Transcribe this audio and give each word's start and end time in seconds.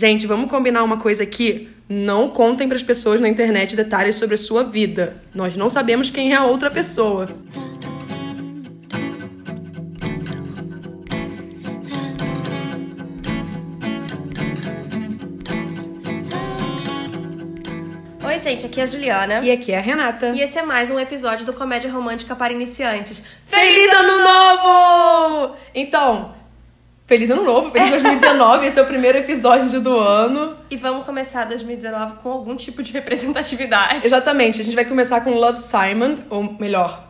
Gente, 0.00 0.26
vamos 0.26 0.48
combinar 0.48 0.82
uma 0.82 0.96
coisa 0.96 1.24
aqui. 1.24 1.68
Não 1.86 2.30
contem 2.30 2.66
para 2.66 2.74
as 2.78 2.82
pessoas 2.82 3.20
na 3.20 3.28
internet 3.28 3.76
detalhes 3.76 4.16
sobre 4.16 4.34
a 4.34 4.38
sua 4.38 4.64
vida. 4.64 5.22
Nós 5.34 5.54
não 5.58 5.68
sabemos 5.68 6.08
quem 6.08 6.32
é 6.32 6.36
a 6.36 6.46
outra 6.46 6.70
pessoa. 6.70 7.26
Oi, 18.24 18.38
gente, 18.38 18.64
aqui 18.64 18.80
é 18.80 18.82
a 18.82 18.86
Juliana. 18.86 19.44
E 19.44 19.50
aqui 19.50 19.70
é 19.70 19.76
a 19.76 19.82
Renata. 19.82 20.32
E 20.34 20.40
esse 20.40 20.58
é 20.58 20.62
mais 20.62 20.90
um 20.90 20.98
episódio 20.98 21.44
do 21.44 21.52
Comédia 21.52 21.92
Romântica 21.92 22.34
para 22.34 22.54
Iniciantes. 22.54 23.22
Feliz 23.44 23.92
Ano 23.92 24.18
Novo! 24.24 25.56
Então, 25.74 26.39
feliz 27.10 27.28
Ano 27.28 27.42
Novo, 27.42 27.72
feliz 27.72 27.90
2019. 27.90 28.66
esse 28.68 28.78
é 28.78 28.82
o 28.82 28.86
primeiro 28.86 29.18
episódio 29.18 29.80
do 29.80 29.98
ano. 29.98 30.56
E 30.70 30.76
vamos 30.76 31.04
começar 31.04 31.44
2019 31.44 32.18
com 32.22 32.30
algum 32.30 32.54
tipo 32.54 32.84
de 32.84 32.92
representatividade. 32.92 34.06
Exatamente, 34.06 34.60
a 34.60 34.64
gente 34.64 34.76
vai 34.76 34.84
começar 34.84 35.20
com 35.22 35.30
Love 35.34 35.58
Simon, 35.58 36.18
ou 36.30 36.54
melhor, 36.60 37.02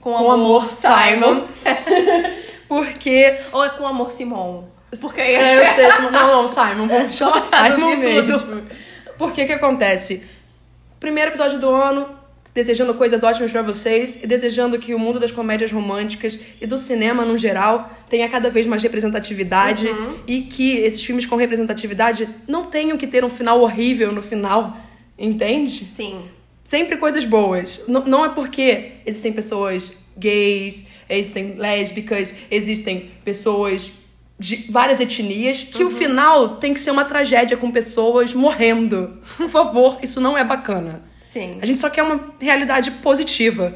Com, 0.00 0.14
com 0.14 0.32
Amor 0.32 0.70
Simon. 0.70 1.42
Porque. 2.66 3.36
Ou 3.52 3.62
é 3.62 3.68
com 3.68 3.86
Amor 3.86 4.10
Simon. 4.10 4.64
Porque 5.00 5.20
aí 5.20 5.34
É, 5.34 5.60
eu 5.60 5.64
sei, 5.74 5.90
Simon- 5.92 6.10
não, 6.10 6.26
não, 6.28 6.48
Simon, 6.48 6.86
vamos 6.88 7.14
chamar 7.16 7.44
Simon 7.44 7.96
mesmo. 7.96 8.32
tudo. 8.38 8.62
Porque 9.18 9.44
que 9.44 9.52
acontece? 9.52 10.26
Primeiro 10.98 11.30
episódio 11.30 11.58
do 11.58 11.68
ano, 11.70 12.08
desejando 12.54 12.92
coisas 12.94 13.22
ótimas 13.22 13.50
pra 13.50 13.62
vocês 13.62 14.18
e 14.22 14.26
desejando 14.26 14.78
que 14.78 14.94
o 14.94 14.98
mundo 14.98 15.18
das 15.18 15.32
comédias 15.32 15.72
românticas 15.72 16.38
e 16.60 16.66
do 16.66 16.76
cinema 16.76 17.24
no 17.24 17.38
geral 17.38 17.90
tenha 18.10 18.28
cada 18.28 18.50
vez 18.50 18.66
mais 18.66 18.82
representatividade 18.82 19.86
Uhum. 19.88 20.16
e 20.26 20.42
que 20.42 20.76
esses 20.76 21.02
filmes 21.02 21.24
com 21.24 21.36
representatividade 21.36 22.28
não 22.46 22.64
tenham 22.64 22.98
que 22.98 23.06
ter 23.06 23.24
um 23.24 23.30
final 23.30 23.60
horrível 23.62 24.12
no 24.12 24.22
final, 24.22 24.76
entende? 25.18 25.86
Sim. 25.88 26.22
sempre 26.64 26.96
coisas 26.96 27.24
boas. 27.24 27.80
N 27.88 28.02
não 28.06 28.24
é 28.24 28.28
porque 28.28 28.92
existem 29.06 29.32
pessoas 29.32 29.96
gays, 30.16 30.86
existem 31.08 31.54
lésbicas, 31.56 32.34
existem 32.50 33.10
pessoas 33.24 33.92
de 34.42 34.56
várias 34.68 35.00
etnias, 35.00 35.62
que 35.62 35.84
o 35.84 35.90
final 35.90 36.56
tem 36.56 36.74
que 36.74 36.80
ser 36.80 36.90
uma 36.90 37.04
tragédia 37.04 37.56
com 37.56 37.70
pessoas 37.70 38.34
morrendo. 38.34 39.18
Por 39.36 39.48
favor, 39.48 39.98
isso 40.02 40.20
não 40.20 40.36
é 40.36 40.42
bacana. 40.42 41.02
Sim. 41.20 41.58
A 41.62 41.66
gente 41.66 41.78
só 41.78 41.88
quer 41.88 42.02
uma 42.02 42.34
realidade 42.40 42.90
positiva. 42.90 43.72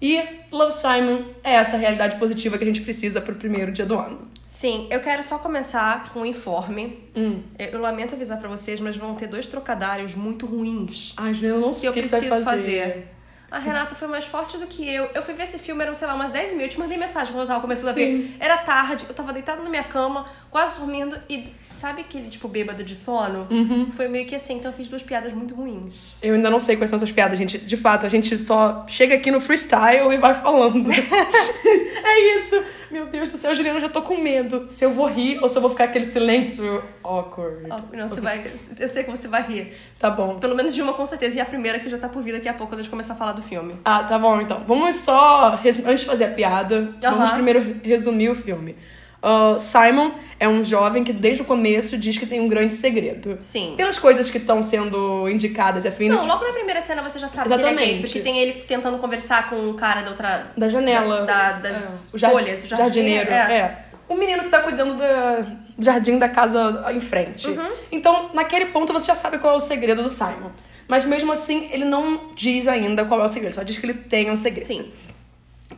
E 0.00 0.22
Love 0.50 0.72
Simon 0.72 1.22
é 1.44 1.54
essa 1.54 1.76
realidade 1.76 2.16
positiva 2.16 2.56
que 2.56 2.64
a 2.64 2.66
gente 2.66 2.80
precisa 2.80 3.20
pro 3.20 3.34
primeiro 3.34 3.70
dia 3.70 3.84
do 3.84 3.98
ano. 3.98 4.26
Sim, 4.48 4.86
eu 4.90 5.00
quero 5.00 5.22
só 5.22 5.38
começar 5.38 6.10
com 6.12 6.20
um 6.20 6.26
informe. 6.26 6.98
Hum. 7.14 7.42
Eu 7.58 7.66
eu 7.66 7.80
lamento 7.80 8.14
avisar 8.14 8.38
pra 8.38 8.48
vocês, 8.48 8.80
mas 8.80 8.96
vão 8.96 9.14
ter 9.14 9.26
dois 9.26 9.46
trocadilhos 9.46 10.14
muito 10.14 10.46
ruins 10.46 11.12
Ai, 11.16 11.34
Juliana, 11.34 11.58
eu 11.58 11.60
não 11.60 11.74
sei 11.74 11.90
o 11.90 11.92
que 11.92 12.00
que 12.00 12.08
preciso 12.08 12.30
fazer. 12.30 12.44
fazer. 12.44 13.08
A 13.50 13.58
Renata 13.58 13.94
foi 13.94 14.06
mais 14.08 14.26
forte 14.26 14.58
do 14.58 14.66
que 14.66 14.86
eu. 14.86 15.08
Eu 15.14 15.22
fui 15.22 15.32
ver 15.32 15.44
esse 15.44 15.58
filme, 15.58 15.82
eram, 15.82 15.94
sei 15.94 16.06
lá, 16.06 16.14
umas 16.14 16.30
10 16.30 16.52
mil. 16.52 16.62
Eu 16.62 16.68
te 16.68 16.78
mandei 16.78 16.98
mensagem 16.98 17.32
quando 17.32 17.42
eu 17.42 17.46
tava 17.46 17.60
começando 17.60 17.94
Sim. 17.94 18.02
a 18.02 18.06
ver. 18.06 18.36
Era 18.40 18.58
tarde, 18.58 19.06
eu 19.08 19.14
tava 19.14 19.32
deitada 19.32 19.62
na 19.62 19.70
minha 19.70 19.82
cama, 19.82 20.26
quase 20.50 20.78
dormindo, 20.78 21.18
e 21.30 21.48
sabe 21.70 22.02
aquele, 22.02 22.28
tipo, 22.28 22.46
bêbado 22.46 22.84
de 22.84 22.94
sono? 22.94 23.46
Uhum. 23.50 23.90
Foi 23.90 24.06
meio 24.06 24.26
que 24.26 24.34
assim, 24.34 24.54
então 24.54 24.70
eu 24.70 24.76
fiz 24.76 24.88
duas 24.88 25.02
piadas 25.02 25.32
muito 25.32 25.54
ruins. 25.54 25.94
Eu 26.20 26.34
ainda 26.34 26.50
não 26.50 26.60
sei 26.60 26.76
quais 26.76 26.90
são 26.90 26.96
essas 26.98 27.10
piadas, 27.10 27.38
gente. 27.38 27.56
De 27.56 27.76
fato, 27.76 28.04
a 28.04 28.08
gente 28.08 28.38
só 28.38 28.84
chega 28.86 29.14
aqui 29.14 29.30
no 29.30 29.40
freestyle 29.40 30.12
e 30.12 30.18
vai 30.18 30.34
falando. 30.34 30.90
é 30.92 32.34
isso. 32.36 32.62
Meu 32.90 33.06
Deus 33.06 33.30
do 33.30 33.38
céu, 33.38 33.54
Juliana, 33.54 33.78
eu 33.78 33.82
já 33.82 33.88
tô 33.88 34.00
com 34.02 34.16
medo. 34.16 34.66
Se 34.70 34.84
eu 34.84 34.90
vou 34.90 35.06
rir 35.06 35.38
ou 35.42 35.48
se 35.48 35.56
eu 35.58 35.62
vou 35.62 35.70
ficar 35.70 35.84
aquele 35.84 36.04
silêncio 36.04 36.82
awkward. 37.04 37.66
Ó, 37.70 37.80
não, 37.94 38.08
você 38.08 38.20
vai. 38.20 38.44
Eu 38.78 38.88
sei 38.88 39.04
que 39.04 39.10
você 39.10 39.28
vai 39.28 39.42
rir. 39.42 39.74
Tá 39.98 40.10
bom. 40.10 40.38
Pelo 40.38 40.56
menos 40.56 40.74
de 40.74 40.80
uma 40.80 40.94
com 40.94 41.04
certeza. 41.04 41.36
E 41.36 41.40
a 41.40 41.44
primeira 41.44 41.78
que 41.78 41.88
já 41.88 41.98
tá 41.98 42.08
por 42.08 42.22
vir 42.22 42.32
daqui 42.32 42.48
a 42.48 42.54
pouco, 42.54 42.72
quando 42.72 42.80
a 42.80 42.82
gente 42.82 42.90
começar 42.90 43.12
a 43.12 43.16
falar 43.16 43.32
do 43.32 43.42
filme. 43.42 43.74
Ah, 43.84 44.04
tá 44.04 44.18
bom 44.18 44.40
então. 44.40 44.62
Vamos 44.66 44.96
só, 44.96 45.60
antes 45.86 46.00
de 46.00 46.06
fazer 46.06 46.24
a 46.24 46.30
piada, 46.30 46.94
vamos 47.02 47.20
Aham. 47.20 47.34
primeiro 47.34 47.80
resumir 47.82 48.30
o 48.30 48.34
filme. 48.34 48.76
Ah, 49.22 49.56
Simon 49.58 50.12
é 50.38 50.48
um 50.48 50.62
jovem 50.64 51.02
que 51.02 51.12
desde 51.12 51.42
o 51.42 51.44
começo 51.44 51.98
diz 51.98 52.16
que 52.16 52.24
tem 52.26 52.40
um 52.40 52.46
grande 52.48 52.74
segredo. 52.74 53.38
Sim. 53.40 53.74
Pelas 53.76 53.98
coisas 53.98 54.30
que 54.30 54.38
estão 54.38 54.62
sendo 54.62 55.28
indicadas 55.28 55.84
e 55.84 55.88
afins 55.88 56.08
Não, 56.14 56.24
logo 56.26 56.44
na 56.44 56.52
primeira 56.52 56.80
cena 56.80 57.02
você 57.02 57.18
já 57.18 57.26
sabe 57.26 57.48
que 57.48 57.54
ele 57.54 57.62
é 57.62 57.66
gay, 57.66 57.72
Exatamente. 57.74 58.00
porque 58.02 58.20
tem 58.20 58.38
ele 58.38 58.52
tentando 58.60 58.96
conversar 58.98 59.50
com 59.50 59.70
o 59.70 59.74
cara 59.74 60.02
da 60.02 60.10
outra. 60.10 60.52
da 60.56 60.68
janela. 60.68 61.22
Da- 61.22 61.52
da- 61.52 61.58
das 61.70 62.14
É, 62.14 62.30
folhas, 62.30 62.62
o 62.62 62.66
jardineiro. 62.68 63.28
jardineiro, 63.28 63.52
é. 63.52 63.56
É. 63.56 63.84
O 64.08 64.14
menino 64.14 64.42
que 64.44 64.48
tá 64.48 64.60
cuidando 64.60 64.94
da- 64.96 65.40
do 65.76 65.84
jardim 65.84 66.18
da 66.18 66.28
casa 66.28 66.86
em 66.94 67.00
frente. 67.00 67.48
Uhum. 67.48 67.70
Então, 67.92 68.30
naquele 68.32 68.66
ponto, 68.66 68.92
você 68.92 69.06
já 69.06 69.14
sabe 69.16 69.38
qual 69.38 69.54
é 69.54 69.56
o 69.56 69.60
segredo 69.60 70.02
do 70.02 70.08
Simon. 70.08 70.50
Mas 70.86 71.04
mesmo 71.04 71.30
assim, 71.32 71.68
ele 71.72 71.84
não 71.84 72.32
diz 72.34 72.66
ainda 72.68 73.04
qual 73.04 73.20
é 73.20 73.24
o 73.24 73.28
segredo, 73.28 73.54
só 73.54 73.62
diz 73.62 73.76
que 73.76 73.84
ele 73.84 73.94
tem 73.94 74.30
um 74.30 74.36
segredo. 74.36 74.64
Sim. 74.64 74.90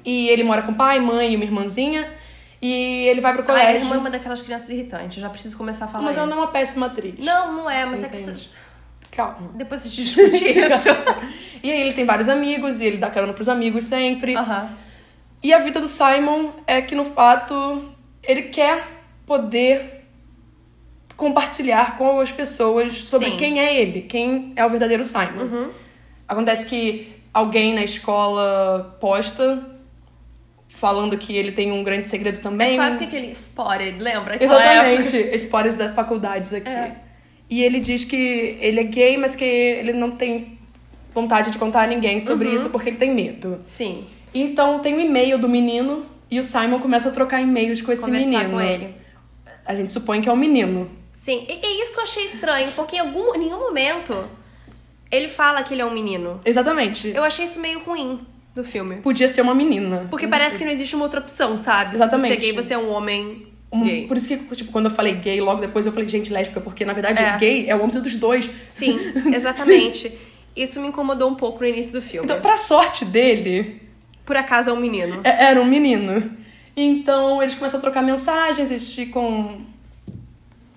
E 0.05 0.29
ele 0.29 0.45
mora 0.45 0.63
com 0.63 0.73
pai, 0.73 1.01
mãe 1.01 1.33
e 1.33 1.37
uma 1.37 1.45
irmãzinha. 1.45 2.09
E 2.63 3.07
ele 3.09 3.21
vai 3.21 3.33
pro 3.33 3.43
A 3.43 3.47
colégio. 3.47 3.77
irmã 3.77 3.95
é 3.95 3.99
uma 3.99 4.11
daquelas 4.11 4.43
crianças 4.43 4.69
irritantes, 4.71 5.21
já 5.21 5.31
preciso 5.31 5.57
começar 5.57 5.87
a 5.87 5.89
falar 5.89 6.05
mas 6.05 6.17
ela 6.17 6.27
não 6.27 6.37
é 6.37 6.41
uma 6.41 6.49
péssima 6.49 6.87
atriz. 6.87 7.15
Não, 7.19 7.53
não 7.55 7.71
é, 7.71 7.87
mas 7.87 8.05
é 8.05 8.07
Entende. 8.09 8.51
que. 8.51 9.17
Calma. 9.17 9.51
Depois 9.55 9.81
a 9.81 9.85
gente 9.85 10.03
discute 10.03 10.45
isso. 10.47 10.89
E 11.63 11.71
aí 11.71 11.81
ele 11.81 11.93
tem 11.95 12.05
vários 12.05 12.29
amigos, 12.29 12.81
e 12.81 12.85
ele 12.85 12.97
dá 12.99 13.09
carona 13.11 13.33
pros 13.33 13.49
amigos 13.49 13.85
sempre. 13.85 14.37
Aham. 14.37 14.71
E 15.43 15.55
a 15.55 15.59
vida 15.59 15.81
do 15.81 15.89
Simon 15.89 16.51
é 16.67 16.83
que, 16.83 16.95
no 16.95 17.05
fato, 17.07 17.83
ele 18.23 18.43
quer 18.43 18.87
poder 19.27 20.05
compartilhar 21.17 21.97
com 21.99 22.21
as 22.21 22.31
pessoas 22.31 23.09
sobre 23.09 23.27
Sim. 23.27 23.33
Uhum. 23.33 23.39
quem 23.39 23.61
é 23.61 23.81
ele, 23.81 24.03
quem 24.03 24.53
é 24.57 24.65
o 24.65 24.71
verdadeiro 24.71 25.03
Simon. 25.05 25.69
Acontece 26.29 26.67
que 26.67 27.17
alguém 27.33 27.75
na 27.75 27.83
escola 27.83 28.97
posta 29.01 29.65
falando 30.81 31.17
que 31.19 31.37
ele 31.37 31.53
tem 31.53 31.71
um 31.71 31.85
grande 31.85 32.07
segredo 32.07 32.41
também. 32.41 32.73
É 32.73 32.77
quase 32.77 32.97
que 32.99 33.05
aquele 33.05 33.29
spotted, 33.33 34.03
lembra? 34.03 34.37
Aquela 34.37 34.65
época. 34.65 34.91
Exatamente, 35.01 35.35
spoilers 35.37 35.77
das 35.77 35.95
faculdades 35.95 36.55
aqui. 36.55 36.71
É. 36.71 36.97
E 37.51 37.63
ele 37.63 37.79
diz 37.81 38.03
que 38.05 38.57
ele 38.61 38.81
é 38.81 38.85
gay, 38.85 39.19
mas 39.19 39.35
que 39.37 39.45
ele 39.45 39.93
não 39.93 40.11
tem 40.11 40.59
vontade 41.15 41.51
de 41.51 41.59
contar 41.59 41.83
a 41.83 41.87
ninguém 41.87 42.19
sobre 42.19 42.49
Uhum. 42.49 42.55
isso 42.55 42.71
porque 42.71 42.89
ele 42.89 42.97
tem 42.97 43.15
medo. 43.15 43.59
Sim. 43.67 44.07
Então 44.33 44.79
tem 44.79 44.95
um 44.95 45.01
e-mail 45.01 45.37
do 45.39 45.49
menino 45.49 46.07
e 46.31 46.39
o 46.39 46.43
Simon 46.43 46.79
começa 46.79 47.09
a 47.11 47.13
trocar 47.13 47.43
e-mails 47.43 47.83
com 47.83 47.93
esse 47.93 48.03
Conversar 48.03 48.29
menino. 48.31 48.51
com 48.51 48.61
ele. 48.61 48.95
A 49.67 49.75
gente 49.75 49.93
supõe 49.93 50.23
que 50.23 50.29
é 50.29 50.33
um 50.33 50.37
menino. 50.37 50.91
Sim. 51.13 51.45
E 51.49 51.53
é 51.67 51.83
isso 51.83 51.93
que 51.93 51.99
eu 51.99 52.05
achei 52.05 52.25
estranho, 52.25 52.71
porque 52.73 52.97
em 52.97 53.01
algum, 53.01 53.35
em 53.35 53.39
nenhum 53.41 53.59
momento 53.59 54.25
ele 55.11 55.29
fala 55.29 55.63
que 55.63 55.75
ele 55.75 55.83
é 55.83 55.85
um 55.85 55.91
menino. 55.93 56.41
Exatamente. 56.45 57.09
Eu 57.15 57.23
achei 57.25 57.45
isso 57.45 57.61
meio 57.61 57.81
ruim 57.81 58.21
do 58.63 58.69
filme. 58.69 58.97
Podia 58.97 59.27
ser 59.29 59.41
uma 59.43 59.55
menina. 59.55 60.07
Porque 60.11 60.27
parece 60.27 60.57
que 60.59 60.65
não 60.65 60.73
existe 60.73 60.95
uma 60.95 61.05
outra 61.05 61.21
opção, 61.21 61.57
sabe? 61.57 61.95
Exatamente. 61.97 62.35
Se 62.35 62.41
você 62.41 62.47
é 62.49 62.53
gay, 62.53 62.53
você 62.63 62.75
é 62.75 62.79
um 62.79 62.91
homem 62.93 63.47
Um- 63.73 63.83
gay. 63.83 64.07
Por 64.07 64.17
isso 64.17 64.27
que, 64.29 64.37
tipo, 64.57 64.73
quando 64.73 64.87
eu 64.87 64.91
falei 64.91 65.15
gay, 65.15 65.41
logo 65.41 65.61
depois 65.61 65.87
eu 65.87 65.93
falei, 65.93 66.09
gente, 66.09 66.33
lésbica, 66.33 66.61
porque 66.61 66.85
na 66.85 66.93
verdade 66.93 67.23
É. 67.23 67.37
gay 67.39 67.69
é 67.69 67.77
o 67.77 67.83
âmbito 67.83 68.01
dos 68.01 68.15
dois. 68.17 68.51
Sim, 68.67 68.99
exatamente. 69.35 70.13
Isso 70.57 70.81
me 70.81 70.89
incomodou 70.89 71.31
um 71.31 71.35
pouco 71.37 71.61
no 71.61 71.67
início 71.67 71.93
do 71.93 72.03
filme. 72.03 72.25
Então, 72.27 72.41
pra 72.41 72.57
sorte 72.57 73.05
dele, 73.05 73.81
Por 74.25 74.37
acaso 74.37 74.71
é 74.71 74.73
um 74.73 74.81
menino. 74.81 75.21
é- 75.25 75.45
era 75.47 75.61
um 75.61 75.65
menino. 75.65 76.37
Então 76.77 77.43
eles 77.43 77.55
começam 77.55 77.79
a 77.79 77.81
trocar 77.81 78.03
mensagens, 78.03 78.71
eles 78.71 78.93
ficam 78.93 79.61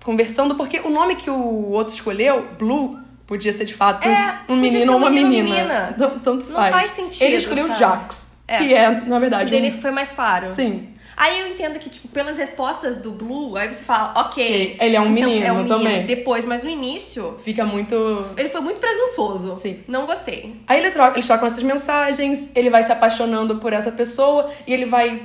conversando, 0.02 0.54
porque 0.54 0.80
o 0.80 0.90
nome 0.90 1.16
que 1.16 1.30
o 1.30 1.70
outro 1.70 1.94
escolheu, 1.94 2.46
Blue, 2.58 2.98
podia 3.26 3.52
ser 3.52 3.64
de 3.64 3.74
fato 3.74 4.08
É, 4.08 4.40
um 4.48 4.56
menino 4.56 4.92
ou 4.92 4.98
um 4.98 5.02
uma 5.02 5.10
menino 5.10 5.30
menina. 5.30 5.54
menina. 5.56 5.94
Não- 5.98 6.18
Tanto 6.18 6.46
Não 6.46 6.56
faz. 6.56 6.70
faz 6.74 6.90
sentido, 6.90 7.22
Ele 7.22 7.36
escolheu 7.36 7.66
sabe? 7.68 7.78
Jax, 7.78 8.36
É. 8.48 8.58
que 8.58 8.74
é, 8.74 8.90
na 8.90 9.16
O 9.16 9.20
verdade, 9.20 9.50
dele 9.50 9.74
um... 9.76 9.80
foi 9.80 9.90
mais 9.90 10.10
claro. 10.10 10.52
Sim. 10.52 10.88
Aí 11.16 11.42
eu 11.42 11.46
entendo 11.46 11.78
que, 11.78 11.88
tipo, 11.88 12.08
pelas 12.08 12.36
respostas 12.36 12.96
do 12.98 13.12
Blue, 13.12 13.56
aí 13.56 13.72
você 13.72 13.84
fala, 13.84 14.12
ok. 14.16 14.24
Ok, 14.44 14.76
ele 14.80 14.96
é 14.96 15.00
um 15.00 15.04
então, 15.04 15.28
menino 15.28 15.46
é 15.46 15.52
um 15.52 15.56
menino. 15.58 15.76
também. 15.78 16.04
Depois, 16.06 16.44
mas 16.44 16.64
no 16.64 16.68
início, 16.68 17.36
Fica 17.44 17.64
muito... 17.64 17.94
ele 18.36 18.48
foi 18.48 18.60
muito 18.60 18.80
presunçoso. 18.80 19.56
Sim. 19.56 19.78
Não 19.86 20.06
gostei. 20.06 20.56
Aí 20.66 20.80
ele 20.80 20.90
troca, 20.90 21.12
eles 21.14 21.24
trocam 21.24 21.46
essas 21.46 21.62
mensagens, 21.62 22.50
ele 22.56 22.68
vai 22.68 22.82
se 22.82 22.90
apaixonando 22.90 23.58
por 23.58 23.72
essa 23.72 23.92
pessoa 23.92 24.50
e 24.66 24.74
ele 24.74 24.86
vai. 24.86 25.22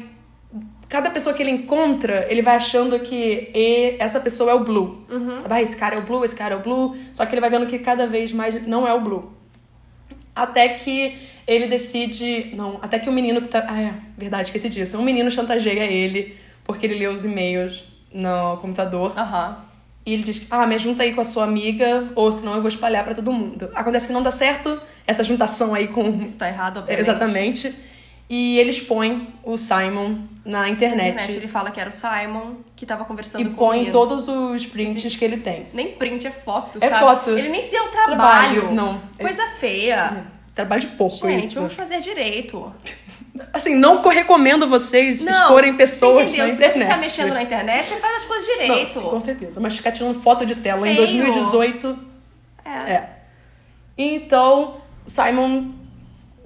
Cada 0.90 1.12
pessoa 1.12 1.36
que 1.36 1.44
ele 1.44 1.52
encontra, 1.52 2.26
ele 2.30 2.42
vai 2.42 2.56
achando 2.56 3.00
que 3.00 3.50
e- 3.54 3.96
essa 4.00 4.20
pessoa 4.20 4.52
é 4.52 4.54
o 4.56 4.62
Blue. 4.62 5.06
Sabe? 5.40 5.54
Ah, 5.54 5.62
esse 5.62 5.78
cara 5.78 5.96
é 5.96 6.00
o 6.00 6.02
Blue, 6.02 6.26
esse 6.26 6.36
cara 6.36 6.56
é 6.56 6.58
o 6.58 6.62
Blue. 6.62 6.98
Só 7.14 7.26
que 7.26 7.34
ele 7.34 7.42
vai 7.42 7.50
vendo 7.50 7.68
que 7.68 7.78
cada 7.78 8.08
vez 8.08 8.34
mais 8.34 8.66
não 8.68 8.88
é 8.88 8.94
o 8.94 9.00
Blue. 9.00 9.32
Até 10.36 10.70
que 10.70 11.18
ele 11.48 11.68
decide. 11.68 12.52
Não, 12.56 12.80
até 12.82 12.98
que 13.00 13.10
o 13.10 13.12
menino 13.14 13.42
que 13.42 13.48
tá. 13.50 13.66
Ah, 13.68 13.82
é, 13.82 13.94
verdade, 14.18 14.48
esqueci 14.48 14.70
disso. 14.70 14.98
Um 14.98 15.04
menino 15.04 15.30
chantageia 15.30 15.84
ele 15.86 16.36
porque 16.64 16.86
ele 16.86 16.96
lê 16.96 17.08
os 17.08 17.24
e-mails 17.26 17.84
no 18.14 18.58
computador. 18.58 19.14
Aham. 19.18 19.66
E 20.06 20.14
ele 20.14 20.24
diz: 20.24 20.48
Ah, 20.50 20.66
me 20.66 20.78
junta 20.80 21.04
aí 21.04 21.14
com 21.14 21.22
a 21.22 21.26
sua 21.26 21.44
amiga, 21.44 22.08
ou 22.16 22.32
senão 22.32 22.54
eu 22.56 22.62
vou 22.62 22.70
espalhar 22.70 23.04
pra 23.04 23.14
todo 23.14 23.32
mundo. 23.32 23.70
Acontece 23.76 24.08
que 24.08 24.14
não 24.14 24.24
dá 24.24 24.32
certo 24.32 24.80
essa 25.06 25.24
juntação 25.24 25.74
aí 25.76 25.88
com. 25.88 26.24
Isso 26.24 26.40
tá 26.40 26.48
errado, 26.48 26.78
obviamente. 26.80 27.02
Exatamente. 27.02 27.76
E 28.30 28.60
ele 28.60 28.70
expõe 28.70 29.34
o 29.44 29.58
Simon 29.58 30.20
na 30.46 30.70
internet. 30.70 31.14
internet 31.14 31.36
ele 31.38 31.48
fala 31.48 31.72
que 31.72 31.80
era 31.80 31.90
o 31.90 31.94
Simon 31.94 32.58
que 32.76 32.86
tava 32.86 33.04
conversando 33.04 33.42
E 33.42 33.46
com 33.46 33.52
o 33.54 33.56
põe 33.56 33.78
menino. 33.80 33.92
todos 33.92 34.28
os 34.28 34.66
prints 34.68 35.18
que 35.18 35.26
ele 35.26 35.38
tem. 35.38 35.68
Nem 35.74 35.94
print, 35.94 36.28
é 36.28 36.32
foto, 36.32 36.78
É 36.82 36.88
sabe? 36.90 37.00
foto. 37.00 37.32
Ele 37.32 37.50
nem 37.50 37.62
se 37.62 37.72
deu 37.72 37.88
trabalho. 37.90 38.62
Trabalho, 38.62 38.72
não. 38.76 39.02
Coisa 39.20 39.46
feia. 39.58 40.26
Trabalho 40.54 40.82
de 40.82 40.88
porco 40.90 41.28
Gente, 41.28 41.46
isso. 41.46 41.56
vamos 41.56 41.74
fazer 41.74 42.00
direito. 42.02 42.72
Assim, 43.54 43.74
não 43.76 44.02
recomendo 44.02 44.68
vocês 44.68 45.24
Não, 45.24 45.32
exporem 45.32 45.76
pessoas 45.76 46.26
entendeu? 46.26 46.48
na 46.48 46.50
Se 46.50 46.56
internet. 46.58 46.74
você 46.74 46.84
está 46.84 46.98
mexendo 46.98 47.34
na 47.34 47.42
internet, 47.42 47.88
você 47.88 47.96
faz 47.96 48.16
as 48.18 48.26
coisas 48.26 48.48
Não, 48.48 48.58
direito. 48.66 48.88
sim, 48.90 49.02
com 49.02 49.22
certeza. 49.22 49.60
Mas 49.60 49.76
ficar 49.76 49.92
tirando 49.92 50.22
foto 50.22 50.46
de 50.46 50.56
tela 50.56 50.82
em 50.88 50.96
Feio. 50.96 50.98
2018 51.08 51.98
É. 52.66 52.70
É. 52.92 53.10
Então, 53.98 54.78
Simon 55.06 55.72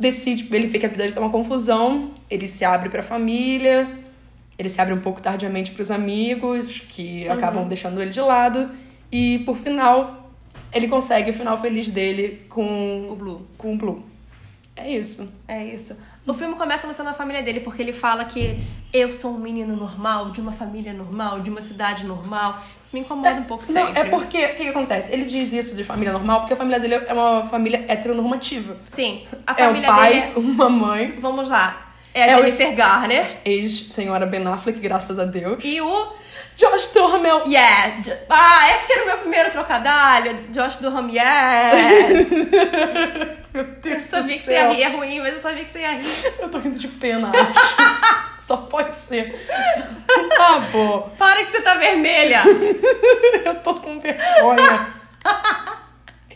decide, 0.04 0.48
ele 0.56 0.68
vê 0.68 0.78
que 0.78 0.86
a 0.86 0.90
vida 0.90 1.02
dele 1.04 1.14
tá 1.16 1.22
uma 1.22 1.32
confusão, 1.32 2.12
ele 2.30 2.48
se 2.48 2.64
abre 2.64 2.90
pra 2.90 3.02
família, 3.02 3.90
ele 4.60 4.70
se 4.70 4.80
abre 4.80 4.94
um 4.94 5.00
pouco 5.00 5.20
tardiamente 5.22 5.72
pros 5.72 5.90
amigos, 5.90 6.80
que 6.90 7.26
Uhum. 7.26 7.32
acabam 7.34 7.68
deixando 7.68 8.00
ele 8.02 8.12
de 8.12 8.22
lado, 8.22 8.70
e 9.12 9.40
por 9.40 9.58
final, 9.58 10.30
ele 10.72 10.88
consegue 10.88 11.32
o 11.32 11.34
final 11.34 11.60
feliz 11.60 11.90
dele 11.90 12.42
com 12.50 13.10
O 13.12 13.16
Blue. 13.16 13.48
Com 13.58 13.74
o 13.74 13.78
Blue. 13.78 14.04
É 14.76 14.90
isso. 14.90 15.32
É 15.48 15.64
isso. 15.66 15.96
O 16.26 16.34
filme 16.34 16.56
começa 16.56 16.88
mostrando 16.88 17.10
a 17.10 17.14
família 17.14 17.44
dele, 17.44 17.60
porque 17.60 17.82
ele 17.82 17.92
fala 17.92 18.24
que 18.24 18.58
eu 18.94 19.12
sou 19.12 19.32
um 19.32 19.38
menino 19.40 19.76
normal, 19.76 20.30
de 20.32 20.40
uma 20.40 20.54
família 20.54 20.94
normal, 20.94 21.42
de 21.42 21.50
uma 21.50 21.62
cidade 21.62 22.06
normal. 22.06 22.62
Isso 22.82 22.96
me 22.96 23.02
incomoda 23.02 23.32
um 23.42 23.44
pouco 23.44 23.66
Não, 23.68 23.86
sempre. 23.88 24.00
é 24.00 24.06
porque, 24.06 24.46
o 24.46 24.50
que, 24.56 24.64
que 24.64 24.68
acontece? 24.70 25.12
Ele 25.12 25.26
diz 25.26 25.52
isso 25.52 25.76
de 25.76 25.84
família 25.84 26.14
normal 26.14 26.40
porque 26.42 26.54
a 26.54 26.56
família 26.56 26.80
dele 26.80 26.96
é 26.96 27.14
uma 27.14 27.46
família 27.48 27.84
heteronormativa. 27.90 28.78
Sim, 28.86 29.24
a 29.46 29.52
É 29.52 29.54
o 29.54 29.68
família 29.68 29.88
pai, 29.90 30.14
dele 30.14 30.34
uma 30.38 30.70
mãe, 30.70 31.14
é... 31.18 31.20
Vamos 31.20 31.50
lá. 31.50 31.92
É 32.14 32.24
a 32.24 32.28
É 32.28 32.36
o- 32.38 32.44
Jennifer 32.44 32.74
Garner 32.74 33.42
ex-senhora 33.44 34.26
Ben 34.26 34.46
Affleck, 34.48 34.80
graças 34.80 35.20
a 35.20 35.26
Deus. 35.26 35.58
e 35.64 35.82
o... 35.82 36.14
Josh 36.56 36.90
Duhamel. 36.94 37.44
Yeah! 37.48 38.02
Ah, 38.30 38.70
esse 38.72 38.88
que 38.88 38.94
era 38.94 39.04
o 39.04 39.06
meu 39.08 39.18
primeiro 39.18 39.52
trocadilho. 39.52 40.48
Josh 40.50 40.78
Durham, 40.78 41.10
yes! 41.10 42.30
Meu 43.54 43.64
Deus 43.64 43.86
Eu 43.96 44.04
sabia 44.04 44.38
que 44.38 44.44
você 44.44 44.54
ia 44.54 44.70
rir, 44.70 44.84
é 44.84 44.88
ruim, 44.88 45.20
mas 45.20 45.34
eu 45.34 45.40
sabia 45.40 45.64
que 45.64 45.72
você 45.72 45.80
ia 45.80 45.94
rir. 45.94 46.34
Eu 46.40 46.50
tô 46.50 46.60
rindo 46.60 46.78
de 46.78 46.88
pena, 46.88 47.30
acho. 47.30 48.24
Só 48.40 48.58
pode 48.58 48.96
ser. 48.98 49.48
Tá 50.36 50.60
bom. 50.72 51.14
Para 51.18 51.44
que 51.44 51.52
você 51.52 51.62
tá 51.62 51.76
vermelha! 51.76 52.44
Eu 53.46 53.56
tô 53.62 53.76
com 53.76 54.00
vergonha. 54.00 54.94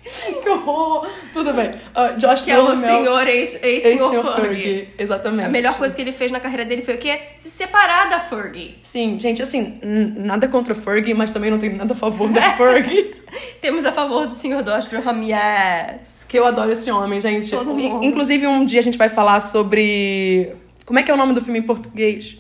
Que 0.43 0.49
horror. 0.49 1.07
Tudo 1.33 1.53
bem. 1.53 1.75
Ah, 1.93 2.09
Josh 2.09 2.43
Que 2.45 2.51
é 2.51 2.57
o 2.59 2.61
Duhamel. 2.67 2.77
senhor 3.03 3.27
ex- 3.27 3.59
ex-senhor 3.61 4.13
ex-senhor 4.13 4.35
Fergie. 4.35 4.63
Fergie. 4.63 4.89
Exatamente. 4.97 5.45
A 5.45 5.49
melhor 5.49 5.77
coisa 5.77 5.95
que 5.95 6.01
ele 6.01 6.11
fez 6.11 6.31
na 6.31 6.39
carreira 6.39 6.65
dele 6.65 6.81
foi 6.81 6.95
o 6.95 6.97
quê? 6.97 7.19
Se 7.35 7.49
separar 7.49 8.09
da 8.09 8.19
Fergie. 8.19 8.77
Sim, 8.81 9.19
gente, 9.19 9.41
assim, 9.41 9.79
nada 10.15 10.47
contra 10.47 10.73
Fergie, 10.73 11.13
mas 11.13 11.31
também 11.31 11.51
não 11.51 11.59
tenho 11.59 11.75
nada 11.75 11.93
a 11.93 11.95
favor 11.97 12.29
da 12.29 12.41
Fergie. 12.57 13.15
Temos 13.61 13.85
a 13.85 13.91
favor 13.91 14.25
do 14.25 14.31
senhor 14.31 14.63
Josh 14.63 14.85
Durham, 14.85 15.21
yes! 15.23 16.25
que 16.27 16.37
eu 16.37 16.45
adoro 16.45 16.71
esse 16.71 16.89
homem, 16.91 17.19
gente. 17.21 17.49
Todo 17.49 17.73
mundo. 17.73 18.03
Inclusive, 18.03 18.45
um 18.47 18.65
dia 18.65 18.79
a 18.79 18.83
gente 18.83 18.97
vai 18.97 19.09
falar 19.09 19.39
sobre. 19.39 20.53
Como 20.85 20.99
é 20.99 21.03
que 21.03 21.11
é 21.11 21.13
o 21.13 21.17
nome 21.17 21.33
do 21.33 21.41
filme 21.41 21.59
em 21.59 21.63
português? 21.63 22.37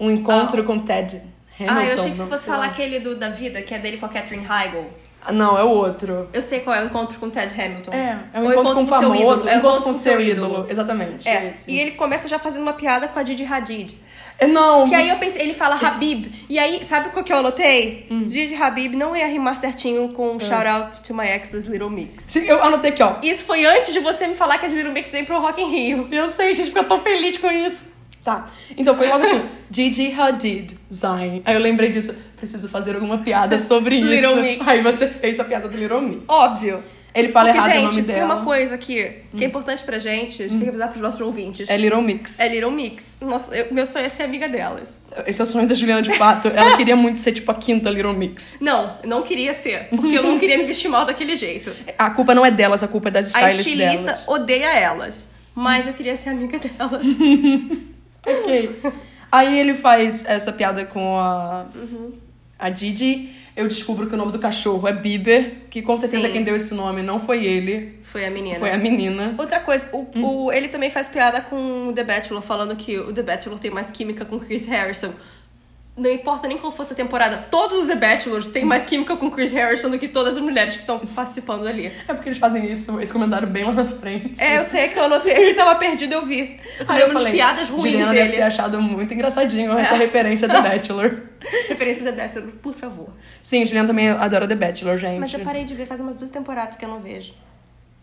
Um 0.00 0.10
encontro 0.10 0.62
com 0.64 0.78
Ted 0.78 1.20
Hamilton. 1.58 1.78
ah, 1.80 1.84
eu 1.86 1.94
achei 1.94 2.10
que 2.12 2.18
não 2.18 2.26
fosse 2.28 2.46
falar 2.46 2.66
aquele 2.66 3.00
do, 3.00 3.16
da 3.16 3.28
vida, 3.30 3.60
que 3.62 3.74
é 3.74 3.78
dele 3.78 3.96
com 3.96 4.06
a 4.06 4.08
Catherine 4.08 4.46
Heigl. 4.46 4.84
Ah, 5.20 5.32
Não, 5.32 5.58
é 5.58 5.64
o 5.64 5.68
outro. 5.68 6.28
Eu 6.32 6.40
sei 6.42 6.60
qual 6.60 6.74
é 6.76 6.82
o 6.82 6.86
encontro 6.86 7.18
com 7.18 7.28
Ted 7.28 7.52
Hamilton. 7.60 7.92
É, 7.92 8.18
é 8.32 8.40
um 8.40 8.44
Ou 8.44 8.52
encontro 8.52 8.74
com 8.74 8.82
o 8.82 8.86
seu 8.86 8.94
famoso, 8.94 9.14
ídolo. 9.16 9.44
um 9.44 9.48
É 9.48 9.54
o 9.54 9.58
encontro 9.58 9.82
com 9.82 9.92
seu 9.92 10.20
ídolo. 10.20 10.66
Exatamente. 10.68 11.28
É, 11.28 11.50
esse. 11.50 11.70
e 11.70 11.78
ele 11.78 11.92
começa 11.92 12.28
já 12.28 12.38
fazendo 12.38 12.62
uma 12.62 12.72
piada 12.72 13.08
com 13.08 13.18
a 13.18 13.22
Didi 13.22 13.44
Hadid. 13.44 13.98
É, 14.38 14.46
Não, 14.46 14.84
Que 14.84 14.94
aí 14.94 15.08
eu 15.08 15.16
pensei, 15.16 15.42
ele 15.42 15.52
fala 15.52 15.74
Habib. 15.74 16.32
E 16.48 16.58
aí, 16.58 16.84
sabe 16.84 17.08
o 17.08 17.24
que 17.24 17.32
eu 17.32 17.38
anotei? 17.38 18.06
Hum. 18.08 18.24
Didi 18.24 18.54
Habib 18.54 18.94
não 18.94 19.14
ia 19.16 19.26
rimar 19.26 19.56
certinho 19.56 20.10
com 20.10 20.38
Shout 20.38 20.66
Out 20.66 21.00
to 21.00 21.12
My 21.12 21.26
Ex 21.26 21.50
das 21.50 21.64
Little 21.64 21.90
Mix. 21.90 22.22
Sim, 22.24 22.44
eu 22.44 22.62
anotei 22.62 22.90
aqui, 22.92 23.02
ó. 23.02 23.16
Isso 23.20 23.44
foi 23.44 23.64
antes 23.64 23.92
de 23.92 23.98
você 23.98 24.28
me 24.28 24.34
falar 24.36 24.58
que 24.58 24.66
as 24.66 24.72
Little 24.72 24.92
Mix 24.92 25.10
vêm 25.10 25.24
pro 25.24 25.40
Rock 25.40 25.60
in 25.60 25.66
Rio. 25.68 26.08
Eu 26.12 26.28
sei, 26.28 26.54
gente, 26.54 26.70
porque 26.70 26.78
eu 26.84 26.88
tô 26.88 27.00
feliz 27.00 27.36
com 27.36 27.50
isso. 27.50 27.88
Tá. 28.24 28.50
Então 28.76 28.94
foi 28.94 29.08
logo 29.08 29.24
assim, 29.24 29.40
Gigi 29.70 30.12
Hadid, 30.12 30.76
Zayn. 30.92 31.40
Aí 31.44 31.54
eu 31.54 31.60
lembrei 31.60 31.90
disso, 31.90 32.14
preciso 32.36 32.68
fazer 32.68 32.94
alguma 32.94 33.18
piada 33.18 33.58
sobre 33.58 33.96
isso. 34.00 34.08
Little 34.10 34.36
Mix. 34.36 34.66
Aí 34.68 34.82
você 34.82 35.08
fez 35.08 35.40
a 35.40 35.44
piada 35.44 35.68
do 35.68 35.76
Little 35.76 36.00
Mix. 36.02 36.22
Óbvio. 36.28 36.82
Ele 37.14 37.28
fala 37.30 37.48
Porque, 37.52 37.58
errado 37.66 37.70
o 37.70 37.74
gente, 37.74 37.84
nome 37.88 38.00
isso 38.00 38.08
tem 38.08 38.16
dela. 38.20 38.34
uma 38.36 38.44
coisa 38.44 38.74
aqui 38.74 39.12
que 39.34 39.42
é 39.42 39.46
importante 39.46 39.82
pra 39.82 39.98
gente, 39.98 40.42
a 40.42 40.46
gente 40.46 40.50
tem 40.56 40.60
que 40.64 40.68
avisar 40.68 40.88
pros 40.90 41.00
nossos 41.02 41.20
ouvintes. 41.20 41.68
É 41.68 41.76
Little 41.76 42.02
Mix. 42.02 42.38
É 42.38 42.46
Little 42.46 42.70
Mix. 42.70 43.16
Nossa, 43.20 43.56
eu- 43.56 43.72
meu 43.74 43.86
sonho 43.86 44.04
é 44.04 44.08
ser 44.10 44.24
amiga 44.24 44.46
delas. 44.46 45.02
Esse 45.26 45.40
é 45.40 45.44
o 45.44 45.46
sonho 45.46 45.66
da 45.66 45.74
Juliana 45.74 46.02
de 46.02 46.12
fato. 46.12 46.48
Ela 46.48 46.76
queria 46.76 46.94
muito 46.94 47.18
ser 47.18 47.32
tipo 47.32 47.50
a 47.50 47.54
quinta 47.54 47.88
Little 47.90 48.12
Mix. 48.12 48.56
Não, 48.60 48.98
não 49.06 49.22
queria 49.22 49.54
ser. 49.54 49.88
Porque 49.88 50.16
eu 50.16 50.22
não 50.22 50.38
queria 50.38 50.58
me 50.58 50.64
vestir 50.64 50.88
mal 50.88 51.06
daquele 51.06 51.34
jeito. 51.34 51.72
A 51.98 52.10
culpa 52.10 52.34
não 52.34 52.44
é 52.44 52.50
delas, 52.50 52.82
a 52.82 52.88
culpa 52.88 53.08
é 53.08 53.10
das 53.10 53.34
A 53.34 53.48
stylists 53.50 53.66
estilista 53.66 54.04
delas. 54.12 54.24
odeia 54.28 54.78
elas. 54.78 55.28
Mas 55.54 55.86
eu 55.88 55.94
queria 55.94 56.14
ser 56.14 56.28
amiga 56.28 56.58
delas. 56.58 57.04
Ok. 58.28 58.80
Aí 59.30 59.58
ele 59.58 59.74
faz 59.74 60.24
essa 60.26 60.52
piada 60.52 60.84
com 60.84 61.18
a, 61.18 61.66
Uhum. 61.74 62.12
a 62.58 62.68
Didi. 62.70 63.30
Eu 63.54 63.66
descubro 63.66 64.06
que 64.06 64.14
o 64.14 64.16
nome 64.16 64.30
do 64.30 64.38
cachorro 64.38 64.86
é 64.86 64.92
Bieber, 64.92 65.62
que 65.68 65.82
com 65.82 65.96
certeza 65.96 66.28
Sim. 66.28 66.32
quem 66.32 66.44
deu 66.44 66.54
esse 66.54 66.72
nome 66.74 67.02
não 67.02 67.18
foi 67.18 67.44
ele, 67.44 67.98
Foi 68.04 68.24
a 68.24 68.30
menina. 68.30 68.56
foi 68.58 68.70
a 68.70 68.78
menina. 68.78 69.34
Outra 69.36 69.58
coisa, 69.58 69.88
o, 69.92 70.06
Hum. 70.14 70.44
o- 70.46 70.52
ele 70.52 70.68
também 70.68 70.90
faz 70.90 71.08
piada 71.08 71.40
com 71.40 71.88
o 71.88 71.92
The 71.92 72.04
Bachelor, 72.04 72.40
falando 72.40 72.76
que 72.76 72.96
o 72.98 73.12
The 73.12 73.22
Bachelor 73.22 73.58
tem 73.58 73.70
mais 73.72 73.90
química 73.90 74.24
com 74.24 74.36
o 74.36 74.40
Chris 74.40 74.66
Harrison. 74.68 75.10
Não 75.98 76.10
importa 76.12 76.46
nem 76.46 76.56
qual 76.56 76.70
fosse 76.70 76.92
a 76.92 76.96
temporada, 76.96 77.46
todos 77.50 77.78
os 77.78 77.86
The 77.88 77.96
Bachelors 77.96 78.48
têm 78.50 78.64
mais 78.64 78.84
química 78.86 79.16
com 79.16 79.26
o 79.26 79.30
Chris 79.32 79.50
Harrison 79.50 79.90
do 79.90 79.98
que 79.98 80.06
todas 80.06 80.36
as 80.36 80.42
mulheres 80.42 80.74
que 80.74 80.80
estão 80.82 80.98
participando 80.98 81.66
ali. 81.66 81.86
É 82.06 82.14
porque 82.14 82.28
eles 82.28 82.38
fazem 82.38 82.64
isso, 82.70 83.00
esse 83.00 83.12
comentário 83.12 83.48
bem 83.48 83.64
lá 83.64 83.72
na 83.72 83.84
frente. 83.84 84.40
É, 84.40 84.58
eu 84.58 84.64
sei 84.64 84.88
que 84.88 84.98
eu 84.98 85.04
anotei 85.04 85.34
que 85.34 85.54
tava 85.54 85.74
perdido, 85.74 86.12
eu 86.14 86.24
vi. 86.24 86.60
Eu 86.78 86.86
tô 86.86 86.92
eu 86.92 87.06
lembrando 87.06 87.26
de 87.26 87.32
piadas 87.32 87.68
ruins 87.68 87.82
Juliana 87.92 88.12
deve 88.14 88.24
ter 88.26 88.30
dele. 88.30 88.42
achado 88.44 88.80
muito 88.80 89.12
engraçadinho 89.12 89.76
essa 89.76 89.96
referência 89.96 90.46
do 90.46 90.62
Bachelor. 90.62 91.22
Referência 91.68 92.04
The 92.04 92.12
Bachelor, 92.12 92.50
por 92.62 92.74
favor. 92.74 93.08
Sim, 93.42 93.64
Juliana 93.66 93.88
também 93.88 94.08
adora 94.10 94.46
The 94.46 94.54
Bachelor, 94.54 94.96
gente. 94.98 95.18
Mas 95.18 95.32
eu 95.34 95.40
parei 95.40 95.64
de 95.64 95.74
ver 95.74 95.86
faz 95.86 96.00
umas 96.00 96.16
duas 96.16 96.30
temporadas 96.30 96.76
que 96.76 96.84
eu 96.84 96.88
não 96.88 97.00
vejo. 97.00 97.32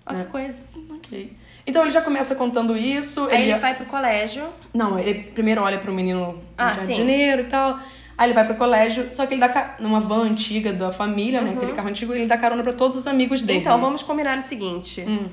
Olha 0.06 0.20
É. 0.20 0.24
que 0.26 0.30
coisa. 0.32 0.62
Ok. 0.98 1.34
Então 1.68 1.82
ele 1.82 1.92
já 1.92 2.02
começa 2.02 2.36
contando 2.36 2.78
isso. 2.78 3.28
Aí 3.30 3.44
ele 3.44 3.52
ele 3.52 3.60
vai 3.60 3.74
pro 3.76 3.86
colégio. 3.86 4.44
Não, 4.74 5.00
ele 5.00 5.16
primeiro 5.34 5.62
olha 5.62 5.78
pro 5.80 5.92
menino 5.94 6.42
Ah, 6.58 6.78
sim. 6.78 6.94
dinheiro 6.94 7.42
e 7.42 7.46
tal. 7.46 7.80
Aí 8.18 8.28
ele 8.28 8.34
vai 8.34 8.46
pro 8.46 8.56
colégio, 8.56 9.10
só 9.12 9.26
que 9.26 9.34
ele 9.34 9.42
dá 9.42 9.50
ca... 9.50 9.76
numa 9.80 10.00
van 10.00 10.24
antiga 10.24 10.72
da 10.72 10.90
família, 10.92 11.42
né? 11.42 11.54
Aquele 11.56 11.74
carro 11.74 11.90
antigo, 11.90 12.14
ele 12.14 12.28
dá 12.28 12.38
carona 12.38 12.64
pra 12.64 12.72
todos 12.72 12.98
os 12.98 13.08
amigos 13.08 13.42
dele. 13.44 13.60
Uhum. 13.60 13.66
Então, 13.66 13.80
vamos 13.80 14.02
combinar 14.04 14.38
o 14.38 14.42
seguinte. 14.42 15.04
Hum. 15.06 15.28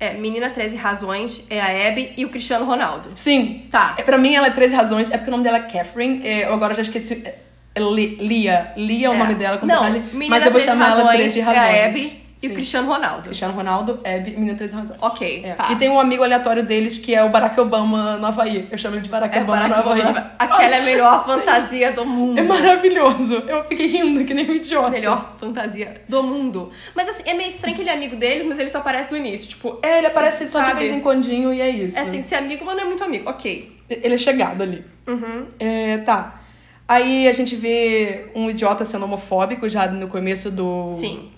É, 0.00 0.14
Menina 0.14 0.50
13 0.50 0.76
Razões, 0.76 1.46
é 1.48 1.60
a 1.60 1.88
Abby 1.88 2.12
e 2.16 2.24
o 2.24 2.28
Cristiano 2.30 2.64
Ronaldo. 2.64 3.10
Sim. 3.14 3.66
Tá. 3.70 3.94
É, 3.96 4.02
pra 4.02 4.18
mim, 4.18 4.34
ela 4.34 4.48
é 4.48 4.50
13 4.50 4.74
razões. 4.74 5.10
É 5.12 5.16
porque 5.16 5.30
o 5.30 5.30
nome 5.30 5.44
dela 5.44 5.58
é 5.58 5.62
Catherine. 5.62 6.26
É, 6.26 6.46
eu 6.48 6.54
agora 6.54 6.74
já 6.74 6.82
esqueci. 6.82 7.22
É, 7.24 7.38
é 7.76 7.80
Li- 7.80 8.16
Lia. 8.20 8.72
Lia 8.76 9.06
é 9.06 9.10
o 9.10 9.14
É. 9.14 9.16
nome 9.18 9.34
dela 9.36 9.58
como 9.58 9.70
Não, 9.72 9.80
personagem. 9.80 10.08
Menina 10.12 10.30
Mas 10.36 10.44
eu 10.44 10.50
vou 10.50 10.60
13 10.60 10.66
chamar 10.66 10.86
ela 10.86 10.96
razões, 11.04 11.16
13 11.18 11.40
razões. 11.40 11.64
É 11.64 11.84
a 11.84 11.86
Abby 11.86 12.23
e 12.44 12.48
Sim. 12.48 12.52
o 12.52 12.54
Cristiano 12.54 12.88
Ronaldo. 12.88 13.22
Cristiano 13.24 13.54
Ronaldo, 13.54 14.00
Abby, 14.04 14.32
menina 14.32 14.54
13 14.56 14.74
razões. 14.76 14.98
Ok, 15.02 15.42
É. 15.44 15.54
tá. 15.54 15.68
E 15.72 15.76
tem 15.76 15.88
um 15.88 15.98
amigo 15.98 16.22
aleatório 16.22 16.64
deles 16.64 16.98
que 16.98 17.14
é 17.14 17.22
o 17.24 17.30
Barack 17.30 17.58
Obama 17.60 18.16
no 18.18 18.26
Havaí. 18.26 18.68
Eu 18.70 18.76
chamo 18.78 18.96
ele 18.96 19.02
de 19.02 19.08
Barack 19.08 19.36
É, 19.38 19.42
Obama 19.42 19.68
Barack 19.68 19.84
no 19.86 19.90
Havaí. 19.92 20.00
Obama. 20.02 20.32
Aquela 20.38 20.76
é 20.76 20.78
a 20.80 20.82
melhor 20.82 21.26
fantasia 21.26 21.92
do 21.92 22.04
mundo. 22.04 22.38
É 22.38 22.42
maravilhoso. 22.42 23.36
Eu 23.48 23.64
fiquei 23.64 23.86
rindo 23.86 24.24
que 24.24 24.34
nem 24.34 24.48
um 24.50 24.54
idiota. 24.54 24.90
Melhor 24.90 25.34
fantasia 25.38 26.02
do 26.08 26.22
mundo. 26.22 26.70
Mas 26.94 27.08
assim, 27.08 27.22
é 27.26 27.34
meio 27.34 27.48
estranho 27.48 27.74
que 27.74 27.82
ele 27.82 27.90
é 27.90 27.94
amigo 27.94 28.16
deles, 28.16 28.44
mas 28.46 28.58
ele 28.58 28.68
só 28.68 28.78
aparece 28.78 29.10
no 29.12 29.18
início. 29.18 29.48
Tipo, 29.48 29.78
É, 29.82 29.98
ele 29.98 30.06
aparece 30.06 30.48
só 30.48 30.60
de 30.62 30.74
vez 30.74 30.92
em 30.92 31.00
quandinho 31.00 31.52
e 31.54 31.60
é 31.60 31.68
isso. 31.68 31.98
é 31.98 32.02
assim, 32.02 32.22
ser 32.22 32.36
amigo, 32.36 32.64
mas 32.64 32.76
não 32.76 32.82
é 32.82 32.86
muito 32.86 33.02
amigo. 33.04 33.28
Ok. 33.30 33.72
Ele 33.88 34.14
é 34.14 34.18
chegado 34.18 34.62
ali. 34.62 34.84
Uhum. 35.06 35.46
É, 35.58 35.98
tá. 35.98 36.40
Aí 36.86 37.26
a 37.28 37.32
gente 37.32 37.56
vê 37.56 38.26
um 38.34 38.50
idiota 38.50 38.84
sendo 38.84 39.04
homofóbico 39.04 39.68
já 39.68 39.86
no 39.86 40.06
começo 40.08 40.50
do. 40.50 40.88
Sim. 40.90 41.30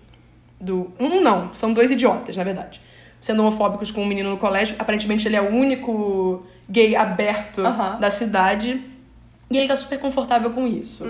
Do. 0.61 0.93
Um 0.99 1.21
não, 1.21 1.55
são 1.55 1.73
dois 1.73 1.91
idiotas, 1.91 2.37
na 2.37 2.45
verdade. 2.45 2.81
Sendo 3.21 3.41
homofóbicos 3.43 3.91
com 3.91 4.03
um 4.03 4.07
menino 4.07 4.31
no 4.31 4.37
colégio. 4.37 4.77
Aparentemente 4.79 5.27
ele 5.27 5.37
é 5.37 5.41
o 5.43 5.49
único 5.49 6.45
gay 6.69 6.95
aberto 6.97 7.63
da 8.01 8.11
cidade. 8.11 8.81
E 9.51 9.57
ele 9.57 9.69
tá 9.69 9.77
super 9.77 9.99
confortável 9.99 10.51
com 10.51 10.67
isso. 10.67 11.05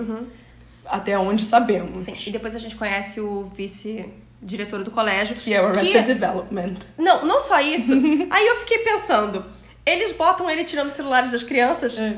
Até 0.84 1.18
onde 1.18 1.44
sabemos. 1.44 2.02
Sim. 2.02 2.14
E 2.26 2.30
depois 2.30 2.54
a 2.54 2.58
gente 2.58 2.76
conhece 2.76 3.20
o 3.20 3.50
vice-diretor 3.54 4.84
do 4.84 4.90
colégio. 4.90 5.34
Que 5.36 5.52
é 5.54 5.60
o 5.62 5.66
Arrested 5.66 6.04
Development. 6.06 6.74
Não, 6.98 7.24
não 7.24 7.40
só 7.40 7.60
isso. 7.60 7.92
Aí 8.30 8.46
eu 8.46 8.56
fiquei 8.56 8.78
pensando, 8.78 9.44
eles 9.84 10.12
botam 10.12 10.48
ele 10.50 10.64
tirando 10.64 10.88
os 10.88 10.92
celulares 10.92 11.30
das 11.30 11.42
crianças, 11.42 11.98
É. 11.98 12.16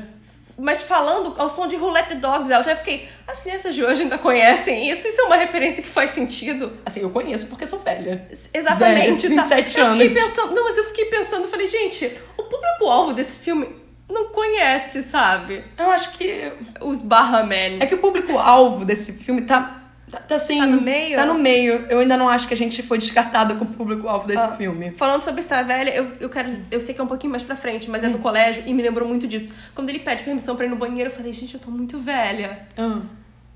mas 0.59 0.81
falando 0.81 1.33
ao 1.37 1.49
som 1.49 1.67
de 1.67 1.75
Who 1.75 1.91
Let 1.91 2.07
the 2.07 2.15
Dogs. 2.15 2.51
Eu 2.51 2.63
fiquei, 2.77 3.07
as 3.27 3.39
crianças 3.41 3.73
de 3.73 3.83
hoje 3.83 4.03
ainda 4.03 4.17
conhecem 4.17 4.89
isso? 4.89 5.07
Isso 5.07 5.21
é 5.21 5.23
uma 5.25 5.37
referência 5.37 5.81
que 5.81 5.89
faz 5.89 6.11
sentido? 6.11 6.77
Assim, 6.85 7.01
eu 7.01 7.09
conheço 7.09 7.47
porque 7.47 7.65
sou 7.65 7.79
velha. 7.79 8.27
Exatamente, 8.53 9.27
Velha, 9.27 9.43
sabe? 9.43 9.61
27 9.63 9.79
eu 9.79 9.91
fiquei 9.91 10.07
anos. 10.07 10.23
pensando, 10.23 10.55
não, 10.55 10.63
mas 10.65 10.77
eu 10.77 10.85
fiquei 10.85 11.05
pensando, 11.05 11.47
falei, 11.47 11.67
gente, 11.67 12.17
o 12.37 12.43
público-alvo 12.43 13.13
desse 13.13 13.39
filme 13.39 13.67
não 14.09 14.29
conhece, 14.29 15.03
sabe? 15.03 15.63
Eu 15.77 15.89
acho 15.91 16.11
que. 16.13 16.51
Os 16.81 17.01
Barra 17.01 17.43
Men. 17.43 17.77
É 17.79 17.85
que 17.85 17.95
o 17.95 17.99
público-alvo 17.99 18.83
desse 18.83 19.13
filme 19.13 19.43
tá. 19.43 19.78
Tá, 20.09 20.17
tá 20.19 20.35
assim. 20.35 20.59
Tá 20.59 20.65
no 20.65 20.81
meio? 20.81 21.15
Tá 21.17 21.25
no 21.25 21.35
meio. 21.35 21.85
Eu 21.89 21.99
ainda 21.99 22.17
não 22.17 22.27
acho 22.27 22.47
que 22.47 22.53
a 22.53 22.57
gente 22.57 22.81
foi 22.81 22.97
descartada 22.97 23.53
como 23.55 23.71
público-alvo 23.73 24.25
desse 24.27 24.43
Ah, 24.45 24.51
filme. 24.51 24.91
Falando 24.97 25.21
sobre 25.23 25.41
Estar 25.41 25.61
Velha, 25.63 25.91
eu, 25.95 26.11
eu 26.19 26.29
quero. 26.29 26.49
Eu 26.71 26.81
sei 26.81 26.95
que 26.95 27.01
é 27.01 27.03
um 27.03 27.07
pouquinho 27.07 27.31
mais 27.31 27.43
pra 27.43 27.55
frente, 27.55 27.89
mas 27.89 28.03
é 28.03 28.07
Hum. 28.07 28.11
no 28.11 28.19
colégio 28.19 28.63
e 28.65 28.73
me 28.73 28.81
lembrou 28.81 29.07
muito 29.07 29.27
disso. 29.27 29.47
Quando 29.75 29.89
ele 29.89 29.99
pede 29.99 30.23
permissão 30.23 30.55
pra 30.55 30.65
ir 30.65 30.69
no 30.69 30.75
banheiro, 30.75 31.09
eu 31.09 31.15
falei, 31.15 31.31
gente, 31.31 31.53
eu 31.53 31.59
tô 31.59 31.69
muito 31.69 31.99
velha. 31.99 32.67
Ah, 32.77 33.01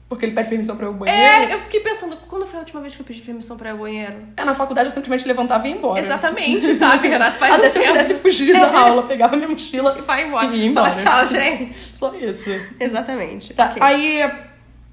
porque 0.07 0.27
ele 0.27 0.35
pede 0.35 0.47
permissão 0.49 0.75
pra 0.77 0.85
eu 0.85 0.91
ir 0.91 0.93
ao 0.93 0.99
banheiro. 0.99 1.21
É, 1.51 1.53
eu 1.55 1.59
fiquei 1.61 1.79
pensando, 1.79 2.15
quando 2.29 2.45
foi 2.45 2.57
a 2.57 2.59
última 2.59 2.81
vez 2.81 2.95
que 2.95 3.01
eu 3.01 3.05
pedi 3.05 3.21
permissão 3.21 3.57
pra 3.57 3.69
ir 3.69 3.71
ao 3.71 3.79
banheiro? 3.79 4.15
É, 4.37 4.45
na 4.45 4.53
faculdade 4.53 4.87
eu 4.89 4.91
simplesmente 4.91 5.27
levantava 5.27 5.67
e 5.67 5.71
ia 5.71 5.75
embora. 5.77 5.99
Exatamente, 5.99 6.71
sabe, 6.75 7.07
Renato? 7.07 7.37
Faz 7.39 7.55
Até 7.55 7.65
um 7.65 7.69
se 7.71 7.79
eu 7.79 7.81
tempo. 7.83 7.93
quisesse 7.97 8.13
fugir 8.21 8.53
da 8.53 8.77
aula, 8.79 9.03
pegava 9.07 9.35
minha 9.35 9.47
mochila 9.49 9.95
E 9.97 10.01
vai 10.03 10.25
embora. 10.27 10.45
e 10.53 10.55
ia 10.59 10.65
embora. 10.67 10.91
Fala 10.91 11.25
tchau, 11.25 11.27
gente. 11.35 11.79
Só 11.79 12.13
isso. 12.13 12.47
Exatamente. 12.79 13.55
Tá, 13.55 13.65
Ok. 13.71 13.81
aí 13.81 14.21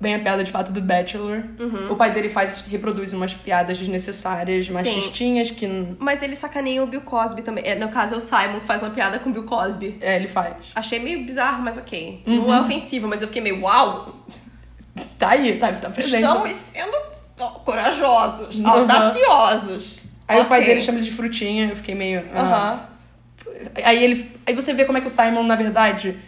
vem 0.00 0.14
a 0.14 0.18
piada 0.18 0.42
de 0.42 0.50
fato 0.50 0.72
do 0.72 0.80
Bachelor. 0.80 1.44
Uhum. 1.58 1.90
O 1.92 1.96
pai 1.96 2.10
dele 2.12 2.30
faz, 2.30 2.60
reproduz 2.66 3.12
umas 3.12 3.34
piadas 3.34 3.78
desnecessárias, 3.78 4.68
machistinhas, 4.70 5.50
que 5.50 5.68
Mas 5.98 6.22
ele 6.22 6.34
sacaneia 6.34 6.82
o 6.82 6.86
Bill 6.86 7.02
Cosby 7.02 7.42
também. 7.42 7.62
É, 7.66 7.74
no 7.74 7.88
caso, 7.90 8.14
é 8.14 8.16
o 8.16 8.20
Simon 8.20 8.60
que 8.60 8.66
faz 8.66 8.82
uma 8.82 8.90
piada 8.90 9.18
com 9.18 9.28
o 9.28 9.32
Bill 9.32 9.44
Cosby. 9.44 9.98
é, 10.00 10.16
ele 10.16 10.26
faz. 10.28 10.56
Achei 10.74 10.98
meio 10.98 11.24
bizarro, 11.24 11.62
mas 11.62 11.76
ok. 11.76 12.22
Uhum. 12.26 12.36
Não 12.46 12.54
é 12.54 12.60
ofensivo, 12.62 13.06
mas 13.06 13.20
eu 13.20 13.28
fiquei 13.28 13.42
meio, 13.42 13.60
uau! 13.62 14.16
Tá 15.18 15.30
aí, 15.30 15.58
tá, 15.58 15.70
tá 15.72 15.90
presente. 15.90 16.24
Estamos 16.24 16.52
sendo 16.54 16.98
corajosos, 17.64 18.60
Uhum. 18.60 18.68
audaciosos. 18.68 20.02
Aí 20.26 20.40
o 20.40 20.46
pai 20.46 20.64
dele 20.64 20.80
chama 20.80 20.98
ele 20.98 21.06
de 21.06 21.12
frutinha, 21.12 21.68
eu 21.68 21.76
fiquei 21.76 21.94
meio. 21.94 22.24
ah. 22.34 22.40
Aham. 22.40 22.80
Aí 23.84 24.02
ele. 24.02 24.30
Aí 24.46 24.54
você 24.54 24.72
vê 24.72 24.84
como 24.84 24.96
é 24.96 25.00
que 25.00 25.06
o 25.06 25.10
Simon, 25.10 25.42
na 25.42 25.56
verdade. 25.56 26.18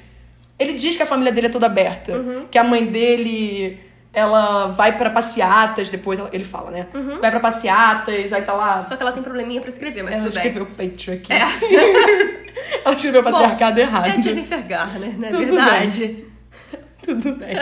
Ele 0.59 0.75
diz 0.75 0.97
que 0.97 1.03
a 1.03 1.07
família 1.07 1.33
dele 1.33 1.47
é 1.49 1.51
toda 1.51 1.67
aberta. 1.67 2.13
Uhum. 2.13 2.47
Que 2.51 2.59
a 2.59 2.65
mãe 2.65 2.85
dele. 2.87 3.81
Ela 4.15 4.67
vai 4.67 4.99
pra 4.99 5.09
passeatas, 5.09 5.89
depois 5.89 6.19
ela- 6.19 6.29
ele 6.35 6.45
fala, 6.45 6.71
né? 6.71 6.87
Vai 7.21 7.31
pra 7.31 7.41
passeatas, 7.41 8.31
aí 8.33 8.43
tá 8.43 8.53
lá. 8.53 8.79
Uhum. 8.81 8.85
Só 8.85 8.95
que 8.97 9.03
ela 9.03 9.11
tem 9.13 9.23
probleminha 9.23 9.59
pra 9.61 9.71
escrever, 9.71 10.03
mas 10.03 10.15
ela 10.15 10.25
tudo 10.25 10.35
bem. 10.35 10.47
escreveu 10.47 10.67
patriarchy. 10.67 11.33
É. 11.33 11.39
ela 12.85 12.95
escreveu 12.95 13.23
patriarcado 13.23 13.81
errado. 13.81 14.07
É 14.09 14.21
Jennifer 14.23 14.67
Garner, 14.67 15.19
não 15.19 15.29
é 15.29 15.31
Tudo 15.31 15.47
verdade? 15.47 16.25
Tudo 17.03 17.33
bem. 17.37 17.57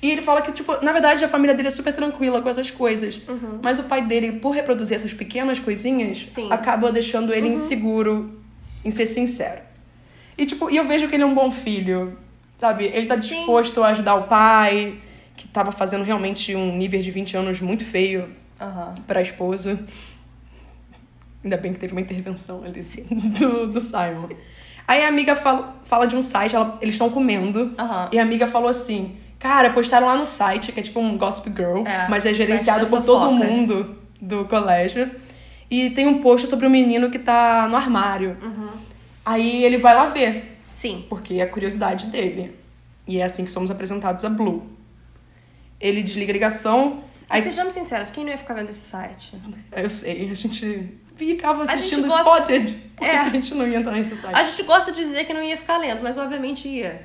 E 0.00 0.10
ele 0.10 0.22
fala 0.22 0.40
que, 0.40 0.52
tipo, 0.52 0.76
na 0.84 0.92
verdade 0.92 1.24
a 1.24 1.28
família 1.28 1.54
dele 1.54 1.68
é 1.68 1.70
super 1.70 1.92
tranquila 1.92 2.40
com 2.40 2.48
essas 2.48 2.70
coisas. 2.70 3.18
Mas 3.60 3.78
o 3.80 3.84
pai 3.84 4.02
dele, 4.02 4.32
por 4.38 4.50
reproduzir 4.50 4.94
essas 4.96 5.12
pequenas 5.12 5.58
coisinhas, 5.58 6.28
Sim. 6.28 6.44
Uhum. 6.44 6.52
acaba 6.52 6.92
deixando 6.92 7.34
ele 7.34 7.48
inseguro 7.48 8.40
em 8.84 8.90
ser 8.92 9.06
sincero. 9.06 9.62
E, 10.36 10.44
tipo, 10.46 10.70
e 10.70 10.76
eu 10.76 10.86
vejo 10.86 11.08
que 11.08 11.14
ele 11.16 11.22
é 11.22 11.26
um 11.26 11.34
bom 11.34 11.50
filho, 11.50 12.18
sabe? 12.60 12.84
Ele 12.84 13.06
tá 13.06 13.18
Sim. 13.18 13.28
disposto 13.36 13.82
a 13.82 13.88
ajudar 13.88 14.14
o 14.16 14.24
pai, 14.24 14.98
que 15.36 15.48
tava 15.48 15.72
fazendo 15.72 16.04
realmente 16.04 16.54
um 16.54 16.76
nível 16.76 17.00
de 17.00 17.10
20 17.10 17.36
anos 17.36 17.60
muito 17.60 17.84
feio 17.84 18.28
Aham. 18.60 18.94
pra 19.06 19.20
esposa. 19.22 19.78
Ainda 21.44 21.56
bem 21.56 21.72
que 21.72 21.78
teve 21.78 21.92
uma 21.92 22.00
intervenção 22.00 22.64
ali 22.64 22.80
do, 23.38 23.66
do 23.68 23.80
Simon. 23.80 24.28
Aí 24.88 25.02
a 25.04 25.08
amiga 25.08 25.34
fala, 25.34 25.76
fala 25.84 26.06
de 26.06 26.14
um 26.16 26.22
site, 26.22 26.54
ela- 26.54 26.78
eles 26.80 26.94
estão 26.94 27.10
comendo. 27.10 27.72
Aham. 27.78 28.08
E 28.12 28.18
a 28.18 28.22
amiga 28.22 28.46
falou 28.46 28.68
assim: 28.68 29.16
Cara, 29.38 29.70
postaram 29.70 30.06
lá 30.06 30.16
no 30.16 30.26
site, 30.26 30.72
que 30.72 30.80
é 30.80 30.82
tipo 30.82 31.00
um 31.00 31.16
Gossip 31.16 31.50
Girl, 31.50 31.84
É, 31.86 32.08
mas 32.08 32.24
é 32.26 32.32
gerenciado 32.34 32.86
por 32.86 33.02
todo 33.02 33.30
fofocas. 33.30 33.48
mundo 33.50 33.96
do 34.20 34.44
colégio. 34.44 35.10
E 35.70 35.90
tem 35.90 36.06
um 36.06 36.20
post 36.20 36.46
sobre 36.46 36.66
um 36.66 36.70
menino 36.70 37.10
que 37.10 37.18
tá 37.18 37.66
no 37.68 37.76
armário. 37.76 38.36
Uhum. 38.40 38.68
Aí 39.26 39.64
ele 39.64 39.76
vai 39.76 39.92
lá 39.94 40.06
ver, 40.06 40.56
Sim. 40.72 41.04
porque 41.10 41.34
é 41.34 41.42
a 41.42 41.48
curiosidade 41.48 42.06
dele. 42.06 42.56
E 43.08 43.18
é 43.18 43.24
assim 43.24 43.44
que 43.44 43.50
somos 43.50 43.70
apresentados 43.72 44.24
a 44.24 44.28
Blue. 44.30 44.64
Ele 45.80 46.00
desliga 46.02 46.30
a 46.32 46.34
ligação. 46.34 47.02
Aí, 47.28 47.42
sejamos 47.42 47.74
sinceros, 47.74 48.08
quem 48.10 48.22
não 48.24 48.30
ia 48.30 48.38
ficar 48.38 48.54
vendo 48.54 48.68
esse 48.70 48.82
site? 48.82 49.32
eu 49.72 49.90
sei, 49.90 50.30
a 50.30 50.34
gente 50.34 50.96
ficava 51.16 51.62
A 51.62 51.64
assistindo 51.64 52.06
gosta- 52.06 52.20
Spotted. 52.22 52.82
É. 53.00 53.10
que 53.10 53.16
a 53.16 53.28
gente 53.30 53.52
não 53.54 53.66
ia 53.66 53.78
entrar 53.78 53.92
nesse 53.92 54.16
site? 54.16 54.34
A 54.34 54.42
gente 54.44 54.62
gosta 54.62 54.92
de 54.92 54.98
dizer 55.02 55.24
que 55.24 55.34
não 55.34 55.42
ia 55.42 55.56
ficar 55.56 55.76
lendo, 55.78 56.02
mas 56.04 56.16
obviamente 56.18 56.68
ia. 56.68 57.04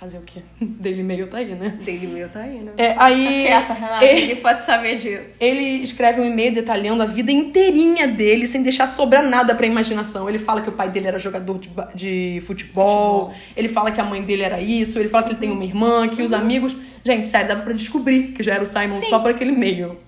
Fazer 0.00 0.16
o 0.16 0.22
quê? 0.22 0.40
Daily 0.58 1.02
Mail 1.02 1.28
tá 1.28 1.36
aí, 1.38 1.54
né? 1.54 1.78
Daily 1.84 2.06
Mail 2.06 2.28
tá 2.30 2.40
aí, 2.40 2.58
né? 2.58 2.72
É, 2.78 2.94
aí. 2.98 3.24
Tá 3.24 3.30
quieta, 3.42 3.72
Renata, 3.74 4.04
ele- 4.06 4.20
ninguém 4.22 4.36
pode 4.36 4.64
saber 4.64 4.96
disso. 4.96 5.36
Ele 5.38 5.62
escreve 5.82 6.20
um 6.22 6.24
e-mail 6.24 6.54
detalhando 6.54 7.02
a 7.02 7.06
vida 7.06 7.30
inteirinha 7.30 8.08
dele, 8.08 8.46
sem 8.46 8.62
deixar 8.62 8.86
sobrar 8.86 9.22
nada 9.22 9.54
pra 9.54 9.66
imaginação. 9.66 10.26
Ele 10.26 10.38
fala 10.38 10.62
que 10.62 10.70
o 10.70 10.72
pai 10.72 10.88
dele 10.90 11.06
era 11.08 11.18
jogador 11.18 11.58
de, 11.58 11.70
de 11.94 12.42
futebol, 12.46 13.26
Futebol. 13.28 13.34
ele 13.54 13.68
fala 13.68 13.90
que 13.92 14.00
a 14.00 14.04
mãe 14.04 14.22
dele 14.22 14.42
era 14.42 14.58
isso, 14.58 14.98
ele 14.98 15.10
fala 15.10 15.24
que 15.24 15.32
ele 15.32 15.38
tem 15.40 15.50
uma 15.50 15.64
irmã, 15.64 16.08
que 16.08 16.22
os 16.22 16.32
amigos. 16.32 16.74
Gente, 17.04 17.26
sério, 17.28 17.48
dava 17.48 17.60
pra 17.62 17.72
descobrir 17.74 18.28
que 18.28 18.42
já 18.42 18.54
era 18.54 18.62
o 18.62 18.66
Simon 18.66 18.92
Sim. 19.00 19.06
só 19.06 19.18
por 19.18 19.30
aquele 19.30 19.52
e-mail, 19.52 19.98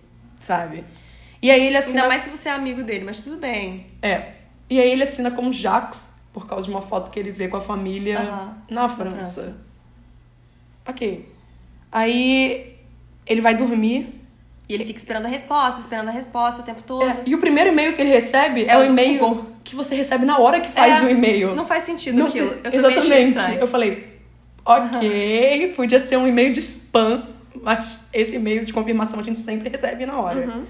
sabe? 0.40 0.84
E 1.42 1.50
aí 1.50 1.66
ele 1.66 1.76
assina. 1.76 2.02
Ainda 2.02 2.08
mais 2.08 2.22
se 2.22 2.30
você 2.30 2.49
é 2.49 2.52
amigo 2.52 2.82
dele, 2.82 3.04
mas 3.04 3.22
tudo 3.22 3.37
bem. 3.37 3.88
É. 4.00 4.22
E 4.70 4.80
aí 4.80 4.90
ele 4.90 5.02
assina 5.02 5.30
como 5.30 5.52
Jacques, 5.52 6.11
por 6.32 6.46
causa 6.46 6.64
de 6.66 6.70
uma 6.70 6.80
foto 6.80 7.11
que 7.11 7.18
ele 7.20 7.30
vê 7.30 7.46
com 7.49 7.58
a 7.58 7.61
família 7.61 8.18
Aham. 8.20 8.56
na 8.70 8.88
França. 8.88 9.16
França. 9.16 9.56
Ok. 10.86 11.28
Aí 11.90 12.76
ele 13.26 13.40
vai 13.40 13.54
dormir. 13.54 14.20
E 14.68 14.74
ele 14.74 14.84
fica 14.84 14.98
esperando 14.98 15.26
a 15.26 15.28
resposta, 15.28 15.80
esperando 15.80 16.08
a 16.08 16.12
resposta 16.12 16.62
o 16.62 16.64
tempo 16.64 16.82
todo. 16.82 17.02
É, 17.08 17.22
e 17.26 17.34
o 17.34 17.38
primeiro 17.38 17.70
e-mail 17.70 17.94
que 17.94 18.00
ele 18.00 18.10
recebe 18.10 18.62
é, 18.64 18.70
É 18.72 18.78
o 18.78 18.84
e-mail 18.84 19.18
Google. 19.18 19.46
que 19.64 19.74
você 19.74 19.94
recebe 19.94 20.24
na 20.24 20.38
hora 20.38 20.60
que 20.60 20.70
faz 20.72 21.00
É, 21.00 21.04
o 21.04 21.10
e-mail. 21.10 21.54
Não 21.54 21.66
faz 21.66 21.84
sentido 21.84 22.16
Não- 22.18 22.26
aquilo. 22.28 22.54
Eu 22.64 22.72
Exatamente. 22.72 23.58
Eu 23.60 23.66
falei, 23.68 24.18
ok, 24.64 25.72
podia 25.76 25.98
ser 26.00 26.16
um 26.16 26.26
e-mail 26.26 26.52
de 26.52 26.60
spam, 26.60 27.28
mas 27.60 27.98
esse 28.12 28.36
e-mail 28.36 28.64
de 28.64 28.72
confirmação 28.72 29.20
a 29.20 29.22
gente 29.22 29.38
sempre 29.38 29.68
recebe 29.68 30.06
na 30.06 30.18
hora. 30.18 30.40
Uhum. 30.46 30.64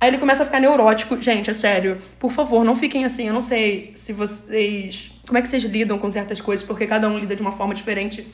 Aí 0.00 0.10
ele 0.10 0.18
começa 0.18 0.42
a 0.42 0.46
ficar 0.46 0.60
neurótico. 0.60 1.20
Gente, 1.20 1.50
é 1.50 1.52
sério. 1.52 1.98
Por 2.18 2.30
favor, 2.30 2.64
não 2.64 2.76
fiquem 2.76 3.04
assim. 3.04 3.26
Eu 3.28 3.32
não 3.34 3.40
sei 3.40 3.90
se 3.94 4.12
vocês. 4.12 5.10
Como 5.26 5.38
é 5.38 5.42
que 5.42 5.48
vocês 5.48 5.62
lidam 5.64 5.98
com 5.98 6.10
certas 6.10 6.40
coisas, 6.40 6.64
porque 6.64 6.86
cada 6.86 7.08
um 7.08 7.18
lida 7.18 7.34
de 7.34 7.40
uma 7.42 7.52
forma 7.52 7.74
diferente. 7.74 8.26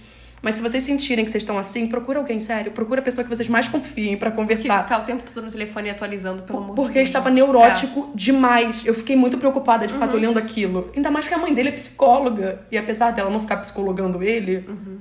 Mas 0.42 0.54
se 0.54 0.62
vocês 0.62 0.82
sentirem 0.82 1.24
que 1.24 1.30
vocês 1.30 1.42
estão 1.42 1.58
assim, 1.58 1.86
procura 1.86 2.18
alguém, 2.18 2.40
sério. 2.40 2.72
Procura 2.72 3.00
a 3.00 3.04
pessoa 3.04 3.22
que 3.22 3.28
vocês 3.34 3.48
mais 3.48 3.68
confiem 3.68 4.16
pra 4.16 4.30
Que 4.30 4.36
conversar. 4.36 4.82
ficar 4.84 5.00
o 5.00 5.04
tempo 5.04 5.22
todo 5.32 5.44
no 5.44 5.50
telefone 5.50 5.90
atualizando, 5.90 6.42
pelo 6.44 6.58
amor 6.58 6.70
de 6.70 6.76
Porque 6.76 6.94
Deus. 6.94 6.96
ele 7.02 7.08
estava 7.08 7.30
neurótico 7.30 8.10
demais. 8.14 8.84
Eu 8.86 8.94
fiquei 8.94 9.16
muito 9.16 9.36
preocupada, 9.36 9.86
de 9.86 9.92
Uhum. 9.92 9.98
fato, 10.00 10.16
olhando 10.16 10.38
aquilo. 10.38 10.90
Ainda 10.96 11.10
mais 11.10 11.28
que 11.28 11.34
a 11.34 11.38
mãe 11.38 11.52
dele 11.52 11.68
é 11.68 11.72
psicóloga. 11.72 12.62
E 12.72 12.78
apesar 12.78 13.10
dela 13.10 13.28
não 13.30 13.40
ficar 13.40 13.58
psicologando 13.58 14.22
ele, 14.22 14.64
Uhum. 14.66 14.98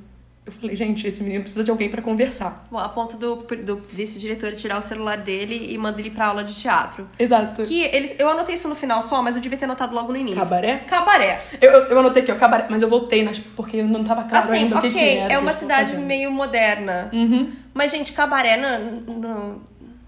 Eu 0.49 0.59
falei, 0.61 0.75
gente, 0.75 1.05
esse 1.07 1.21
menino 1.23 1.41
precisa 1.41 1.63
de 1.63 1.71
alguém 1.71 1.89
pra 1.89 2.01
conversar. 2.01 2.65
Bom, 2.71 2.77
a 2.77 2.89
ponto 2.89 3.15
do, 3.17 3.35
do 3.63 3.81
vice-diretor 3.91 4.51
tirar 4.53 4.77
o 4.77 4.81
celular 4.81 5.17
dele 5.17 5.67
e 5.71 5.77
manda 5.77 5.99
ele 5.99 6.09
pra 6.09 6.27
aula 6.27 6.43
de 6.43 6.53
teatro. 6.55 7.07
Exato. 7.17 7.63
Que 7.63 7.81
eles. 7.83 8.15
Eu 8.19 8.29
anotei 8.29 8.55
isso 8.55 8.67
no 8.67 8.75
final 8.75 9.01
só, 9.01 9.21
mas 9.21 9.35
eu 9.35 9.41
devia 9.41 9.57
ter 9.57 9.65
anotado 9.65 9.95
logo 9.95 10.11
no 10.11 10.17
início. 10.17 10.39
Cabaré? 10.41 10.77
Cabaré. 10.87 11.41
Eu, 11.61 11.71
eu, 11.71 11.83
eu 11.89 11.99
anotei 11.99 12.23
aqui, 12.23 12.31
ó, 12.31 12.35
cabaré, 12.35 12.65
mas 12.69 12.81
eu 12.81 12.89
voltei 12.89 13.23
nas, 13.23 13.39
porque 13.39 13.81
não 13.83 14.03
tava 14.03 14.23
claro 14.23 14.45
assim, 14.47 14.57
ainda 14.57 14.77
ok, 14.77 14.89
o 14.89 14.93
que, 14.93 14.99
que 14.99 15.05
era. 15.17 15.33
é 15.33 15.37
uma 15.37 15.53
cidade 15.53 15.95
meio 15.97 16.31
moderna. 16.31 17.09
Uhum. 17.13 17.53
Mas, 17.73 17.91
gente, 17.91 18.11
cabaré 18.13 18.57
no, 18.57 19.01
no- 19.19 19.61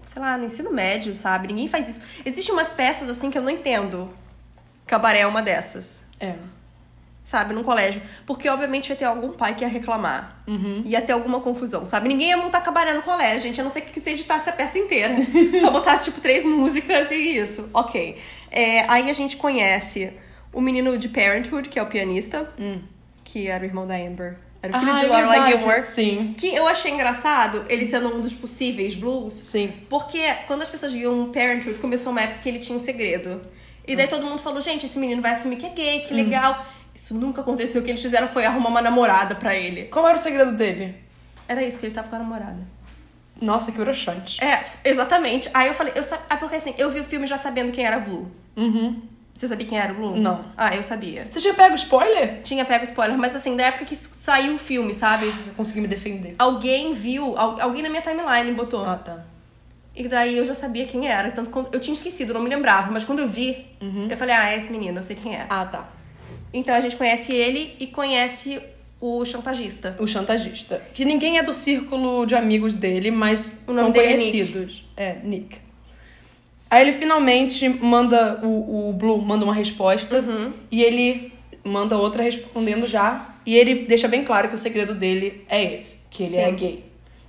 sei 0.04 0.20
lá, 0.20 0.36
no 0.36 0.44
ensino 0.44 0.72
médio, 0.72 1.14
sabe? 1.14 1.48
Ninguém 1.48 1.68
faz 1.68 1.88
isso. 1.88 2.02
Existem 2.24 2.52
umas 2.54 2.70
peças 2.70 3.08
assim 3.08 3.30
que 3.30 3.38
eu 3.38 3.42
não 3.42 3.50
entendo. 3.50 4.10
Cabaré 4.86 5.20
é 5.20 5.26
uma 5.26 5.40
dessas. 5.40 6.04
É. 6.20 6.34
Sabe, 7.24 7.54
num 7.54 7.62
colégio. 7.62 8.02
Porque, 8.26 8.48
obviamente, 8.48 8.90
ia 8.90 8.96
ter 8.96 9.04
algum 9.04 9.30
pai 9.32 9.54
que 9.54 9.62
ia 9.62 9.68
reclamar. 9.68 10.42
Uhum. 10.46 10.82
Ia 10.84 11.00
ter 11.00 11.12
alguma 11.12 11.38
confusão, 11.40 11.84
sabe? 11.84 12.08
Ninguém 12.08 12.30
ia 12.30 12.36
montar 12.36 12.60
cabaré 12.62 12.92
no 12.94 13.02
colégio, 13.02 13.42
gente. 13.42 13.60
A 13.60 13.64
não 13.64 13.72
ser 13.72 13.82
que 13.82 14.00
você 14.00 14.10
editasse 14.10 14.50
a 14.50 14.52
peça 14.52 14.76
inteira. 14.78 15.14
Só 15.60 15.70
botasse, 15.70 16.04
tipo, 16.06 16.20
três 16.20 16.44
músicas 16.44 17.10
e 17.12 17.14
isso. 17.38 17.70
Ok. 17.72 18.18
É, 18.50 18.84
aí 18.90 19.08
a 19.08 19.12
gente 19.12 19.36
conhece 19.36 20.12
o 20.52 20.60
menino 20.60 20.98
de 20.98 21.08
Parenthood, 21.08 21.68
que 21.68 21.78
é 21.78 21.82
o 21.82 21.86
pianista. 21.86 22.52
Que 23.22 23.46
era 23.46 23.62
o 23.62 23.66
irmão 23.66 23.86
da 23.86 23.94
Amber. 23.94 24.36
Era 24.60 24.76
o 24.76 24.80
filho 24.80 24.92
Hum. 24.92 24.96
Ah, 24.96 24.98
de 24.98 25.04
é 25.04 25.08
Lorelai 25.08 25.40
verdade. 25.42 25.58
Gilmore. 25.62 25.82
Sim. 25.82 26.34
Que 26.36 26.52
eu 26.54 26.66
achei 26.66 26.90
engraçado 26.90 27.64
ele 27.68 27.86
sendo 27.86 28.14
um 28.16 28.20
dos 28.20 28.34
possíveis 28.34 28.96
blues. 28.96 29.34
Sim. 29.34 29.72
Porque 29.88 30.20
quando 30.48 30.62
as 30.62 30.68
pessoas 30.68 30.92
viam 30.92 31.30
Parenthood, 31.32 31.78
começou 31.78 32.10
uma 32.10 32.20
época 32.22 32.40
que 32.42 32.48
ele 32.48 32.58
tinha 32.58 32.76
um 32.76 32.80
segredo. 32.80 33.40
E 33.86 33.92
Hum. 33.94 33.96
daí 33.96 34.06
todo 34.08 34.26
mundo 34.26 34.40
falou, 34.42 34.60
gente, 34.60 34.86
esse 34.86 34.98
menino 34.98 35.22
vai 35.22 35.32
assumir 35.32 35.56
que 35.56 35.66
é 35.66 35.70
gay, 35.70 36.00
que 36.00 36.12
legal. 36.14 36.64
Isso 36.94 37.14
nunca 37.14 37.40
aconteceu. 37.40 37.80
O 37.80 37.84
que 37.84 37.90
eles 37.90 38.02
fizeram 38.02 38.28
foi 38.28 38.44
arrumar 38.44 38.68
uma 38.68 38.82
namorada 38.82 39.34
pra 39.34 39.54
ele. 39.54 39.84
Qual 39.84 40.06
era 40.06 40.16
o 40.16 40.20
segredo 40.20 40.52
dele? 40.52 40.94
Era 41.48 41.62
isso, 41.62 41.80
que 41.80 41.86
ele 41.86 41.94
tava 41.94 42.08
com 42.08 42.16
a 42.16 42.18
namorada. 42.18 42.58
Nossa, 43.40 43.72
que 43.72 43.78
broxante. 43.78 44.42
É, 44.44 44.62
exatamente. 44.84 45.48
Aí 45.52 45.68
eu 45.68 45.74
falei, 45.74 45.92
eu 45.96 46.02
sa... 46.02 46.20
ah, 46.30 46.36
porque 46.36 46.56
assim, 46.56 46.74
eu 46.78 46.90
vi 46.90 47.00
o 47.00 47.04
filme 47.04 47.26
já 47.26 47.36
sabendo 47.38 47.72
quem 47.72 47.84
era 47.84 47.98
Blue. 47.98 48.30
Uhum. 48.56 49.02
Você 49.34 49.48
sabia 49.48 49.66
quem 49.66 49.78
era 49.78 49.92
o 49.92 49.96
Blue? 49.96 50.16
Não. 50.16 50.44
Ah, 50.56 50.76
eu 50.76 50.82
sabia. 50.82 51.26
Você 51.28 51.40
já 51.40 51.54
pega 51.54 51.72
o 51.72 51.74
spoiler? 51.74 52.40
Tinha 52.42 52.64
pego 52.66 52.84
spoiler, 52.84 53.16
mas 53.18 53.34
assim, 53.34 53.56
da 53.56 53.64
época 53.64 53.86
que 53.86 53.96
saiu 53.96 54.54
o 54.54 54.58
filme, 54.58 54.94
sabe? 54.94 55.26
Eu 55.46 55.54
consegui 55.54 55.80
me 55.80 55.88
defender. 55.88 56.34
Alguém 56.38 56.92
viu, 56.94 57.36
al- 57.36 57.60
alguém 57.60 57.82
na 57.82 57.88
minha 57.88 58.02
timeline 58.02 58.52
botou. 58.52 58.84
Ah, 58.86 58.96
tá. 58.96 59.24
E 59.96 60.06
daí 60.06 60.36
eu 60.36 60.44
já 60.44 60.54
sabia 60.54 60.86
quem 60.86 61.08
era. 61.08 61.30
Tanto 61.32 61.48
quando 61.50 61.74
eu 61.74 61.80
tinha 61.80 61.94
esquecido, 61.94 62.32
não 62.34 62.42
me 62.42 62.50
lembrava. 62.50 62.90
Mas 62.92 63.04
quando 63.04 63.20
eu 63.20 63.28
vi, 63.28 63.66
eu 64.08 64.16
falei, 64.16 64.34
ah, 64.34 64.50
é 64.50 64.56
esse 64.56 64.70
menino, 64.70 64.98
eu 64.98 65.02
sei 65.02 65.16
quem 65.16 65.34
é. 65.34 65.46
Ah, 65.48 65.64
tá. 65.64 65.88
Então 66.52 66.74
a 66.74 66.80
gente 66.80 66.96
conhece 66.96 67.32
ele 67.32 67.74
e 67.80 67.86
conhece 67.86 68.60
o 69.00 69.24
chantagista. 69.24 69.96
O 69.98 70.06
chantagista. 70.06 70.82
Que 70.94 71.04
ninguém 71.04 71.38
é 71.38 71.42
do 71.42 71.52
círculo 71.52 72.24
de 72.26 72.34
amigos 72.34 72.74
dele, 72.74 73.10
mas 73.10 73.62
são 73.72 73.90
dele 73.90 74.06
é 74.12 74.16
conhecidos. 74.16 74.84
É, 74.96 75.16
Nick. 75.24 75.56
Aí 76.70 76.82
ele 76.82 76.92
finalmente 76.92 77.68
manda, 77.68 78.40
o, 78.42 78.88
o 78.88 78.92
Blue 78.92 79.20
manda 79.20 79.44
uma 79.44 79.54
resposta 79.54 80.20
Uhum. 80.20 80.52
e 80.70 80.82
ele 80.82 81.32
manda 81.64 81.96
outra 81.98 82.22
respondendo 82.22 82.86
já. 82.86 83.28
E 83.44 83.56
ele 83.56 83.74
deixa 83.86 84.06
bem 84.06 84.22
claro 84.24 84.48
que 84.48 84.54
o 84.54 84.58
segredo 84.58 84.94
dele 84.94 85.44
é 85.48 85.74
esse, 85.74 86.06
que 86.10 86.22
ele 86.22 86.36
é 86.36 86.46
Sim. 86.48 86.54
gay. 86.54 86.84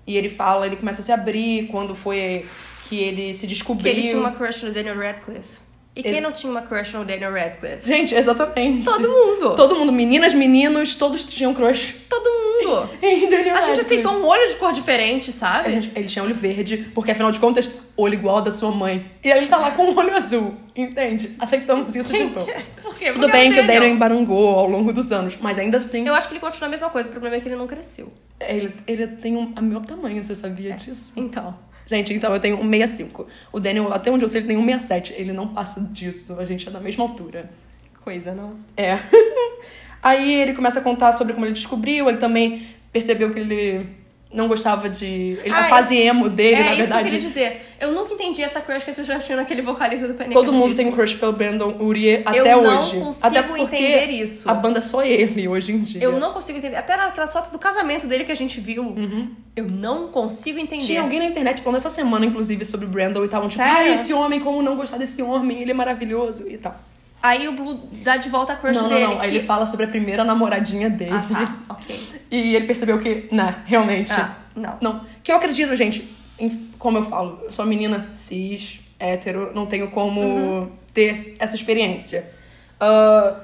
E 0.06 0.16
ele 0.16 0.30
fala, 0.30 0.68
ele 0.68 0.76
começa 0.76 1.02
a 1.02 1.04
se 1.04 1.12
abrir 1.12 1.68
quando 1.72 1.96
foi 1.96 2.46
que 2.88 2.98
ele 2.98 3.34
se 3.34 3.42
Que 3.42 3.48
descobriu. 3.48 3.92
ele 3.92 4.04
tinha 4.04 4.20
uma 4.20 4.32
crush 4.32 4.64
no 4.64 4.72
Daniel 4.72 4.98
Radcliffe. 4.98 5.63
E 5.96 6.02
quem 6.02 6.20
não 6.20 6.32
tinha 6.32 6.52
uma 6.52 6.62
crush 6.64 6.94
no 6.94 7.06
Daniel 7.06 7.32
Radcliffe? 7.32 7.86
Gente, 7.86 8.16
exatamente. 8.16 8.84
Todo 8.84 9.08
mundo. 9.08 9.56
Todo 9.56 9.76
mundo, 9.76 9.92
meninas, 9.92 10.34
meninos, 10.34 10.96
todos 10.96 11.24
tinham 11.24 11.54
crush 11.54 11.96
Todo 12.10 12.28
mundo. 12.30 12.90
em 13.02 13.30
Daniel 13.30 13.56
A 13.58 13.62
gente 13.62 13.80
aceitou 13.82 14.14
um 14.14 14.26
olho 14.26 14.48
de 14.50 14.56
cor 14.56 14.72
diferente, 14.74 15.32
sabe? 15.32 15.70
gente- 15.72 15.92
ele 15.96 16.08
tinha 16.08 16.24
olho 16.24 16.34
verde, 16.34 16.78
porque 16.96 17.12
afinal 17.12 17.30
de 17.32 17.40
contas, 17.40 17.70
olho 17.96 18.14
igual 18.16 18.38
ao 18.38 18.42
da 18.42 18.52
sua 18.52 18.72
mãe. 18.72 19.06
E 19.24 19.32
aí 19.32 19.38
ele 19.40 19.48
tá 19.48 19.58
lá 19.58 19.70
com 19.72 19.84
um 19.84 19.96
olho 19.98 20.16
azul, 20.16 20.56
entende? 20.76 21.36
Aceitamos 21.38 21.96
isso 21.96 22.12
de 22.12 22.24
novo. 22.24 22.48
Por 22.82 22.96
quê? 22.98 23.12
Tudo 23.12 23.30
bem 23.30 23.52
que 23.52 23.60
o 23.60 23.68
Daniel 23.68 23.90
embarangou 23.90 24.48
ao 24.58 24.68
longo 24.68 24.92
dos 24.94 25.12
anos, 25.12 25.38
mas 25.42 25.60
ainda 25.60 25.78
assim, 25.78 26.08
Eu 26.08 26.14
acho 26.16 26.28
que 26.28 26.34
ele 26.34 26.40
continua 26.42 26.68
a 26.68 26.72
mesma 26.72 26.90
coisa, 26.90 27.10
o 27.10 27.12
problema 27.12 27.36
é 27.36 27.40
que 27.40 27.48
ele 27.48 27.56
não 27.56 27.68
cresceu. 27.68 28.12
ele, 28.40 28.74
ele 28.88 29.06
tem 29.08 29.36
um, 29.38 29.54
a 29.56 29.62
meu 29.62 29.82
tamanho, 29.82 30.24
você 30.24 30.34
sabia 30.36 30.74
disso? 30.74 31.14
Então. 31.16 31.56
Gente, 31.86 32.14
então 32.14 32.34
eu 32.34 32.40
tenho 32.40 32.58
um 32.60 32.70
65. 32.70 33.28
O 33.52 33.60
Daniel, 33.60 33.92
até 33.94 34.12
onde 34.12 34.24
eu 34.24 34.30
sei, 34.30 34.42
ele 34.42 34.48
tem 34.48 34.58
um 34.58 34.66
67. 34.66 35.14
Ele 35.14 35.34
não 35.34 35.48
passa 35.48 35.82
disso, 35.82 36.40
a 36.40 36.46
gente 36.46 36.68
é 36.68 36.72
da 36.72 36.80
mesma 36.80 37.04
altura. 37.04 37.50
Coisa, 38.02 38.34
não? 38.34 38.58
É. 38.76 38.98
Aí 40.02 40.42
ele 40.42 40.54
começa 40.54 40.80
a 40.80 40.84
contar 40.84 41.12
sobre 41.14 41.34
como 41.34 41.46
ele 41.46 41.54
descobriu, 41.54 42.10
ele 42.10 42.18
também 42.18 42.68
percebeu 42.92 43.34
que 43.34 43.40
ele 43.40 43.88
não 44.34 44.48
gostava 44.48 44.90
de. 44.90 45.06
Ele, 45.44 45.50
a 45.52 45.60
Ah, 45.60 45.64
fase 45.66 45.96
emo 45.96 46.28
dele, 46.28 46.56
é 46.56 46.60
na 46.60 46.66
isso 46.66 46.74
que 46.76 46.82
eu 46.82 46.86
verdade. 46.88 47.04
queria 47.06 47.20
dizer. 47.22 47.62
Eu 47.80 47.92
nunca 47.92 48.14
entendi 48.14 48.42
essa 48.42 48.62
crush 48.62 48.84
que 48.84 48.90
as 48.90 48.96
pessoas 48.96 49.26
tinham 49.26 49.38
naquele 49.40 49.62
vocalista 49.62 50.08
do 50.08 50.14
Panic! 50.14 50.34
Todo 50.34 50.52
mundo 50.54 50.70
Disco. 50.70 50.84
tem 50.84 50.92
crush 50.92 51.16
pelo 51.16 51.34
Brandon 51.34 51.76
Urie 51.80 52.22
até 52.26 52.40
Eu 52.40 52.62
não 52.62 52.82
hoje. 52.84 52.98
consigo 53.00 53.28
até 53.28 53.44
porque 53.44 53.62
entender 53.62 54.10
isso. 54.12 54.50
A 54.50 54.54
banda 54.54 54.80
é 54.80 54.82
só 54.82 55.04
ele 55.04 55.48
hoje 55.48 55.72
em 55.74 55.80
dia. 55.80 56.02
Eu 56.02 56.18
não 56.20 56.34
consigo 56.34 56.58
entender. 56.58 56.76
Até 56.78 56.96
naquelas 56.98 57.32
fotos 57.32 57.52
do 57.52 57.60
casamento 57.60 58.08
dele 58.08 58.24
que 58.24 58.32
a 58.32 58.36
gente 58.36 58.60
viu, 58.60 58.96
eu 59.56 59.66
não 59.70 60.08
consigo 60.08 60.58
entender. 60.60 60.82
Uhum. 60.82 60.88
Tinha 60.88 61.02
alguém 61.02 61.20
na 61.20 61.26
internet 61.26 61.62
falando 61.62 61.78
essa 61.78 61.90
semana, 61.90 62.26
inclusive, 62.26 62.64
sobre 62.66 62.86
o 62.86 62.90
Brandon 62.90 63.22
e 63.22 63.26
estavam 63.26 63.48
tipo, 63.50 63.62
Sério? 63.64 63.92
ai, 63.92 63.96
esse 64.02 64.14
homem, 64.14 64.40
como 64.40 64.62
não 64.62 64.76
gostar 64.76 64.98
desse 64.98 65.22
homem? 65.22 65.62
Ele 65.62 65.72
é 65.72 65.74
maravilhoso 65.74 66.48
e 66.50 66.58
tal. 66.58 66.76
Aí 67.24 67.48
o 67.48 67.54
Blue 67.54 67.80
dá 68.04 68.18
de 68.18 68.28
volta 68.28 68.52
a 68.52 68.56
crush 68.58 68.76
não, 68.76 68.84
não, 68.84 68.90
dele. 68.90 69.06
não. 69.06 69.14
Aí 69.14 69.30
que- 69.32 69.38
ele 69.38 69.46
fala 69.46 69.66
sobre 69.66 69.86
a 69.86 69.90
primeira 69.90 70.26
namoradinha 70.26 70.90
dele. 70.90 71.12
Ah, 71.14 71.26
tá. 71.68 71.74
Ok. 71.76 72.00
E 72.30 72.54
ele 72.56 72.66
percebeu 72.68 73.00
que, 73.00 73.30
né, 73.32 73.64
realmente. 73.66 74.12
Ah, 74.12 74.36
não. 74.54 74.78
Não. 74.82 75.02
Que 75.24 75.32
eu 75.32 75.38
acredito, 75.38 75.74
gente, 75.76 76.14
em- 76.38 76.70
como 76.78 76.98
eu 76.98 77.04
falo, 77.04 77.40
eu 77.44 77.52
sou 77.52 77.66
menina 77.66 78.10
cis, 78.14 78.80
hétero, 79.00 79.52
não 79.56 79.66
tenho 79.66 79.90
como 79.90 80.20
Uhum. 80.20 80.72
ter 80.94 81.36
essa 81.40 81.56
experiência. 81.56 82.30
Ah, 82.78 83.36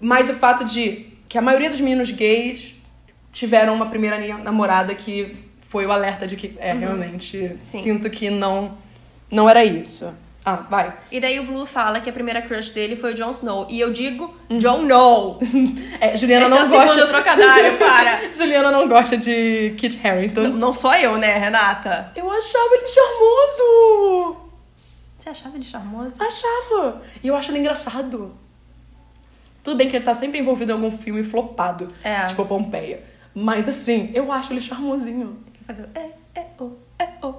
mas 0.00 0.28
o 0.28 0.34
fato 0.34 0.64
de 0.64 1.06
que 1.28 1.38
a 1.38 1.42
maioria 1.42 1.70
dos 1.70 1.80
meninos 1.80 2.10
gays 2.10 2.74
tiveram 3.32 3.72
uma 3.74 3.86
primeira 3.86 4.18
namorada 4.38 4.94
que 4.96 5.36
foi 5.68 5.86
o 5.86 5.92
alerta 5.92 6.26
de 6.26 6.34
que, 6.34 6.56
é, 6.58 6.72
realmente, 6.72 7.36
Uhum. 7.36 7.56
Sim. 7.60 7.82
sinto 7.82 8.10
que 8.10 8.30
não, 8.30 8.76
não 9.30 9.48
era 9.48 9.64
isso. 9.64 10.12
Ah, 10.44 10.56
vai. 10.70 10.96
E 11.10 11.20
daí 11.20 11.38
o 11.40 11.44
Blue 11.44 11.66
fala 11.66 12.00
que 12.00 12.08
a 12.08 12.12
primeira 12.12 12.40
crush 12.40 12.70
dele 12.70 12.96
foi 12.96 13.12
o 13.12 13.14
Jon 13.14 13.30
Snow. 13.32 13.66
E 13.68 13.78
eu 13.80 13.92
digo, 13.92 14.34
Jon 14.58 14.82
Snow. 14.82 15.40
É, 16.00 16.16
Juliana 16.16 16.46
Esse 16.46 16.68
não 16.68 16.74
é 16.74 16.78
gosta. 16.86 17.06
trocadilho, 17.08 17.76
para. 17.76 18.30
Juliana 18.32 18.70
não 18.70 18.88
gosta 18.88 19.16
de 19.16 19.74
Kit 19.76 19.98
Harington. 20.06 20.42
Não, 20.42 20.50
não 20.50 20.72
sou 20.72 20.94
eu, 20.94 21.18
né, 21.18 21.36
Renata? 21.38 22.12
Eu 22.14 22.30
achava 22.30 22.74
ele 22.76 22.86
charmoso! 22.86 24.36
Você 25.18 25.28
achava 25.30 25.56
ele 25.56 25.64
charmoso? 25.64 26.22
Achava! 26.22 27.02
E 27.22 27.26
eu 27.28 27.34
acho 27.36 27.50
ele 27.50 27.58
engraçado. 27.58 28.34
Tudo 29.64 29.76
bem 29.76 29.90
que 29.90 29.96
ele 29.96 30.04
tá 30.04 30.14
sempre 30.14 30.38
envolvido 30.38 30.70
em 30.70 30.74
algum 30.76 30.96
filme 30.96 31.24
flopado, 31.24 31.88
É. 32.02 32.26
tipo 32.26 32.44
Pompeia. 32.46 33.02
Mas 33.34 33.68
assim, 33.68 34.10
eu 34.14 34.30
acho 34.32 34.52
ele 34.52 34.60
charmosinho. 34.60 35.44
Fazer 35.66 35.88
é, 35.94 36.10
é, 36.36 36.46
o, 36.58 36.62
é, 36.64 36.64
o, 36.64 36.76
é, 36.98 37.04
é, 37.04 37.08
o, 37.26 37.26
é, 37.26 37.26
o. 37.26 37.34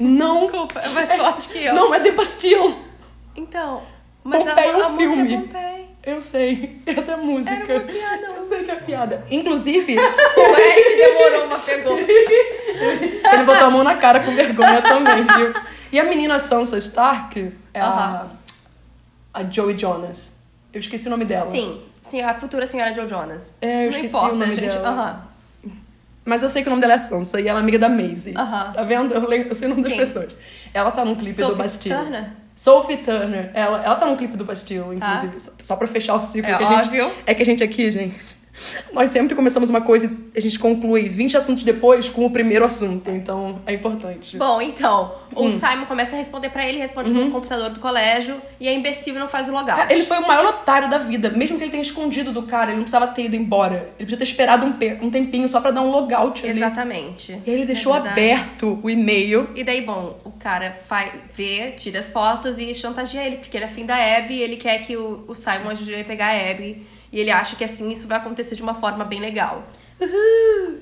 Não, 0.00 0.40
Desculpa, 0.42 0.80
é 0.80 0.88
mais 0.88 1.12
forte 1.14 1.48
que 1.48 1.64
eu. 1.64 1.74
não 1.74 1.94
é 1.94 2.00
The 2.00 2.10
Bastille. 2.12 2.74
Então, 3.36 3.82
mas 4.22 4.44
Pompeia 4.44 4.66
a, 4.66 4.70
é 4.70 4.76
um 4.76 4.84
a 4.84 4.88
música 4.90 5.14
filme. 5.14 5.34
é 5.34 5.38
Pompeia. 5.38 5.84
Eu 6.06 6.20
sei, 6.20 6.82
essa 6.84 7.12
é 7.12 7.14
a 7.14 7.16
música. 7.16 7.54
Era 7.54 7.74
uma 7.74 7.80
piada. 7.92 8.26
Eu 8.36 8.44
sei 8.44 8.62
que 8.64 8.70
é 8.70 8.76
piada. 8.76 9.24
Inclusive, 9.30 9.96
O 9.98 10.56
Eric 10.56 10.96
demorou, 10.98 11.46
mas 11.48 11.62
pegou. 11.64 11.96
ele 11.98 13.44
botou 13.46 13.66
a 13.66 13.70
mão 13.70 13.82
na 13.82 13.96
cara 13.96 14.20
com 14.20 14.34
vergonha 14.34 14.82
também, 14.82 15.24
viu? 15.24 15.52
E 15.90 15.98
a 15.98 16.04
menina 16.04 16.38
Sansa 16.38 16.76
Stark 16.76 17.52
é 17.72 17.80
a, 17.80 17.86
Aham. 17.86 18.30
a 19.32 19.44
Joey 19.44 19.78
Jonas. 19.78 20.38
Eu 20.72 20.80
esqueci 20.80 21.06
o 21.06 21.10
nome 21.10 21.24
dela. 21.24 21.48
Sim, 21.48 21.82
sim, 22.02 22.20
a 22.20 22.34
futura 22.34 22.66
senhora 22.66 22.92
Joe 22.92 23.08
Jonas. 23.08 23.54
É, 23.62 23.86
eu 23.86 23.90
Não 23.90 23.96
esqueci 23.96 24.06
importa, 24.08 24.34
o 24.34 24.38
nome 24.38 24.54
gente. 24.54 24.72
dela. 24.76 24.88
Aham. 24.90 25.33
Mas 26.24 26.42
eu 26.42 26.48
sei 26.48 26.62
que 26.62 26.68
o 26.68 26.70
nome 26.70 26.80
dela 26.80 26.94
é 26.94 26.98
Sansa 26.98 27.40
e 27.40 27.46
ela 27.46 27.58
é 27.58 27.62
amiga 27.62 27.78
da 27.78 27.88
Maisie. 27.88 28.34
Aham. 28.36 28.72
Tá 28.72 28.82
vendo? 28.82 29.14
Eu, 29.14 29.28
lembro, 29.28 29.48
eu 29.48 29.54
sei 29.54 29.66
o 29.66 29.70
nome 29.70 29.82
das 29.82 29.92
Sim. 29.92 29.98
pessoas. 29.98 30.34
Ela 30.72 30.90
tá 30.90 31.04
num 31.04 31.14
clipe 31.14 31.36
do 31.36 31.42
Sophie 31.42 31.58
Bastille. 31.58 31.94
Turner? 31.94 32.30
Sophie 32.56 32.96
Turner. 32.98 33.50
Ela, 33.52 33.82
ela 33.84 33.96
tá 33.96 34.06
num 34.06 34.16
clipe 34.16 34.36
do 34.36 34.44
Bastille, 34.44 34.96
inclusive. 34.96 35.38
Só, 35.38 35.52
só 35.62 35.76
pra 35.76 35.86
fechar 35.86 36.14
o 36.14 36.22
ciclo. 36.22 36.50
É 36.50 36.56
que 36.56 36.62
a 36.62 36.66
gente, 36.66 36.86
óbvio. 36.86 37.12
É 37.26 37.34
que 37.34 37.42
a 37.42 37.44
gente 37.44 37.62
aqui, 37.62 37.90
gente... 37.90 38.14
Nós 38.92 39.10
sempre 39.10 39.34
começamos 39.34 39.68
uma 39.68 39.80
coisa 39.80 40.06
e 40.34 40.38
a 40.38 40.40
gente 40.40 40.58
conclui 40.58 41.08
20 41.08 41.36
assuntos 41.36 41.64
depois 41.64 42.08
com 42.08 42.24
o 42.24 42.30
primeiro 42.30 42.64
assunto. 42.64 43.10
Então, 43.10 43.60
é 43.66 43.74
importante. 43.74 44.36
Bom, 44.36 44.60
então, 44.60 45.12
Hum. 45.36 45.48
o 45.48 45.50
Simon 45.50 45.84
começa 45.86 46.14
a 46.14 46.18
responder 46.18 46.48
pra 46.50 46.64
ele, 46.68 46.78
responde 46.78 47.10
Uhum. 47.10 47.24
no 47.24 47.30
computador 47.32 47.68
do 47.70 47.80
colégio, 47.80 48.40
e 48.60 48.68
a 48.68 48.72
imbecil 48.72 49.14
não 49.14 49.26
faz 49.26 49.48
o 49.48 49.50
logout. 49.52 49.76
Cara, 49.80 49.92
Ele 49.92 50.04
foi 50.04 50.18
o 50.18 50.26
maior 50.28 50.44
otário 50.46 50.88
da 50.88 50.98
vida. 50.98 51.30
Mesmo 51.30 51.58
que 51.58 51.64
ele 51.64 51.70
tenha 51.72 51.82
escondido 51.82 52.32
do 52.32 52.44
cara, 52.44 52.66
ele 52.66 52.74
não 52.76 52.82
precisava 52.82 53.08
ter 53.08 53.24
ido 53.24 53.34
embora. 53.34 53.90
Ele 53.98 54.06
podia 54.06 54.16
ter 54.18 54.24
esperado 54.24 54.64
um, 54.64 55.04
um 55.06 55.10
tempinho 55.10 55.48
só 55.48 55.60
pra 55.60 55.72
dar 55.72 55.82
um 55.82 55.90
logout 55.90 56.42
ali. 56.44 56.52
Exatamente. 56.58 57.32
E 57.44 57.50
aí 57.50 57.54
ele 57.56 57.66
deixou 57.66 57.94
É 57.94 57.98
aberto 57.98 58.78
o 58.82 58.88
e-mail. 58.88 59.48
E 59.56 59.64
daí, 59.64 59.80
bom, 59.80 60.16
o 60.24 60.30
cara 60.30 60.78
vai, 60.88 61.12
vê, 61.34 61.72
tira 61.72 61.98
as 61.98 62.08
fotos 62.10 62.58
e 62.58 62.72
chantageia 62.74 63.26
ele, 63.26 63.36
porque 63.38 63.56
ele 63.56 63.64
é 63.64 63.68
fim 63.68 63.84
da 63.84 63.96
Abby 63.96 64.34
e 64.34 64.42
ele 64.42 64.56
quer 64.56 64.78
que 64.78 64.96
o, 64.96 65.24
o 65.26 65.34
Simon 65.34 65.70
ajude 65.72 65.90
ele 65.92 66.02
a 66.02 66.04
pegar 66.04 66.26
a 66.28 66.50
Abby. 66.50 66.86
E 67.14 67.20
ele 67.20 67.30
acha 67.30 67.54
que 67.54 67.62
assim 67.62 67.88
isso 67.90 68.08
vai 68.08 68.18
acontecer 68.18 68.56
de 68.56 68.62
uma 68.62 68.74
forma 68.74 69.04
bem 69.04 69.20
legal. 69.20 69.62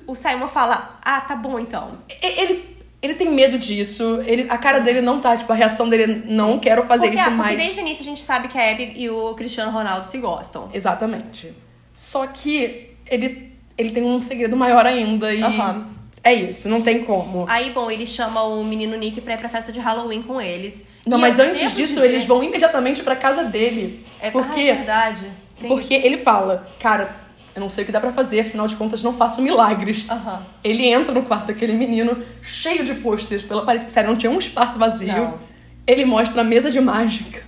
O 0.07 0.15
Simon 0.15 0.47
fala: 0.47 0.99
Ah, 1.03 1.21
tá 1.21 1.35
bom 1.35 1.59
então. 1.59 1.99
Ele, 2.21 2.75
ele 3.03 3.13
tem 3.13 3.29
medo 3.31 3.57
disso. 3.59 4.19
Ele, 4.25 4.47
a 4.49 4.57
cara 4.57 4.79
dele 4.79 4.99
não 4.99 5.21
tá, 5.21 5.37
tipo, 5.37 5.51
a 5.53 5.55
reação 5.55 5.87
dele, 5.87 6.23
não 6.25 6.57
quero 6.57 6.83
fazer 6.87 7.05
Porque, 7.07 7.19
isso 7.21 7.29
porque 7.29 7.37
mais. 7.43 7.57
desde 7.57 7.79
o 7.79 7.81
início 7.81 8.01
a 8.01 8.05
gente 8.05 8.21
sabe 8.21 8.47
que 8.47 8.57
a 8.57 8.71
Abby 8.71 8.93
e 8.97 9.07
o 9.11 9.35
Cristiano 9.35 9.71
Ronaldo 9.71 10.07
se 10.07 10.17
gostam. 10.17 10.69
Exatamente. 10.73 11.53
Só 11.93 12.25
que 12.25 12.89
ele, 13.05 13.53
ele 13.77 13.91
tem 13.91 14.03
um 14.03 14.19
segredo 14.19 14.55
maior 14.57 14.87
ainda 14.87 15.31
e 15.31 15.43
Aham. 15.43 15.87
é 16.23 16.33
isso, 16.33 16.67
não 16.67 16.81
tem 16.81 17.03
como. 17.03 17.45
Aí, 17.47 17.69
bom, 17.69 17.91
ele 17.91 18.07
chama 18.07 18.41
o 18.41 18.63
menino 18.63 18.97
Nick 18.97 19.21
pra 19.21 19.35
ir 19.35 19.37
pra 19.37 19.47
festa 19.49 19.71
de 19.71 19.79
Halloween 19.79 20.23
com 20.23 20.41
eles. 20.41 20.87
Não, 21.05 21.19
E 21.19 21.21
mas 21.21 21.37
antes 21.37 21.75
disso, 21.75 21.93
dizer- 21.93 22.05
eles 22.09 22.25
vão 22.25 22.43
imediatamente 22.43 23.03
pra 23.03 23.15
casa 23.15 23.43
dele. 23.43 24.03
É 24.19 24.31
porque 24.31 24.61
ah, 24.61 24.67
é 24.69 24.73
verdade. 24.73 25.42
Porque 25.67 25.93
ele 25.93 26.17
fala, 26.17 26.67
cara, 26.79 27.15
eu 27.55 27.61
não 27.61 27.69
sei 27.69 27.83
o 27.83 27.85
que 27.85 27.91
dá 27.91 27.99
pra 27.99 28.11
fazer, 28.11 28.39
afinal 28.39 28.65
de 28.67 28.75
contas 28.75 29.03
não 29.03 29.13
faço 29.13 29.41
milagres. 29.41 30.05
Aham. 30.09 30.43
Ele 30.63 30.87
entra 30.87 31.13
no 31.13 31.23
quarto 31.23 31.47
daquele 31.47 31.73
menino, 31.73 32.23
cheio 32.41 32.83
de 32.83 32.95
pôsteres 32.95 33.43
pela 33.43 33.65
parede. 33.65 33.91
Sério, 33.91 34.09
não 34.09 34.17
tinha 34.17 34.31
um 34.31 34.39
espaço 34.39 34.77
vazio. 34.77 35.13
Não. 35.13 35.39
Ele 35.85 36.05
mostra 36.05 36.41
a 36.41 36.43
mesa 36.43 36.71
de 36.71 36.79
mágica. 36.79 37.41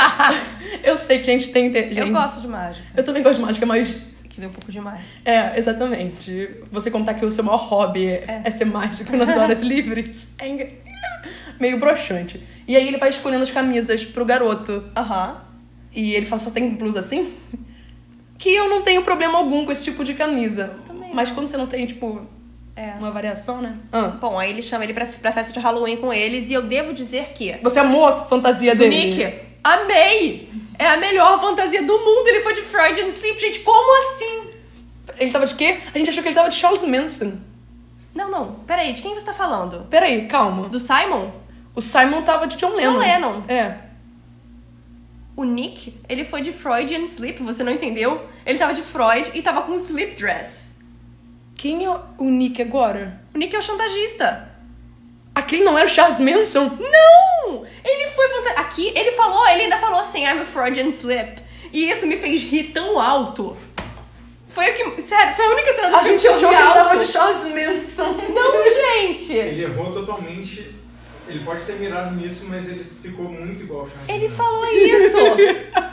eu 0.82 0.96
sei 0.96 1.18
que 1.18 1.30
a 1.30 1.32
gente 1.32 1.50
tem. 1.50 1.72
Gente, 1.72 1.98
Eu 1.98 2.10
gosto 2.10 2.40
de 2.40 2.48
mágica. 2.48 2.86
Eu 2.96 3.04
também 3.04 3.22
gosto 3.22 3.38
de 3.38 3.44
mágica, 3.44 3.66
mas. 3.66 3.94
Que 4.28 4.40
deu 4.40 4.48
um 4.48 4.52
pouco 4.52 4.72
demais. 4.72 5.00
É, 5.24 5.58
exatamente. 5.58 6.48
Você 6.72 6.90
contar 6.90 7.14
que 7.14 7.24
o 7.24 7.30
seu 7.30 7.44
maior 7.44 7.58
hobby 7.58 8.06
é, 8.06 8.42
é 8.44 8.50
ser 8.50 8.64
mágico 8.64 9.14
nas 9.16 9.36
horas 9.36 9.60
livres 9.62 10.32
é 10.38 10.46
meio 11.60 11.78
broxante. 11.78 12.42
E 12.66 12.74
aí 12.74 12.88
ele 12.88 12.96
vai 12.96 13.10
escolhendo 13.10 13.42
as 13.42 13.50
camisas 13.50 14.04
pro 14.04 14.24
garoto. 14.24 14.84
Aham. 14.96 15.49
E 15.94 16.14
ele 16.14 16.26
fala, 16.26 16.38
só 16.38 16.50
tem 16.50 16.70
blusa 16.70 16.98
assim? 17.00 17.34
Que 18.38 18.54
eu 18.54 18.68
não 18.68 18.82
tenho 18.82 19.02
problema 19.02 19.38
algum 19.38 19.64
com 19.64 19.72
esse 19.72 19.84
tipo 19.84 20.02
de 20.04 20.14
camisa. 20.14 20.78
Também. 20.86 21.10
Mas 21.12 21.30
quando 21.30 21.46
você 21.46 21.56
não 21.56 21.66
tem, 21.66 21.84
tipo, 21.86 22.22
É. 22.76 22.92
uma 22.98 23.10
variação, 23.10 23.60
né? 23.60 23.76
Ah. 23.92 24.08
Bom, 24.08 24.38
aí 24.38 24.50
ele 24.50 24.62
chama 24.62 24.84
ele 24.84 24.94
pra, 24.94 25.04
pra 25.06 25.32
festa 25.32 25.52
de 25.52 25.58
Halloween 25.58 25.96
com 25.96 26.12
eles 26.12 26.48
e 26.48 26.54
eu 26.54 26.62
devo 26.62 26.92
dizer 26.92 27.32
que. 27.34 27.58
Você 27.62 27.80
amou 27.80 28.06
a 28.06 28.24
fantasia 28.26 28.74
Do 28.74 28.78
dele? 28.78 29.06
Nick, 29.06 29.34
amei! 29.62 30.48
É 30.78 30.86
a 30.86 30.96
melhor 30.96 31.38
fantasia 31.40 31.82
do 31.82 31.92
mundo. 31.98 32.28
Ele 32.28 32.40
foi 32.40 32.54
de 32.54 32.62
Freudian 32.62 33.06
Sleep. 33.08 33.38
Gente, 33.38 33.60
como 33.60 33.98
assim? 34.14 34.50
Ele 35.18 35.30
tava 35.30 35.44
de 35.44 35.54
quê? 35.54 35.78
A 35.94 35.98
gente 35.98 36.08
achou 36.08 36.22
que 36.22 36.28
ele 36.30 36.34
tava 36.34 36.48
de 36.48 36.54
Charles 36.54 36.82
Manson. 36.84 37.32
Não, 38.14 38.30
não. 38.30 38.52
Peraí, 38.66 38.92
de 38.94 39.02
quem 39.02 39.12
você 39.14 39.26
tá 39.26 39.34
falando? 39.34 39.86
Peraí, 39.90 40.26
calma. 40.26 40.68
Do 40.70 40.80
Simon? 40.80 41.30
O 41.74 41.82
Simon 41.82 42.22
tava 42.22 42.46
de 42.46 42.56
John 42.56 42.70
Lennon. 42.74 42.92
John 42.94 42.98
Lennon. 42.98 43.42
É. 43.46 43.74
O 45.36 45.44
Nick, 45.44 45.94
ele 46.08 46.24
foi 46.24 46.42
de 46.42 46.52
Freudian 46.52 47.04
Sleep, 47.04 47.42
você 47.42 47.62
não 47.64 47.72
entendeu? 47.72 48.26
Ele 48.44 48.58
tava 48.58 48.74
de 48.74 48.82
Freud 48.82 49.30
e 49.34 49.40
tava 49.42 49.62
com 49.62 49.74
sleep 49.74 50.16
dress. 50.16 50.72
Quem 51.56 51.84
é 51.84 51.90
o 52.18 52.24
Nick 52.24 52.60
agora? 52.60 53.20
O 53.34 53.38
Nick 53.38 53.54
é 53.54 53.58
o 53.58 53.62
chantagista. 53.62 54.50
Aquele 55.34 55.62
não 55.64 55.78
era 55.78 55.86
o 55.86 55.90
Charles 55.90 56.20
Manson? 56.20 56.64
Não! 56.78 57.64
Ele 57.84 58.10
foi 58.10 58.28
fanta- 58.28 58.60
Aqui, 58.60 58.92
ele 58.96 59.12
falou, 59.12 59.46
ele 59.48 59.62
ainda 59.62 59.78
falou 59.78 60.00
assim, 60.00 60.24
I'm 60.24 60.40
a 60.40 60.44
Freudian 60.44 60.88
Slip. 60.88 61.40
E 61.72 61.88
isso 61.88 62.06
me 62.06 62.16
fez 62.16 62.42
rir 62.42 62.72
tão 62.72 62.98
alto. 63.00 63.56
Foi 64.48 64.68
o 64.70 64.74
que. 64.74 65.02
Sério, 65.02 65.32
foi 65.34 65.46
a 65.46 65.50
única 65.50 65.72
cena 65.74 65.90
do 65.90 65.96
A 65.96 66.02
filme 66.02 66.18
gente 66.18 66.22
que 66.22 66.26
eu 66.26 66.32
achou 66.32 66.50
ri 66.50 66.56
que 66.56 66.62
ele 66.62 66.72
tava 66.74 66.90
alto. 66.90 67.04
de 67.04 67.12
Charles 67.12 67.42
Manson. 67.44 68.12
Não, 68.34 68.64
gente! 68.64 69.32
Ele 69.32 69.62
errou 69.62 69.92
totalmente. 69.92 70.74
Ele 71.30 71.44
pode 71.44 71.62
ter 71.64 71.74
mirado 71.74 72.14
nisso, 72.16 72.46
mas 72.48 72.68
ele 72.68 72.82
ficou 72.84 73.26
muito 73.26 73.62
igual 73.62 73.80
ao 73.82 73.88
Charles 73.88 74.08
Ele 74.08 74.28
Manson. 74.28 74.36
falou 74.36 74.72
isso! 74.72 75.16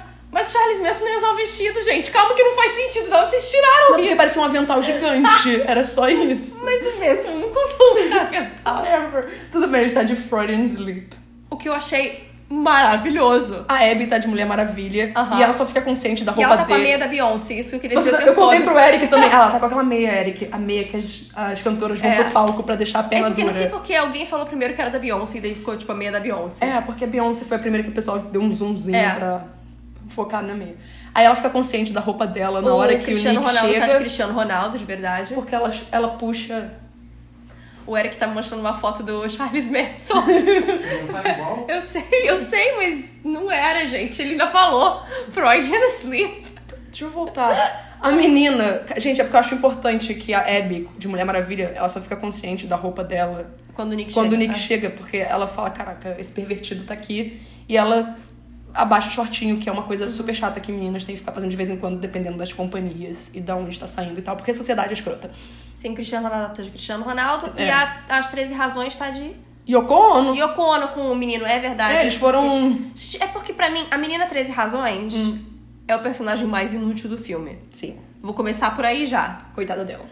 Mas 0.30 0.50
o 0.50 0.52
Charles 0.52 0.80
Manson 0.82 1.06
não 1.06 1.12
ia 1.12 1.18
usar 1.18 1.30
o 1.30 1.36
vestido, 1.38 1.82
gente. 1.82 2.12
Calma 2.12 2.36
que 2.36 2.44
não 2.44 2.54
faz 2.54 2.72
sentido. 2.74 3.10
De 3.10 3.16
onde 3.16 3.32
vocês 3.32 3.50
tiraram 3.50 3.80
Não, 3.80 3.88
porque 3.96 4.08
isso? 4.10 4.18
parecia 4.18 4.42
um 4.42 4.46
avental 4.46 4.82
gigante. 4.82 5.62
Era 5.66 5.86
só 5.86 6.10
isso. 6.10 6.62
Mas 6.64 6.86
o 6.86 7.00
Manson 7.00 7.32
nunca 7.40 7.60
usou 7.60 7.98
um 7.98 8.20
avental. 8.20 8.76
Whatever. 8.84 9.30
Tudo 9.52 9.68
bem, 9.70 9.82
ele 9.84 9.92
tá 9.94 10.04
de 10.04 10.16
Freudian 10.18 10.64
Sleep. 10.66 11.08
O 11.50 11.56
que 11.56 11.70
eu 11.70 11.74
achei 11.74 12.27
maravilhoso. 12.50 13.66
A 13.68 13.76
Abby 13.90 14.08
tá 14.08 14.18
de 14.18 14.28
Mulher 14.28 14.46
Maravilha. 14.46 15.12
Aham. 15.16 15.40
E 15.40 15.44
ela 15.44 15.54
só 15.54 15.66
fica 15.66 15.82
consciente 15.82 16.24
da 16.24 16.32
E 16.32 16.36
roupa 16.36 16.48
ela 16.50 16.58
tá 16.58 16.66
com 16.66 16.74
a 16.74 16.76
dele. 16.78 16.88
meia 16.88 16.98
da 16.98 17.08
Beyoncé, 17.08 17.56
isso 17.56 17.70
que 17.72 17.76
eu 17.76 17.80
queria 17.80 18.00
Você 18.02 18.12
dizer 18.12 18.28
eu 18.28 18.34
contei 18.36 18.60
todo. 18.60 18.70
pro 18.70 18.80
Eric 18.80 19.08
também. 19.08 19.30
Ela 19.32 19.52
tá 19.52 19.60
com 19.60 19.66
aquela 19.66 19.84
meia, 19.84 20.20
Eric. 20.20 20.48
A 20.52 20.58
meia 20.58 20.84
que 20.86 20.96
as, 20.98 21.28
as 21.36 21.62
cantoras 21.62 22.00
vão 22.00 22.10
É. 22.10 22.24
pro 22.24 22.32
palco 22.32 22.64
pra 22.64 22.76
deixar 22.76 23.00
a 23.00 23.06
É 23.06 23.08
perna 23.10 23.28
porque 23.28 23.44
não 23.44 23.50
dura. 23.52 23.62
sei 23.62 23.70
porque 23.70 23.94
alguém 23.96 24.26
falou 24.26 24.46
primeiro 24.46 24.74
que 24.74 24.82
era 24.82 24.90
da 24.90 25.00
Beyoncé 25.00 25.38
e 25.38 25.42
daí 25.42 25.56
ficou 25.56 25.76
tipo 25.78 25.92
a 25.92 25.96
meia 25.96 26.12
da 26.12 26.20
Beyoncé. 26.20 26.66
É, 26.66 26.82
porque 26.82 27.04
a 27.04 27.08
Beyoncé 27.08 27.46
foi 27.46 27.58
a 27.58 27.60
primeira 27.60 27.84
que 27.84 27.90
o 27.90 27.94
pessoal 27.94 28.20
deu 28.20 28.42
um 28.42 28.52
zoomzinho 28.52 28.96
É. 28.98 29.10
pra 29.16 29.42
focar 30.10 30.42
na 30.44 30.54
meia. 30.54 30.76
Aí 31.14 31.26
ela 31.26 31.36
fica 31.36 31.50
consciente 31.50 31.92
da 31.92 32.00
roupa 32.00 32.28
dela 32.28 32.62
na 32.62 32.72
o 32.72 32.76
hora 32.78 32.96
que 32.98 33.06
Cristiano 33.06 33.40
o 33.40 33.42
Nick 33.42 33.50
Ronaldo 33.54 33.74
chega. 33.74 33.88
tá 33.88 33.94
de 33.94 34.00
Cristiano 34.00 34.34
Ronaldo, 34.34 34.78
de 34.78 34.86
verdade. 34.86 35.34
Porque 35.34 35.54
ela, 35.56 35.72
ela 35.92 36.08
puxa. 36.10 36.72
O 37.88 37.98
Eric 37.98 38.18
tá 38.18 38.28
me 38.28 38.34
mostrando 38.34 38.60
uma 38.60 38.74
foto 38.74 39.02
do 39.02 39.28
Charles 39.30 39.66
Manson. 39.72 40.16
Não 40.16 41.22
tá 41.22 41.30
igual? 41.32 41.66
eu 41.70 41.82
sei, 41.82 42.04
eu 42.26 42.46
sei, 42.46 42.76
mas 42.76 43.18
não 43.24 43.50
era, 43.50 43.88
gente. 43.88 44.22
Ele 44.22 44.32
ainda 44.32 44.48
falou 44.48 45.02
Freudian 45.32 45.80
Sleep. 45.98 46.46
Deixa 46.90 47.06
eu 47.06 47.10
voltar. 47.10 47.98
A 48.02 48.12
menina. 48.12 48.84
Gente, 48.98 49.22
é 49.22 49.24
porque 49.24 49.36
eu 49.36 49.40
acho 49.40 49.56
importante 49.56 50.14
que 50.14 50.34
a 50.34 50.42
Abby, 50.42 50.88
de 50.98 51.08
Mulher 51.08 51.24
Maravilha, 51.26 51.72
ela 51.76 51.88
só 51.90 52.00
fica 52.02 52.16
consciente 52.16 52.68
da 52.68 52.76
roupa 52.76 53.04
dela 53.04 53.56
Quando 53.74 53.94
o 53.94 53.96
Nick 53.96 54.14
quando 54.14 54.32
chega. 54.32 54.36
o 54.36 54.40
Nick 54.40 54.54
Ah. 54.54 54.58
chega, 54.58 54.90
porque 54.92 55.18
ela 55.18 55.48
fala: 55.48 55.70
caraca, 55.70 56.16
esse 56.20 56.32
pervertido 56.32 56.84
tá 56.84 56.94
aqui. 56.94 57.42
E 57.70 57.76
ela 57.78 58.16
abaixa 58.78 59.08
o 59.08 59.12
shortinho, 59.12 59.58
que 59.58 59.68
é 59.68 59.72
uma 59.72 59.84
coisa 59.84 60.08
super 60.08 60.34
chata 60.36 60.60
que 60.60 60.72
meninas 60.72 61.04
têm 61.04 61.16
que 61.16 61.20
ficar 61.20 61.32
fazendo 61.32 61.50
de 61.50 61.58
vez 61.58 61.70
em 61.70 61.78
quando, 61.78 62.00
dependendo 62.00 62.38
das 62.38 62.54
companhias 62.54 63.30
e 63.34 63.42
da 63.42 63.56
onde 63.56 63.78
tá 63.80 63.88
saindo 63.88 64.18
e 64.20 64.22
tal, 64.22 64.36
porque 64.36 64.52
a 64.52 64.54
sociedade 64.54 64.90
é 64.90 64.94
escrota. 64.94 65.32
Sim, 65.74 65.94
Cristiano 65.94 66.28
Ronaldo 66.30 66.54
tá 66.56 66.62
de 66.64 66.70
Cristiano 66.70 67.04
Ronaldo. 67.04 67.52
E 67.58 67.64
É. 67.64 67.72
a, 67.72 68.02
as 68.10 68.30
13 68.30 68.54
razões 68.54 68.96
tá 68.96 69.10
de 69.10 69.32
Yoko 69.70 69.94
Ono. 69.94 70.36
Yoko 70.36 70.62
Ono 70.62 70.88
com 70.90 71.12
o 71.12 71.16
menino, 71.16 71.46
é 71.46 71.60
verdade. 71.60 71.96
É, 71.96 72.02
eles 72.02 72.16
foram. 72.16 72.80
É 73.20 73.28
porque 73.28 73.52
pra 73.52 73.70
mim, 73.70 73.84
a 73.92 73.98
menina 73.98 74.26
13 74.26 74.52
razões 74.52 75.14
Hum. 75.14 75.40
é 75.88 75.96
o 75.96 76.00
personagem 76.00 76.48
mais 76.48 76.74
inútil 76.74 77.10
do 77.10 77.18
filme. 77.18 77.58
Sim, 77.72 77.98
Vou 78.22 78.34
começar 78.34 78.74
por 78.76 78.86
aí 78.86 79.06
já. 79.08 79.40
coitada 79.54 79.84
dela. 79.84 80.06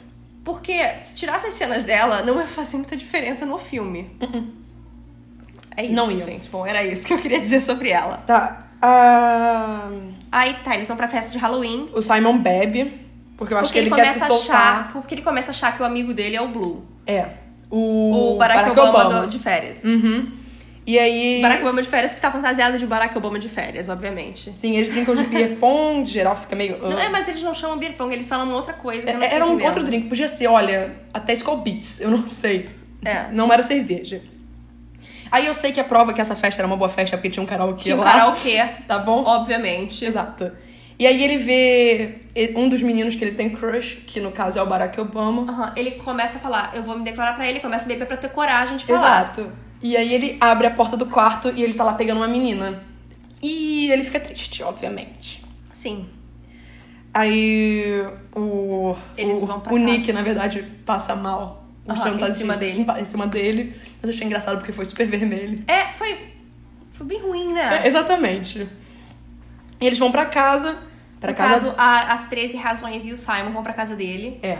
Porque 0.44 0.78
se 1.04 1.16
tirasse 1.16 1.48
as 1.48 1.54
cenas 1.54 1.84
dela, 1.84 2.22
não 2.22 2.40
ia 2.40 2.46
fazer 2.48 2.78
muita 2.78 2.96
diferença 2.96 3.46
no 3.46 3.58
filme. 3.58 4.12
É 5.78 5.84
isso. 5.84 5.94
Não 5.94 6.10
gente. 6.10 6.50
Bom, 6.50 6.66
era 6.66 6.84
isso 6.84 7.06
que 7.06 7.14
eu 7.14 7.18
queria 7.18 7.40
dizer 7.40 7.62
sobre 7.62 7.90
ela. 7.90 8.18
Tá. 8.26 8.68
ah, 8.82 9.90
Aí 10.32 10.54
tá, 10.64 10.76
eles 10.76 10.88
vão 10.88 10.98
pra 10.98 11.08
festa 11.08 11.32
de 11.32 11.38
Halloween. 11.38 11.90
o 11.94 12.02
Simon 12.02 12.38
bebe, 12.38 13.02
porque 13.38 13.54
eu 13.54 13.58
acho 13.58 13.68
porque 13.68 13.80
que 13.82 13.86
ele, 13.90 13.96
ele 13.96 14.02
quer 14.04 14.14
se 14.14 14.20
soltar. 14.26 14.56
achar. 14.56 14.88
Porque 14.94 15.16
ele 15.16 15.22
começa 15.22 15.50
a 15.50 15.54
achar 15.54 15.76
que 15.76 15.82
o 15.82 15.86
amigo 15.86 16.14
dele 16.14 16.36
é 16.36 16.42
o 16.42 16.48
Blue. 16.48 16.84
É. 17.08 17.26
O, 17.70 18.34
O, 18.34 18.38
Barack, 18.38 18.70
Obama, 18.72 19.22
do- 19.22 19.28
de 19.28 19.40
férias. 19.40 19.84
Uhum. 19.84 20.32
E 20.88 21.00
aí. 21.00 21.42
Barack 21.42 21.62
Obama 21.64 21.82
de 21.82 21.88
férias 21.90 22.12
que 22.12 22.18
está 22.18 22.32
fantasiado 22.32 22.78
de 22.78 22.86
Barack 22.86 23.18
Obama 23.18 23.40
de 23.40 23.50
férias, 23.50 23.90
obviamente. 23.90 24.54
Sim, 24.54 24.76
eles 24.76 24.88
brincam 24.88 25.16
de 25.16 25.24
beer 25.24 25.58
pong, 25.58 26.06
geral 26.10 26.36
fica 26.36 26.56
meio. 26.56 26.78
Não, 26.78 27.00
é, 27.00 27.10
mas 27.10 27.28
eles 27.28 27.42
não 27.42 27.54
chamam 27.54 27.78
beer 27.78 27.94
pong, 27.94 28.14
eles 28.14 28.28
falam 28.30 28.50
outra 28.52 28.74
coisa. 28.74 29.10
É, 29.10 29.34
Era 29.36 29.46
um 29.46 29.62
outro 29.64 29.84
drink, 29.84 30.08
podia 30.10 30.28
ser, 30.28 30.48
olha, 30.48 30.94
até 31.14 31.34
Skull 31.34 31.58
Beats, 31.58 32.00
eu 32.02 32.12
não 32.12 32.28
sei. 32.28 32.70
É. 33.04 33.28
Não 33.32 33.52
era 33.52 33.62
cerveja. 33.64 34.22
Aí 35.36 35.48
eu 35.48 35.54
sei 35.54 35.74
que 35.74 35.80
a 35.82 35.84
prova 35.84 36.14
que 36.14 36.22
essa 36.22 36.34
festa 36.36 36.62
era 36.62 36.68
uma 36.68 36.78
boa 36.78 36.88
festa 36.88 37.18
porque 37.18 37.30
tinha 37.30 37.44
um 37.44 37.46
karaokê 37.46 37.84
Tinha 37.84 37.96
um 37.98 38.00
lá. 38.00 38.06
karaokê, 38.12 38.64
Tá 38.88 39.00
bom? 39.00 39.22
obviamente. 39.26 40.06
Exato. 40.06 40.50
E 40.98 41.06
aí 41.06 41.22
ele 41.22 41.36
vê 41.36 42.20
um 42.56 42.70
dos 42.70 42.82
meninos 42.82 43.16
que 43.16 43.26
ele 43.26 43.36
tem 43.36 43.50
crush, 43.50 43.98
que 44.08 44.22
no 44.22 44.32
caso 44.32 44.58
é 44.58 44.62
o 44.62 44.66
Barack 44.66 44.98
Obama. 45.02 45.52
Aham, 45.52 45.74
Ele 45.76 45.92
começa 45.92 46.38
a 46.38 46.40
falar, 46.42 46.72
eu 46.74 46.84
vou 46.84 46.98
me 46.98 47.04
declarar 47.04 47.34
pra 47.34 47.46
ele, 47.50 47.60
começa 47.60 47.84
a 47.84 47.88
beber 47.90 48.06
pra 48.08 48.16
ter 48.16 48.30
coragem 48.30 48.78
de 48.78 48.86
falar. 48.86 49.24
Exato. 49.34 49.52
E 49.82 49.98
aí 49.98 50.14
ele 50.14 50.38
abre 50.40 50.68
a 50.68 50.72
porta 50.72 50.96
do 50.96 51.06
quarto 51.08 51.52
e 51.54 51.62
ele 51.62 51.74
tá 51.74 51.84
lá 51.84 51.94
pegando 51.96 52.18
uma 52.18 52.30
menina. 52.30 52.82
E 53.44 53.92
ele 53.92 54.06
fica 54.06 54.22
triste, 54.22 54.64
obviamente. 54.64 55.44
Sim. 55.74 56.08
Aí 57.14 58.08
o. 58.36 58.96
Eles 59.18 59.44
o, 59.44 59.48
vão 59.48 59.60
pra 59.60 59.74
O 59.74 59.76
casa. 59.76 59.86
Nick, 59.92 60.12
na 60.14 60.22
verdade, 60.22 60.62
passa 60.86 61.14
mal. 61.16 61.65
O 61.86 61.92
Aham, 61.92 62.02
chantageista 62.02 62.32
em 62.32 62.38
cima 62.38 62.56
dele. 62.58 62.86
Em 63.00 63.06
cima 63.06 63.28
dele. 63.28 63.74
Mas 64.02 64.10
eu 64.10 64.16
achei 64.16 64.26
engraçado 64.26 64.58
porque 64.58 64.72
foi 64.72 64.86
super 64.86 65.06
vermelho. 65.08 65.64
É, 65.68 65.86
foi. 65.88 66.18
Foi 66.92 67.06
bem 67.06 67.20
ruim, 67.22 67.52
É, 67.52 67.54
né? 67.54 67.88
exatamente. 67.88 68.68
E 69.80 69.86
eles 69.86 70.00
vão 70.00 70.12
pra 70.12 70.26
casa. 70.26 70.78
Pra 71.20 71.32
no 71.32 71.38
casa. 71.38 71.66
caso, 71.68 71.76
a- 71.78 72.14
as 72.14 72.28
13 72.28 72.58
razões 72.58 73.06
e 73.08 73.12
o 73.12 73.18
Simon 73.18 73.52
vão 73.52 73.64
pra 73.64 73.74
casa 73.74 73.96
dele, 73.96 74.40
É. 74.44 74.58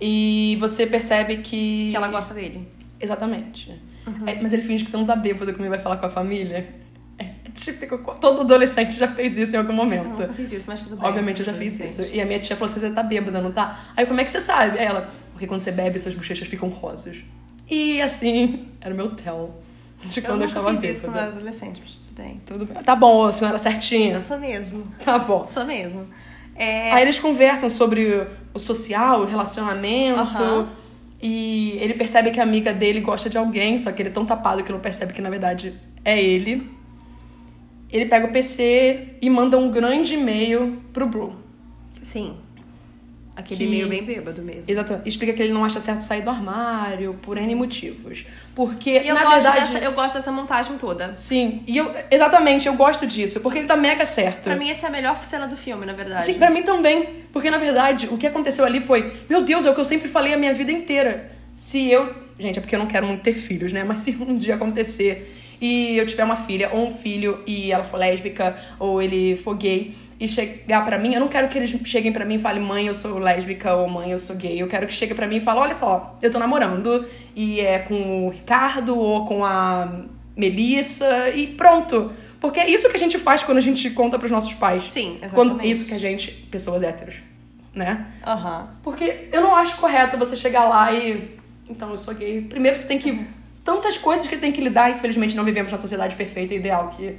E 0.00 0.56
você 0.60 0.86
percebe 0.86 1.38
que. 1.38 1.88
que 1.90 1.96
ela 1.96 2.08
gosta 2.08 2.34
dele. 2.34 2.66
Exatamente. 3.00 3.70
Uhum. 4.06 4.26
É, 4.26 4.34
mas 4.42 4.52
ele 4.52 4.60
finge 4.62 4.84
que 4.84 4.92
não 4.92 5.06
tá 5.06 5.14
bêbado 5.16 5.50
ele 5.50 5.68
vai 5.68 5.78
falar 5.78 5.96
com 5.98 6.06
a 6.06 6.10
família. 6.10 6.66
É, 7.18 7.24
é 7.24 7.50
típico. 7.54 7.96
Todo 8.20 8.40
adolescente 8.40 8.92
já 8.98 9.06
fez 9.08 9.38
isso 9.38 9.54
em 9.54 9.58
algum 9.58 9.70
Eu 9.72 9.76
momento. 9.76 10.08
nunca 10.08 10.28
fiz 10.34 10.52
isso, 10.52 10.68
mas 10.68 10.82
tudo 10.82 10.96
bem. 10.96 11.08
Obviamente 11.08 11.38
eu 11.40 11.46
já 11.46 11.52
fiz 11.54 11.78
isso. 11.78 12.02
E 12.02 12.20
a 12.20 12.26
minha 12.26 12.40
tia 12.40 12.56
falou 12.56 12.70
assim: 12.70 12.80
você 12.80 12.90
tá 12.90 13.02
bêbada, 13.04 13.40
não 13.40 13.52
tá? 13.52 13.84
Aí 13.96 14.04
como 14.04 14.20
é 14.20 14.24
que 14.24 14.30
você 14.32 14.40
sabe? 14.40 14.78
Aí 14.78 14.84
ela, 14.84 15.08
porque 15.44 15.46
quando 15.46 15.60
você 15.60 15.72
bebe, 15.72 15.98
suas 15.98 16.14
bochechas 16.14 16.48
ficam 16.48 16.68
rosas. 16.68 17.24
E 17.70 18.00
assim, 18.00 18.68
era 18.80 18.92
o 18.92 18.96
meu 18.96 19.10
tell 19.10 19.54
de 20.04 20.18
Eu 20.20 20.24
quando 20.24 20.42
eu, 20.42 20.46
nunca 20.46 20.58
estava 20.58 20.70
fiz 20.76 20.82
isso 20.96 21.04
quando 21.04 21.16
eu 21.16 21.22
era 21.22 21.30
adolescente, 21.32 21.80
mas 21.82 21.94
tudo 21.94 22.16
bem. 22.16 22.40
Tudo 22.44 22.66
bem. 22.66 22.82
Tá 22.82 22.96
bom, 22.96 23.24
a 23.24 23.32
senhora 23.32 23.58
certinha. 23.58 24.14
Eu 24.14 24.20
sou 24.20 24.38
mesmo. 24.38 24.86
Tá 25.04 25.18
bom. 25.18 25.44
Sou 25.44 25.64
mesmo. 25.64 26.06
É, 26.56 26.92
Aí 26.92 27.02
eles 27.02 27.18
conversam 27.18 27.68
sobre 27.68 28.26
o 28.52 28.58
social, 28.58 29.22
o 29.22 29.24
relacionamento. 29.26 30.20
Aham. 30.20 30.68
E 31.22 31.78
ele 31.80 31.94
percebe 31.94 32.30
que 32.30 32.40
a 32.40 32.42
amiga 32.42 32.72
dele 32.72 33.00
gosta 33.00 33.30
de 33.30 33.38
alguém, 33.38 33.78
só 33.78 33.90
que 33.92 34.02
ele 34.02 34.10
é 34.10 34.12
tão 34.12 34.26
tapado 34.26 34.62
que 34.62 34.70
não 34.70 34.80
percebe 34.80 35.12
que 35.12 35.22
na 35.22 35.30
verdade 35.30 35.74
é 36.04 36.22
ele. 36.22 36.70
Ele 37.90 38.06
pega 38.06 38.26
o 38.26 38.32
PC 38.32 39.16
e 39.22 39.30
manda 39.30 39.56
um 39.56 39.70
grande 39.70 40.14
e-mail 40.14 40.82
pro 40.92 41.06
Blue. 41.06 41.34
Sim. 42.02 42.36
Aquele 43.36 43.64
Que- 43.64 43.70
meio 43.70 43.88
bem 43.88 44.04
bêbado 44.04 44.42
mesmo. 44.42 44.64
Exato. 44.70 45.00
Explica 45.04 45.32
que 45.32 45.42
ele 45.42 45.52
não 45.52 45.64
acha 45.64 45.80
certo 45.80 46.00
sair 46.02 46.22
do 46.22 46.30
armário 46.30 47.14
por 47.20 47.36
N 47.36 47.52
motivos. 47.56 48.24
Porque, 48.54 48.90
E 48.90 49.08
eu, 49.08 49.14
na 49.14 49.22
gosto 49.24 49.34
verdade. 49.42 49.60
dessa, 49.72 49.78
eu 49.78 49.92
gosto 49.92 50.14
dessa 50.14 50.30
montagem 50.30 50.78
toda. 50.78 51.16
Sim, 51.16 51.62
e 51.66 51.76
eu. 51.76 51.92
Exatamente, 52.10 52.68
eu 52.68 52.74
gosto 52.74 53.06
disso, 53.06 53.40
porque 53.40 53.58
ele 53.58 53.66
tá 53.66 53.76
mega 53.76 54.04
certo. 54.04 54.44
Pra 54.44 54.54
mim, 54.54 54.70
essa 54.70 54.86
é 54.86 54.88
a 54.88 54.92
melhor 54.92 55.22
cena 55.24 55.48
do 55.48 55.56
filme, 55.56 55.84
na 55.84 55.92
verdade. 55.94 56.24
Sim, 56.24 56.34
pra 56.34 56.48
mim 56.50 56.62
também. 56.62 57.08
Porque, 57.32 57.50
na 57.50 57.58
verdade, 57.58 58.06
o 58.10 58.16
que 58.16 58.26
aconteceu 58.28 58.64
ali 58.64 58.78
foi... 58.78 59.12
Meu 59.28 59.42
Deus, 59.42 59.66
é 59.66 59.70
o 59.70 59.74
que 59.74 59.80
eu 59.80 59.84
sempre 59.84 60.08
falei 60.08 60.32
a 60.32 60.36
minha 60.36 60.54
vida 60.54 60.70
inteira. 60.70 61.32
Se 61.56 61.90
eu... 61.90 62.14
Gente, 62.38 62.58
é 62.58 62.60
porque 62.60 62.74
eu 62.76 62.78
não 62.78 62.86
quero 62.86 63.06
muito 63.06 63.22
ter 63.22 63.34
filhos, 63.34 63.72
né? 63.72 63.82
Mas 63.82 63.98
se 64.06 64.12
um 64.20 64.36
dia 64.36 64.54
acontecer 64.54 65.40
e 65.60 65.96
eu 65.96 66.04
tiver 66.06 66.24
uma 66.24 66.36
filha 66.36 66.68
ou 66.72 66.86
um 66.88 66.90
filho 66.92 67.42
e 67.46 67.72
ela 67.72 67.82
for 67.84 67.96
lésbica 67.96 68.56
ou 68.78 69.00
ele 69.02 69.36
for 69.36 69.54
gay 69.56 69.94
e 70.18 70.28
chegar 70.28 70.84
pra 70.84 70.98
mim, 70.98 71.14
eu 71.14 71.20
não 71.20 71.28
quero 71.28 71.48
que 71.48 71.58
eles 71.58 71.70
cheguem 71.84 72.12
pra 72.12 72.24
mim 72.24 72.34
e 72.36 72.38
falem 72.38 72.62
mãe, 72.62 72.86
eu 72.86 72.94
sou 72.94 73.18
lésbica 73.18 73.74
ou 73.74 73.88
mãe, 73.88 74.10
eu 74.10 74.18
sou 74.18 74.36
gay. 74.36 74.60
Eu 74.60 74.68
quero 74.68 74.86
que 74.86 74.92
chegue 74.92 75.14
pra 75.14 75.26
mim 75.26 75.36
e 75.36 75.40
fale, 75.40 75.58
olha 75.58 75.78
só, 75.78 76.16
eu 76.22 76.30
tô 76.30 76.38
namorando 76.38 77.04
e 77.34 77.60
é 77.60 77.80
com 77.80 78.26
o 78.26 78.30
Ricardo 78.30 78.98
ou 78.98 79.24
com 79.26 79.44
a 79.44 80.04
Melissa 80.36 81.30
e 81.30 81.48
pronto. 81.48 82.12
Porque 82.40 82.60
é 82.60 82.68
isso 82.68 82.88
que 82.90 82.96
a 82.96 82.98
gente 82.98 83.18
faz 83.18 83.42
quando 83.42 83.58
a 83.58 83.60
gente 83.62 83.88
conta 83.90 84.18
pros 84.18 84.30
nossos 84.30 84.52
pais. 84.52 84.84
Sim, 84.90 85.18
Quando, 85.32 85.52
exatamente. 85.52 85.70
isso 85.70 85.84
que 85.86 85.94
a 85.94 85.98
gente, 85.98 86.30
pessoas 86.50 86.82
héteros, 86.82 87.16
né? 87.74 88.06
Aham. 88.24 88.68
Porque 88.82 89.28
eu 89.32 89.40
não 89.40 89.56
acho 89.56 89.76
correto 89.78 90.18
você 90.18 90.36
chegar 90.36 90.64
lá 90.64 90.92
e. 90.92 91.38
Então, 91.68 91.90
eu 91.90 91.96
sou 91.96 92.14
gay. 92.14 92.42
Primeiro 92.42 92.76
você 92.76 92.86
tem 92.86 92.98
que. 92.98 93.26
Tantas 93.64 93.96
coisas 93.96 94.26
que 94.26 94.36
tem 94.36 94.52
que 94.52 94.60
lidar. 94.60 94.90
Infelizmente, 94.90 95.34
não 95.34 95.42
vivemos 95.42 95.72
na 95.72 95.78
sociedade 95.78 96.14
perfeita 96.16 96.52
e 96.52 96.58
ideal 96.58 96.88
que 96.88 97.16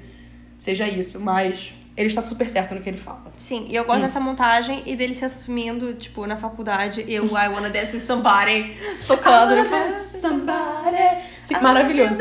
seja 0.60 0.88
isso. 0.88 1.20
Mas 1.20 1.74
ele 1.98 2.08
está 2.10 2.22
super 2.22 2.50
certo 2.50 2.76
no 2.76 2.82
que 2.82 2.90
ele 2.90 2.98
fala. 2.98 3.24
Sim, 3.38 3.68
e 3.70 3.76
eu 3.76 3.86
gosto 3.86 4.02
dessa 4.02 4.20
montagem 4.20 4.84
e 4.86 4.96
dele 4.96 5.14
se 5.14 5.24
assumindo, 5.24 5.94
tipo, 5.94 6.26
na 6.28 6.36
faculdade, 6.38 7.06
eu, 7.08 7.26
I 7.26 7.48
wanna 7.48 7.70
dance 7.70 7.96
with 7.96 8.02
somebody, 8.04 8.76
tocando. 9.08 9.54
I 9.54 9.58
wanna 9.58 9.70
dance 9.70 10.00
with 10.02 10.22
somebody. 10.22 11.22
Sim, 11.42 11.56
maravilhoso. 11.62 12.20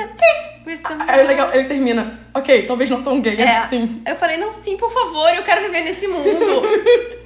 Aí 1.08 1.20
é 1.20 1.22
legal, 1.24 1.50
ele 1.52 1.64
termina, 1.64 2.20
ok, 2.32 2.66
talvez 2.66 2.88
não 2.88 3.02
tão 3.02 3.20
gay 3.20 3.36
É. 3.40 3.58
assim. 3.58 4.00
Eu 4.06 4.16
falei, 4.16 4.36
não, 4.36 4.52
sim, 4.52 4.76
por 4.76 4.90
favor, 4.92 5.28
eu 5.34 5.42
quero 5.42 5.62
viver 5.62 5.82
nesse 5.82 6.06
mundo. 6.08 6.24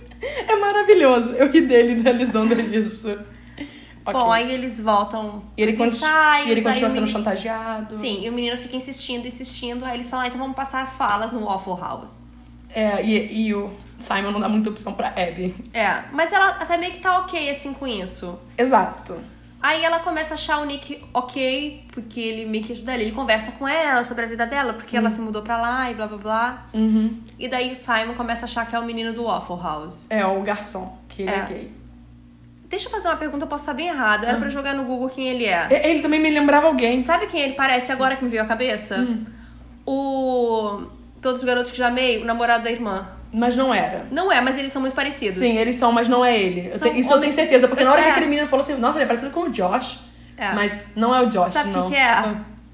É 0.48 0.56
maravilhoso. 0.56 1.32
Eu 1.34 1.48
ri 1.48 1.60
dele 1.60 2.02
realizando 2.02 2.60
isso. 2.60 3.08
Ok. 4.04 4.12
Bom, 4.12 4.32
aí 4.32 4.52
eles 4.52 4.80
voltam 4.80 5.44
e 5.56 5.62
ele, 5.62 5.70
ensaios, 5.70 6.48
e 6.48 6.50
ele 6.50 6.60
continua 6.60 6.90
sendo 6.90 7.02
menino- 7.02 7.06
chantageado. 7.18 7.94
Sim, 7.94 8.24
e 8.24 8.28
o 8.28 8.32
menino 8.32 8.56
fica 8.58 8.74
insistindo, 8.74 9.28
insistindo. 9.28 9.84
Aí 9.84 9.94
eles 9.94 10.08
falam, 10.08 10.24
ah, 10.24 10.28
então 10.28 10.40
vamos 10.40 10.56
passar 10.56 10.82
as 10.82 10.96
falas 10.96 11.30
no 11.30 11.44
Waffle 11.44 11.78
House. 11.80 12.27
É, 12.74 13.02
e, 13.04 13.46
e 13.48 13.54
o 13.54 13.70
Simon 13.98 14.30
não 14.30 14.40
dá 14.40 14.48
muita 14.48 14.70
opção 14.70 14.92
pra 14.94 15.08
Abby. 15.08 15.54
É, 15.72 16.02
mas 16.12 16.32
ela 16.32 16.50
até 16.50 16.76
meio 16.76 16.92
que 16.92 17.00
tá 17.00 17.18
ok, 17.20 17.50
assim, 17.50 17.72
com 17.72 17.86
isso. 17.86 18.38
Exato. 18.56 19.16
Aí 19.60 19.82
ela 19.84 19.98
começa 19.98 20.34
a 20.34 20.36
achar 20.36 20.58
o 20.60 20.64
Nick 20.64 21.02
ok, 21.12 21.84
porque 21.92 22.20
ele 22.20 22.46
meio 22.46 22.62
que 22.62 22.72
ajuda 22.72 22.92
ela. 22.92 23.02
Ele 23.02 23.10
conversa 23.10 23.50
com 23.52 23.66
ela 23.66 24.04
sobre 24.04 24.24
a 24.24 24.28
vida 24.28 24.46
dela, 24.46 24.72
porque 24.72 24.96
ela 24.96 25.10
se 25.10 25.20
mudou 25.20 25.42
pra 25.42 25.56
lá 25.60 25.90
e 25.90 25.94
blá 25.94 26.06
blá 26.06 26.16
blá. 26.18 26.66
Uhum. 26.72 27.20
E 27.36 27.48
daí 27.48 27.72
o 27.72 27.76
Simon 27.76 28.14
começa 28.14 28.44
a 28.44 28.48
achar 28.48 28.66
que 28.68 28.76
é 28.76 28.78
o 28.78 28.84
menino 28.84 29.12
do 29.12 29.24
Waffle 29.24 29.58
House. 29.60 30.06
É, 30.10 30.24
o 30.24 30.40
garçom, 30.42 30.96
que 31.08 31.22
ele 31.22 31.30
é, 31.32 31.34
É. 31.34 31.44
gay. 31.46 31.72
Deixa 32.68 32.86
eu 32.86 32.92
fazer 32.92 33.08
uma 33.08 33.16
pergunta, 33.16 33.44
eu 33.44 33.48
posso 33.48 33.62
estar 33.64 33.72
bem 33.72 33.88
errado. 33.88 34.24
Era 34.26 34.36
pra 34.36 34.48
jogar 34.50 34.74
no 34.74 34.84
Google 34.84 35.08
quem 35.08 35.26
ele 35.26 35.46
é. 35.46 35.66
Ele 35.90 36.02
também 36.02 36.20
me 36.20 36.30
lembrava 36.30 36.66
alguém. 36.68 36.98
Sabe 37.00 37.26
quem 37.26 37.40
ele 37.40 37.54
parece 37.54 37.90
agora 37.90 38.14
que 38.14 38.22
me 38.22 38.30
veio 38.30 38.42
à 38.42 38.46
cabeça? 38.46 39.08
O. 39.84 40.82
Todos 41.28 41.42
os 41.42 41.46
garotos 41.46 41.70
que 41.70 41.76
já 41.76 41.88
amei, 41.88 42.22
o 42.22 42.24
namorado 42.24 42.64
da 42.64 42.70
irmã. 42.70 43.06
Mas 43.30 43.54
não 43.54 43.74
era. 43.74 44.06
Não 44.10 44.32
é, 44.32 44.40
mas 44.40 44.56
eles 44.56 44.72
são 44.72 44.80
muito 44.80 44.94
parecidos. 44.94 45.36
Sim, 45.36 45.58
eles 45.58 45.76
são, 45.76 45.92
mas 45.92 46.08
não 46.08 46.24
é 46.24 46.34
ele. 46.34 46.70
Eu 46.72 46.80
te- 46.80 46.98
isso 46.98 47.12
eu 47.12 47.20
tenho 47.20 47.32
certeza, 47.34 47.68
porque 47.68 47.84
na 47.84 47.92
hora 47.92 48.00
que 48.00 48.08
É. 48.08 48.10
aquele 48.12 48.26
menino 48.26 48.48
falou 48.48 48.64
assim, 48.64 48.74
nossa, 48.78 48.96
ele 48.96 49.04
é 49.04 49.06
parecido 49.06 49.30
com 49.30 49.40
o 49.40 49.50
Josh. 49.50 49.98
É. 50.38 50.52
Mas 50.54 50.86
não 50.96 51.14
é 51.14 51.20
o 51.20 51.26
Josh, 51.26 51.52
Sabe 51.52 51.68
o 51.68 51.72
que 51.74 51.78
não. 51.80 51.90
que 51.90 51.96
é? 51.96 52.24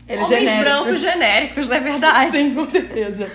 Ele 0.06 0.20
é 0.20 0.24
Homens 0.24 0.28
genérico. 0.28 0.62
brancos 0.62 1.00
genéricos, 1.00 1.68
não 1.68 1.76
é 1.76 1.80
verdade? 1.80 2.30
Sim, 2.36 2.54
com 2.54 2.68
certeza. 2.68 3.28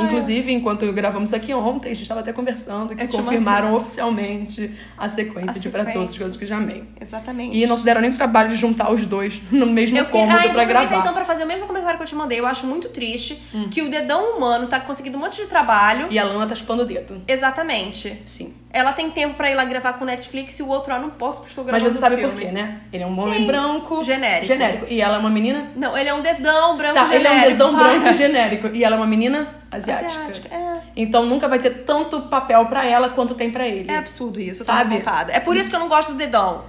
Inclusive, 0.00 0.52
enquanto 0.52 0.90
gravamos 0.92 1.32
aqui 1.32 1.52
ontem, 1.54 1.90
a 1.90 1.92
gente 1.94 2.02
estava 2.02 2.20
até 2.20 2.32
conversando 2.32 2.94
que 2.94 3.06
confirmaram 3.08 3.74
oficialmente 3.74 4.70
a 4.96 5.08
sequência 5.08 5.58
A 5.58 5.60
de 5.60 5.68
Pra. 5.68 5.84
Todos 5.86 6.12
os 6.12 6.18
Garotos 6.18 6.38
que 6.38 6.46
Já 6.46 6.56
Amei. 6.56 6.84
Exatamente. 7.00 7.56
E 7.56 7.66
não 7.66 7.76
se 7.76 7.84
deram 7.84 8.00
nem 8.00 8.12
trabalho 8.12 8.48
de 8.48 8.56
juntar 8.56 8.92
os 8.92 9.06
dois 9.06 9.40
no 9.50 9.66
mesmo 9.66 9.96
Eu 9.96 10.06
que... 10.06 10.12
cômodo 10.12 10.32
ah, 10.36 10.40
eu 10.40 10.42
vou 10.46 10.52
pra 10.54 10.64
gravar. 10.64 10.96
então 10.98 11.12
pra 11.14 11.24
fazer 11.24 11.44
o 11.44 11.46
mesmo 11.46 11.66
comentário 11.66 11.96
que 11.96 12.02
eu 12.02 12.06
te 12.06 12.14
mandei. 12.14 12.38
Eu 12.40 12.46
acho 12.46 12.66
muito 12.66 12.88
triste 12.88 13.40
Hum. 13.54 13.68
que 13.70 13.82
o 13.82 13.88
dedão 13.90 14.36
humano 14.36 14.66
tá 14.66 14.80
conseguindo 14.80 15.16
um 15.16 15.20
monte 15.20 15.36
de 15.40 15.46
trabalho. 15.46 16.06
E 16.10 16.18
a 16.18 16.24
Lana 16.24 16.46
tá 16.46 16.54
chupando 16.54 16.82
o 16.82 16.86
dedo. 16.86 17.22
Exatamente. 17.28 18.20
Sim. 18.24 18.52
Ela 18.76 18.92
tem 18.92 19.10
tempo 19.10 19.34
pra 19.34 19.50
ir 19.50 19.54
lá 19.54 19.64
gravar 19.64 19.94
com 19.94 20.04
Netflix 20.04 20.58
e 20.58 20.62
o 20.62 20.68
outro, 20.68 20.92
ah, 20.92 20.98
não 20.98 21.08
posso 21.10 21.38
porque 21.38 21.48
estou 21.50 21.64
Mas 21.64 21.72
gravando 21.72 21.90
você 21.92 21.98
sabe 21.98 22.16
filme. 22.16 22.32
por 22.32 22.40
quê, 22.40 22.48
né? 22.52 22.80
Ele 22.92 23.02
é 23.02 23.06
um 23.06 23.14
Sim. 23.14 23.20
homem 23.22 23.46
branco. 23.46 24.04
Genérico. 24.04 24.46
Genérico. 24.46 24.86
E 24.88 25.00
ela 25.00 25.16
é 25.16 25.18
uma 25.18 25.30
menina. 25.30 25.70
Não, 25.74 25.96
ele 25.96 26.08
é 26.08 26.14
um 26.14 26.20
dedão 26.20 26.76
branco 26.76 26.94
Tá, 26.94 27.14
ele 27.14 27.26
é 27.26 27.30
um 27.30 27.32
genérico, 27.32 27.50
dedão 27.52 27.74
para. 27.74 27.88
branco 27.88 28.14
genérico. 28.14 28.66
E 28.68 28.84
ela 28.84 28.96
é 28.96 28.98
uma 28.98 29.06
menina 29.06 29.48
asiática. 29.70 30.20
Asiática, 30.20 30.54
é. 30.54 30.76
Então 30.94 31.24
nunca 31.24 31.48
vai 31.48 31.58
ter 31.58 31.70
tanto 31.84 32.22
papel 32.22 32.66
pra 32.66 32.84
ela 32.84 33.08
quanto 33.08 33.34
tem 33.34 33.50
pra 33.50 33.66
ele. 33.66 33.90
É 33.90 33.96
absurdo 33.96 34.40
isso, 34.40 34.62
Sabe? 34.64 35.02
É 35.30 35.40
por 35.40 35.56
isso 35.56 35.70
que 35.70 35.76
eu 35.76 35.80
não 35.80 35.88
gosto 35.88 36.12
do 36.12 36.18
dedão. 36.18 36.64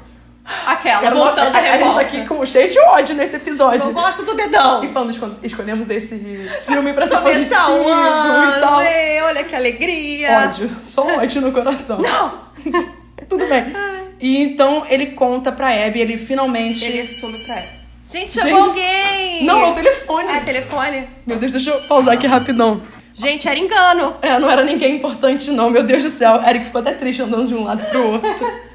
Aquela, 0.65 1.01
Quero 1.01 1.15
voltando 1.17 1.55
a, 1.55 1.59
a, 1.59 1.73
a, 1.73 1.77
gente 1.77 1.93
tá 1.93 2.01
aqui 2.01 2.25
com 2.25 2.45
cheio 2.45 2.69
de 2.69 2.79
ódio 2.79 3.15
nesse 3.15 3.35
episódio. 3.35 3.87
Não 3.87 3.93
gosto 3.93 4.23
do 4.23 4.33
dedão. 4.33 4.83
E 4.83 4.87
falando, 4.87 5.11
esco- 5.11 5.35
escolhemos 5.43 5.89
esse 5.89 6.17
filme 6.65 6.93
pra 6.93 7.05
ser 7.05 7.17
positivo 7.19 7.53
Começar 7.55 7.69
o 7.71 7.87
e 7.87 7.91
ano, 7.91 8.61
tal. 8.61 8.81
ei, 8.81 9.21
olha 9.21 9.43
que 9.43 9.55
alegria. 9.55 10.39
Ódio, 10.45 10.69
só 10.83 11.05
ódio 11.17 11.41
no 11.41 11.51
coração. 11.51 11.99
Não! 11.99 12.47
Tudo 13.27 13.45
bem. 13.45 13.73
E 14.19 14.41
então 14.41 14.85
ele 14.89 15.07
conta 15.07 15.51
pra 15.51 15.67
Abby, 15.85 15.99
ele 15.99 16.17
finalmente. 16.17 16.85
Ele 16.85 17.01
assume 17.01 17.43
pra 17.45 17.55
ela. 17.55 17.77
Gente, 18.07 18.31
Gente, 18.31 18.41
chegou 18.45 18.63
alguém! 18.63 19.43
Não, 19.43 19.61
é 19.61 19.69
o 19.69 19.73
telefone. 19.73 20.31
É, 20.31 20.39
telefone. 20.39 21.09
Meu 21.25 21.35
Deus, 21.37 21.51
deixa 21.51 21.71
eu 21.71 21.81
pausar 21.81 22.13
aqui 22.13 22.25
rapidão. 22.25 22.81
Gente, 23.11 23.49
era 23.49 23.59
engano. 23.59 24.15
É, 24.21 24.39
não 24.39 24.49
era 24.49 24.63
ninguém 24.63 24.95
importante, 24.95 25.51
não. 25.51 25.69
Meu 25.69 25.83
Deus 25.83 26.03
do 26.03 26.09
céu. 26.09 26.41
Eric 26.47 26.65
ficou 26.65 26.79
até 26.79 26.93
triste 26.93 27.21
andando 27.21 27.47
de 27.47 27.53
um 27.53 27.65
lado 27.65 27.83
pro 27.89 28.11
outro. 28.13 28.29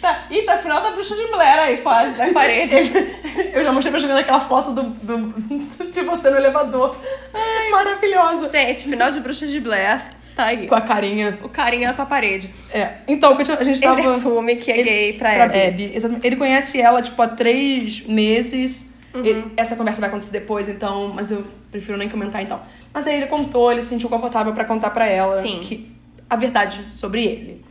Tá. 0.00 0.26
Ih, 0.30 0.42
tá 0.42 0.56
final 0.58 0.80
da 0.82 0.90
bruxa 0.92 1.14
de 1.16 1.26
Blair 1.26 1.58
aí, 1.58 1.76
quase, 1.78 2.16
na 2.16 2.32
parede. 2.32 2.76
Eu 3.52 3.64
já 3.64 3.72
mostrei 3.72 3.90
pra 3.90 3.98
Juliana 4.00 4.20
aquela 4.20 4.40
foto 4.40 4.72
do, 4.72 4.82
do- 4.84 5.34
de 5.90 6.02
você 6.02 6.30
no 6.30 6.36
elevador. 6.36 6.96
Ai, 7.34 7.68
maravilhosa. 7.70 8.48
Gente, 8.48 8.84
final 8.88 9.10
de 9.10 9.20
bruxa 9.20 9.46
de 9.46 9.58
Blair. 9.60 10.00
Tá 10.36 10.44
aí. 10.46 10.68
Com 10.68 10.74
a 10.76 10.80
carinha. 10.80 11.36
O 11.42 11.48
carinha 11.48 11.92
pra 11.92 12.06
parede. 12.06 12.48
É. 12.72 12.98
Então, 13.08 13.36
a 13.36 13.64
gente 13.64 13.80
tava. 13.80 13.98
Ele 13.98 14.08
assume 14.08 14.54
que 14.56 14.70
é 14.70 14.78
Ele- 14.78 14.88
gay 14.90 15.12
pra 15.14 15.34
pra 15.34 15.44
Abby. 15.46 15.58
Abby, 15.62 15.92
exatamente. 15.94 16.26
Ele 16.26 16.36
conhece 16.36 16.80
ela, 16.80 17.02
tipo, 17.02 17.20
há 17.20 17.26
três 17.28 18.02
meses. 18.06 18.86
Uhum. 19.14 19.24
E 19.24 19.44
essa 19.56 19.74
conversa 19.74 20.00
vai 20.00 20.10
acontecer 20.10 20.30
depois, 20.32 20.68
então, 20.68 21.10
mas 21.14 21.32
eu 21.32 21.42
prefiro 21.72 21.96
nem 21.98 22.08
comentar 22.08 22.40
então. 22.42 22.60
Mas 22.92 23.06
aí 23.06 23.16
ele 23.16 23.26
contou, 23.26 23.72
ele 23.72 23.82
se 23.82 23.88
sentiu 23.88 24.08
confortável 24.08 24.52
pra 24.52 24.64
contar 24.64 24.90
pra 24.90 25.06
ela 25.08 25.40
Sim. 25.40 25.58
que 25.60 25.90
a 26.30 26.36
verdade 26.36 26.84
sobre 26.90 27.24
ele. 27.24 27.64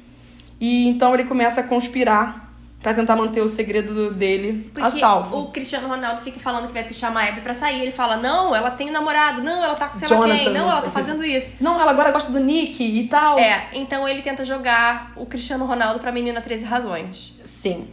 E 0.60 0.88
então 0.88 1.14
ele 1.14 1.26
começa 1.26 1.62
a 1.62 1.64
conspirar 1.64 2.48
pra 2.82 2.94
tentar 2.94 3.16
manter 3.16 3.42
o 3.42 3.50
segredo 3.50 4.12
dele 4.12 4.72
a 4.76 4.82
Porque 4.82 5.00
salvo. 5.00 5.40
o 5.40 5.52
Cristiano 5.52 5.88
Ronaldo 5.88 6.22
fica 6.22 6.40
falando 6.40 6.68
que 6.68 6.74
vai 6.74 6.84
pichar 6.84 7.12
uma 7.12 7.24
Abby 7.24 7.42
pra 7.42 7.54
sair. 7.54 7.82
Ele 7.82 7.92
fala, 7.92 8.18
não, 8.18 8.56
ela 8.56 8.72
tem 8.72 8.90
um 8.90 8.94
namorado. 8.94 9.42
Não, 9.42 9.64
ela 9.64 9.76
tá 9.76 9.88
com 9.88 9.94
sei 9.96 10.08
lá 10.08 10.16
Jonathan, 10.16 10.38
quem. 10.38 10.54
Não, 10.54 10.66
não 10.66 10.72
ela 10.72 10.82
tá 10.82 10.92
fazendo 10.92 11.24
isso. 11.24 11.56
Não, 11.60 11.80
ela 11.82 11.92
agora 11.92 12.12
gosta 12.12 12.32
do 12.32 12.40
Nick 12.40 12.84
e 12.84 13.08
tal. 13.08 13.38
É, 13.40 13.68
então 13.74 14.08
ele 14.08 14.22
tenta 14.22 14.46
jogar 14.46 15.12
o 15.16 15.26
Cristiano 15.26 15.66
Ronaldo 15.66 16.00
pra 16.00 16.12
menina 16.12 16.40
13 16.40 16.66
razões. 16.66 17.34
Sim. 17.44 17.88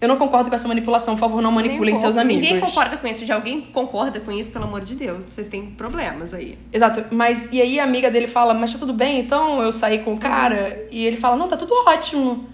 Eu 0.00 0.06
não 0.06 0.16
concordo 0.16 0.48
com 0.48 0.54
essa 0.54 0.68
manipulação, 0.68 1.14
por 1.14 1.20
favor, 1.20 1.42
não 1.42 1.50
manipulem 1.50 1.94
um 1.94 1.96
seus 1.96 2.16
amigos. 2.16 2.42
Ninguém 2.42 2.60
concorda 2.60 2.96
com 2.96 3.06
isso. 3.08 3.24
De 3.24 3.32
alguém 3.32 3.60
concorda 3.60 4.20
com 4.20 4.30
isso, 4.30 4.52
pelo 4.52 4.64
amor 4.64 4.80
de 4.80 4.94
Deus. 4.94 5.24
Vocês 5.24 5.48
têm 5.48 5.66
problemas 5.66 6.32
aí. 6.32 6.56
Exato, 6.72 7.04
mas 7.10 7.48
e 7.50 7.60
aí 7.60 7.80
a 7.80 7.84
amiga 7.84 8.08
dele 8.10 8.28
fala, 8.28 8.54
mas 8.54 8.72
tá 8.72 8.78
tudo 8.78 8.92
bem, 8.92 9.18
então 9.18 9.60
eu 9.60 9.72
saí 9.72 9.98
com 9.98 10.14
o 10.14 10.18
cara? 10.18 10.86
E 10.90 11.04
ele 11.04 11.16
fala, 11.16 11.36
não, 11.36 11.48
tá 11.48 11.56
tudo 11.56 11.74
ótimo. 11.86 12.48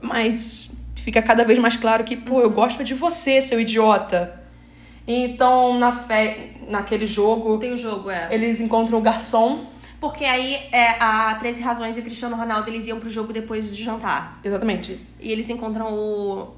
Mas 0.00 0.70
fica 1.02 1.22
cada 1.22 1.42
vez 1.42 1.58
mais 1.58 1.76
claro 1.76 2.04
que, 2.04 2.16
pô, 2.16 2.42
eu 2.42 2.50
gosto 2.50 2.84
de 2.84 2.92
você, 2.92 3.40
seu 3.40 3.58
idiota. 3.58 4.38
Então, 5.06 5.78
na 5.78 5.90
fe... 5.90 6.52
naquele 6.68 7.06
jogo, 7.06 7.56
Tem 7.56 7.72
o 7.72 7.78
jogo, 7.78 8.10
é. 8.10 8.28
eles 8.30 8.60
encontram 8.60 8.98
o 8.98 9.00
garçom. 9.00 9.60
Porque 10.00 10.24
aí 10.24 10.54
é, 10.70 10.90
a 11.00 11.34
13 11.34 11.60
Razões 11.60 11.96
e 11.96 12.00
o 12.00 12.02
Cristiano 12.02 12.36
Ronaldo 12.36 12.68
eles 12.70 12.86
iam 12.86 13.00
pro 13.00 13.10
jogo 13.10 13.32
depois 13.32 13.74
de 13.74 13.82
jantar. 13.82 14.38
Exatamente. 14.44 15.00
E 15.20 15.32
eles 15.32 15.50
encontram 15.50 15.92
o, 15.92 16.54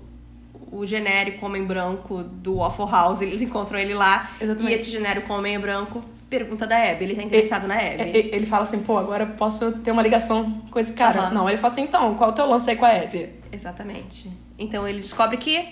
o 0.71 0.85
genérico 0.87 1.47
homem 1.47 1.65
branco 1.65 2.23
do 2.23 2.57
Waffle 2.57 2.91
House. 2.91 3.23
Eles 3.23 3.41
encontram 3.41 3.79
ele 3.79 3.95
lá. 3.95 4.31
Exatamente. 4.41 4.73
E 4.73 4.75
esse 4.75 4.91
genérico 4.91 5.33
homem 5.33 5.59
branco 5.59 6.05
pergunta 6.29 6.67
da 6.67 6.77
Abby. 6.77 7.05
Ele 7.05 7.15
tá 7.17 7.23
interessado 7.23 7.67
na 7.67 7.75
É, 7.81 7.95
Abby. 7.95 8.11
e- 8.19 8.35
Ele 8.37 8.47
fala 8.47 8.63
assim, 8.63 8.81
pô, 8.81 8.99
agora 8.99 9.25
eu 9.25 9.29
posso 9.31 9.73
ter 9.79 9.91
uma 9.91 10.03
ligação 10.03 10.63
com 10.71 10.79
esse 10.79 10.93
cara. 10.93 11.23
Aham. 11.23 11.31
Não, 11.35 11.49
ele 11.49 11.57
fala 11.59 11.73
assim, 11.73 11.83
então, 11.83 12.15
qual 12.15 12.31
é 12.31 12.33
o 12.33 12.37
teu 12.37 12.47
lance 12.47 12.69
aí 12.71 12.77
com 12.77 12.85
a 12.85 12.91
Abby? 12.91 13.31
Exatamente. 13.51 14.31
Então 14.59 14.87
ele 14.87 15.01
descobre 15.01 15.37
que 15.39 15.67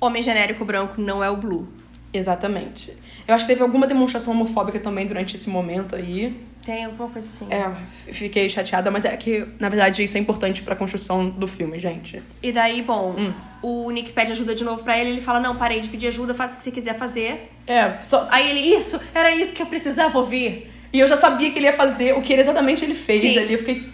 homem 0.00 0.22
genérico 0.22 0.64
branco 0.64 1.00
não 1.00 1.22
é 1.24 1.30
o 1.30 1.36
Blue. 1.36 1.66
Exatamente. 2.12 2.96
Eu 3.26 3.34
acho 3.34 3.46
que 3.46 3.52
teve 3.52 3.62
alguma 3.62 3.86
demonstração 3.86 4.32
homofóbica 4.34 4.78
também 4.80 5.06
durante 5.06 5.34
esse 5.34 5.48
momento 5.48 5.94
aí. 5.96 6.45
Tem 6.66 6.84
alguma 6.84 7.08
coisa 7.08 7.26
assim. 7.28 7.46
É, 7.48 7.72
fiquei 8.12 8.48
chateada, 8.48 8.90
mas 8.90 9.04
é 9.04 9.16
que, 9.16 9.46
na 9.60 9.68
verdade, 9.68 10.02
isso 10.02 10.16
é 10.16 10.20
importante 10.20 10.62
pra 10.62 10.74
construção 10.74 11.30
do 11.30 11.46
filme, 11.46 11.78
gente. 11.78 12.20
E 12.42 12.50
daí, 12.50 12.82
bom, 12.82 13.14
Hum. 13.16 13.32
o 13.62 13.88
Nick 13.92 14.12
pede 14.12 14.32
ajuda 14.32 14.52
de 14.52 14.64
novo 14.64 14.82
pra 14.82 14.98
ele. 14.98 15.10
Ele 15.10 15.20
fala: 15.20 15.38
Não, 15.38 15.54
parei 15.54 15.78
de 15.78 15.88
pedir 15.88 16.08
ajuda, 16.08 16.34
faça 16.34 16.54
o 16.54 16.58
que 16.58 16.64
você 16.64 16.72
quiser 16.72 16.98
fazer. 16.98 17.52
É, 17.68 17.98
só. 18.02 18.20
Aí 18.32 18.50
ele, 18.50 18.60
isso, 18.76 19.00
era 19.14 19.30
isso 19.32 19.54
que 19.54 19.62
eu 19.62 19.66
precisava 19.66 20.18
ouvir. 20.18 20.72
E 20.92 20.98
eu 20.98 21.06
já 21.06 21.14
sabia 21.16 21.50
que 21.52 21.58
ele 21.58 21.66
ia 21.66 21.72
fazer 21.72 22.14
o 22.16 22.22
que 22.22 22.32
ele 22.32 22.40
exatamente 22.42 22.84
ele 22.84 22.94
fez 22.94 23.20
Sim. 23.34 23.38
ali. 23.38 23.52
Eu 23.52 23.58
fiquei. 23.60 23.88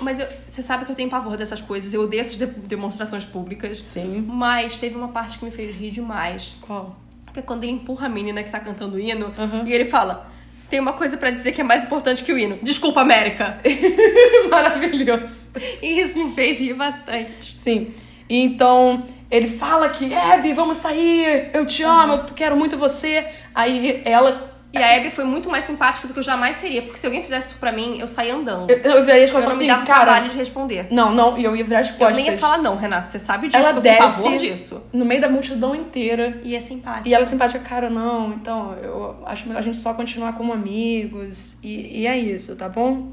Mas 0.00 0.20
eu- 0.20 0.26
você 0.46 0.60
sabe 0.62 0.84
que 0.84 0.90
eu 0.92 0.94
tenho 0.94 1.08
pavor 1.10 1.36
dessas 1.36 1.60
coisas, 1.60 1.92
eu 1.94 2.02
odeio 2.02 2.20
essas 2.20 2.36
de- 2.36 2.46
demonstrações 2.46 3.24
públicas. 3.24 3.82
Sim. 3.82 4.24
Mas 4.28 4.76
teve 4.76 4.94
uma 4.96 5.08
parte 5.08 5.38
que 5.38 5.44
me 5.44 5.50
fez 5.50 5.74
rir 5.74 5.90
demais. 5.90 6.54
Qual? 6.60 6.96
Que 7.32 7.40
é 7.40 7.42
quando 7.42 7.64
ele 7.64 7.72
empurra 7.72 8.06
a 8.06 8.08
menina 8.08 8.42
que 8.42 8.50
tá 8.50 8.60
cantando 8.60 8.96
o 8.96 9.00
hino 9.00 9.32
Uhum. 9.38 9.66
e 9.66 9.72
ele 9.72 9.84
fala: 9.86 10.30
Tem 10.68 10.80
uma 10.80 10.94
coisa 10.94 11.16
pra 11.16 11.30
dizer 11.30 11.52
que 11.52 11.60
é 11.60 11.64
mais 11.64 11.84
importante 11.84 12.24
que 12.24 12.32
o 12.32 12.38
hino. 12.38 12.58
Desculpa, 12.62 13.00
América. 13.00 13.60
Maravilhoso. 14.50 15.52
E 15.82 16.00
isso 16.00 16.18
me 16.18 16.34
fez 16.34 16.58
rir 16.58 16.74
bastante. 16.74 17.58
Sim. 17.58 17.92
E 18.28 18.40
então 18.40 19.04
ele 19.30 19.48
fala 19.48 19.88
que, 19.88 20.14
Abby, 20.14 20.52
vamos 20.52 20.76
sair, 20.76 21.50
eu 21.52 21.66
te 21.66 21.82
amo, 21.82 22.14
eu 22.14 22.24
quero 22.34 22.56
muito 22.56 22.76
você. 22.76 23.26
Aí 23.54 24.02
ela. 24.04 24.53
E 24.74 24.82
a 24.82 24.96
Abby 24.96 25.10
foi 25.10 25.24
muito 25.24 25.48
mais 25.48 25.64
simpática 25.64 26.06
do 26.08 26.12
que 26.12 26.18
eu 26.18 26.22
jamais 26.22 26.56
seria, 26.56 26.82
porque 26.82 26.98
se 26.98 27.06
alguém 27.06 27.22
fizesse 27.22 27.48
isso 27.52 27.58
pra 27.58 27.70
mim, 27.72 27.98
eu 28.00 28.08
saía 28.08 28.34
andando. 28.34 28.68
Eu, 28.70 28.78
eu 28.78 29.04
virei 29.04 29.24
as 29.24 29.30
Eu 29.30 29.36
costas 29.36 29.44
e 29.44 29.46
não 29.46 29.50
falei 29.54 29.56
me 29.56 29.64
assim, 29.64 29.66
dava 29.68 29.86
cara. 29.86 30.00
trabalho 30.04 30.30
de 30.30 30.36
responder. 30.36 30.86
Não, 30.90 31.12
não, 31.14 31.38
e 31.38 31.44
eu 31.44 31.54
ia 31.54 31.62
virar 31.64 31.80
as 31.80 31.90
Eu 31.90 31.96
costas. 31.96 32.16
nem 32.16 32.26
ia 32.26 32.36
falar 32.38 32.58
não, 32.58 32.76
Renato. 32.76 33.10
Você 33.10 33.18
sabe 33.18 33.46
disso, 33.48 33.58
Ela 33.58 33.70
eu 33.70 33.80
desce 33.80 33.98
pavor 33.98 34.36
disso. 34.36 34.82
no 34.92 35.04
meio 35.04 35.20
da 35.20 35.28
multidão 35.28 35.74
inteira. 35.74 36.40
E 36.42 36.54
é 36.56 36.60
simpática. 36.60 37.08
E 37.08 37.14
ela 37.14 37.22
é 37.22 37.26
simpática, 37.26 37.60
cara, 37.60 37.88
não, 37.88 38.32
então 38.34 38.74
eu 38.82 39.16
acho 39.26 39.46
melhor 39.46 39.60
a 39.60 39.62
gente 39.62 39.76
só 39.76 39.94
continuar 39.94 40.32
como 40.34 40.52
amigos. 40.52 41.56
E, 41.62 42.00
e 42.00 42.06
é 42.06 42.18
isso, 42.18 42.56
tá 42.56 42.68
bom? 42.68 43.12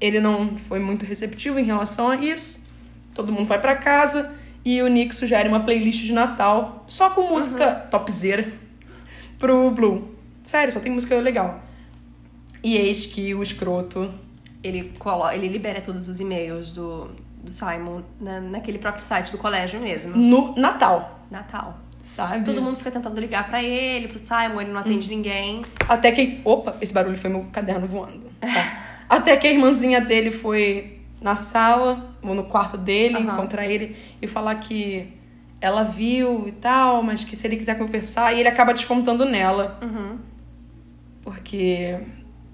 Ele 0.00 0.20
não 0.20 0.56
foi 0.56 0.78
muito 0.80 1.06
receptivo 1.06 1.58
em 1.58 1.64
relação 1.64 2.08
a 2.10 2.16
isso. 2.16 2.66
Todo 3.14 3.32
mundo 3.32 3.46
vai 3.46 3.60
pra 3.60 3.76
casa 3.76 4.32
e 4.64 4.80
o 4.82 4.88
Nick 4.88 5.14
sugere 5.14 5.48
uma 5.48 5.60
playlist 5.60 6.02
de 6.04 6.12
Natal 6.12 6.84
só 6.88 7.10
com 7.10 7.22
música 7.22 7.70
topzera. 7.90 8.46
pro 9.38 9.70
Blue. 9.70 10.10
Sério, 10.42 10.72
só 10.72 10.80
tem 10.80 10.92
música 10.92 11.14
legal. 11.16 11.62
E 12.62 12.76
eis 12.76 13.06
que 13.06 13.34
o 13.34 13.42
escroto. 13.42 14.12
Ele, 14.62 14.92
colo... 14.98 15.28
ele 15.30 15.48
libera 15.48 15.80
todos 15.80 16.08
os 16.08 16.20
e-mails 16.20 16.72
do, 16.72 17.10
do 17.42 17.50
Simon 17.50 18.02
na, 18.20 18.40
naquele 18.40 18.78
próprio 18.78 19.02
site 19.02 19.32
do 19.32 19.38
colégio 19.38 19.80
mesmo. 19.80 20.16
No 20.16 20.54
Natal, 20.54 21.26
Natal. 21.30 21.78
sabe? 22.04 22.44
Todo 22.44 22.62
mundo 22.62 22.76
fica 22.76 22.90
tentando 22.90 23.20
ligar 23.20 23.48
pra 23.48 23.62
ele, 23.62 24.06
pro 24.06 24.18
Simon, 24.18 24.60
ele 24.60 24.70
não 24.70 24.80
atende 24.80 25.08
ninguém. 25.08 25.62
Até 25.88 26.12
que. 26.12 26.40
Opa, 26.44 26.76
esse 26.80 26.94
barulho 26.94 27.18
foi 27.18 27.30
meu 27.30 27.44
caderno 27.52 27.86
voando. 27.86 28.30
Tá. 28.40 28.82
Até 29.08 29.36
que 29.36 29.46
a 29.46 29.52
irmãzinha 29.52 30.00
dele 30.00 30.30
foi 30.30 31.00
na 31.20 31.36
sala, 31.36 32.16
ou 32.22 32.34
no 32.34 32.44
quarto 32.44 32.78
dele, 32.78 33.18
encontrar 33.18 33.66
ele 33.66 33.96
e 34.20 34.26
falar 34.26 34.54
que 34.56 35.12
ela 35.60 35.82
viu 35.82 36.48
e 36.48 36.52
tal, 36.52 37.02
mas 37.02 37.22
que 37.22 37.36
se 37.36 37.46
ele 37.46 37.56
quiser 37.56 37.76
conversar, 37.78 38.32
e 38.32 38.40
ele 38.40 38.48
acaba 38.48 38.72
descontando 38.72 39.24
nela. 39.24 39.78
Uhum. 39.82 40.18
Porque, 41.22 41.98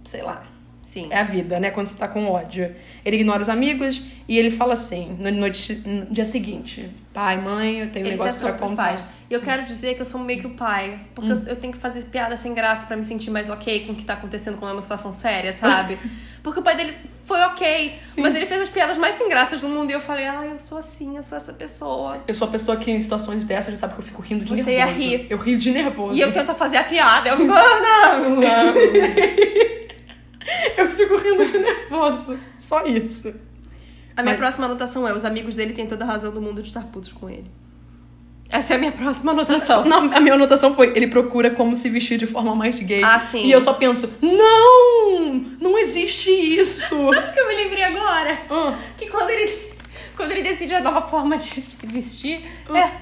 sei 0.05 0.23
lá, 0.23 0.47
Sim. 0.89 1.09
é 1.11 1.19
a 1.19 1.23
vida, 1.23 1.61
né? 1.61 1.71
Quando 1.71 1.87
você 1.87 1.95
tá 1.95 2.09
com 2.09 2.31
ódio. 2.31 2.75
Ele 3.05 3.17
ignora 3.17 3.43
os 3.43 3.51
amigos 3.51 4.03
e 4.27 4.39
ele 4.39 4.49
fala 4.49 4.73
assim, 4.73 5.15
no, 5.19 5.31
no 5.31 5.51
dia 6.11 6.25
seguinte: 6.25 6.89
pai, 7.13 7.37
mãe, 7.37 7.81
eu 7.81 7.91
tenho 7.91 8.07
um 8.07 8.09
Ele 8.09 8.17
negócio 8.17 8.41
pra 8.41 8.55
contar. 8.55 8.85
pais. 8.85 9.05
E 9.29 9.35
eu 9.35 9.41
quero 9.43 9.67
dizer 9.67 9.97
que 9.97 10.01
eu 10.01 10.07
sou 10.07 10.19
meio 10.19 10.41
que 10.41 10.47
o 10.47 10.55
pai. 10.55 10.99
Porque 11.15 11.31
eu, 11.31 11.37
eu 11.49 11.57
tenho 11.57 11.75
que 11.75 11.79
fazer 11.79 12.05
piada 12.05 12.39
sem 12.39 12.55
graça 12.55 12.87
pra 12.87 12.97
me 12.97 13.05
sentir 13.05 13.31
mais 13.31 13.51
ok 13.51 13.85
com 13.85 13.93
o 13.93 13.95
que 13.95 14.03
tá 14.03 14.15
acontecendo 14.15 14.57
com 14.57 14.65
uma 14.65 14.81
situação 14.81 15.13
séria, 15.13 15.53
sabe? 15.53 15.99
Porque 16.43 16.61
o 16.61 16.63
pai 16.63 16.75
dele 16.75 16.97
foi 17.25 17.41
ok. 17.43 17.95
Mas 18.17 18.35
ele 18.35 18.47
fez 18.47 18.63
as 18.63 18.71
piadas 18.71 18.97
mais 18.97 19.17
sem 19.17 19.29
graças 19.29 19.61
do 19.61 19.69
mundo. 19.69 19.91
E 19.91 19.93
eu 19.93 20.01
falei, 20.01 20.27
ah, 20.27 20.47
eu 20.47 20.59
sou 20.59 20.79
assim, 20.79 21.19
eu 21.19 21.23
sou 21.23 21.37
essa 21.37 21.53
pessoa. 21.53 22.23
Eu 22.27 22.35
sou 22.35 22.49
a 22.49 22.51
pessoa 22.51 22.79
que 22.79 22.91
em 22.91 22.99
situações 22.99 23.45
dessas 23.45 23.75
já 23.75 23.81
sabe 23.81 23.93
que 23.93 24.01
eu 24.01 24.05
fico 24.05 24.23
rindo 24.23 24.43
de 24.43 24.57
Você 24.63 24.71
ia 24.71 24.87
nervoso. 24.87 25.07
rir. 25.07 25.27
Eu 25.29 25.37
rio 25.37 25.59
de 25.59 25.71
nervoso. 25.71 26.17
E 26.17 26.21
eu 26.23 26.33
tento 26.33 26.55
fazer 26.55 26.79
a 26.79 26.85
piada. 26.85 27.29
Eu 27.29 27.37
fico, 27.37 27.53
ah, 27.53 28.17
não, 28.19 28.31
não. 28.41 28.75
Eu 30.77 30.89
fico 30.91 31.17
rindo 31.17 31.45
de 31.47 31.59
nervoso. 31.59 32.39
Só 32.57 32.85
isso. 32.87 33.29
A 34.17 34.23
minha 34.23 34.33
Mas- 34.35 34.37
próxima 34.41 34.67
anotação 34.67 35.07
é: 35.07 35.13
os 35.13 35.25
amigos 35.25 35.55
dele 35.57 35.73
têm 35.73 35.87
toda 35.87 36.05
a 36.05 36.07
razão 36.09 36.33
do 36.33 36.41
mundo 36.41 36.63
de 36.63 36.69
estar 36.69 36.85
putos 36.87 37.13
com 37.13 37.29
ele. 37.31 37.51
Essa 38.51 38.73
é 38.73 38.77
a 38.77 38.79
minha 38.79 38.93
próxima 38.93 39.33
anotação. 39.33 39.85
Não, 39.87 40.13
a 40.13 40.21
minha 40.21 40.35
anotação 40.35 40.75
foi: 40.75 40.93
ele 40.97 41.07
procura 41.07 41.51
como 41.51 41.77
se 41.77 41.89
vestir 41.89 42.19
de 42.19 42.27
forma 42.27 42.55
mais 42.55 42.79
gay. 42.81 43.03
Ah, 43.05 43.19
sim. 43.19 43.45
E 43.45 43.53
eu 43.53 43.61
só 43.61 43.75
penso: 43.75 44.11
não! 44.23 45.45
Não 45.61 45.79
existe 45.79 46.31
isso! 46.31 46.95
Sabe 47.13 47.29
o 47.29 47.33
que 47.33 47.41
eu 47.41 47.49
me 47.49 47.55
lembrei 47.57 47.85
agora? 47.85 48.39
Ah. 48.51 48.75
Que 48.97 49.07
quando 49.09 49.31
ele, 49.31 49.55
quando 50.17 50.31
ele 50.33 50.43
decide 50.43 50.75
a 50.75 50.81
nova 50.81 51.03
forma 51.03 51.37
de 51.37 51.45
se 51.45 51.87
vestir, 51.87 52.41
Ah. 52.71 52.79
é 52.79 52.93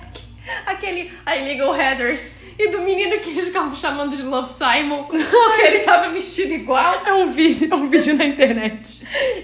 aquele 0.67 1.11
Illegal 1.39 1.73
Headers. 1.73 2.33
E 2.59 2.71
do 2.71 2.81
menino 2.81 3.19
que 3.19 3.29
eles 3.31 3.49
ficavam 3.49 3.77
chamando 3.77 4.17
de 4.17 4.23
Love 4.23 4.51
Simon, 4.51 5.05
porque 5.05 5.61
ele 5.63 5.81
tava 5.81 6.09
vestido 6.09 6.55
igual. 6.55 7.03
É 7.05 7.13
um 7.13 7.31
vídeo, 7.31 7.69
é 7.71 7.75
um 7.77 7.87
vídeo 7.91 8.17
na 8.17 8.25
internet. 8.25 9.03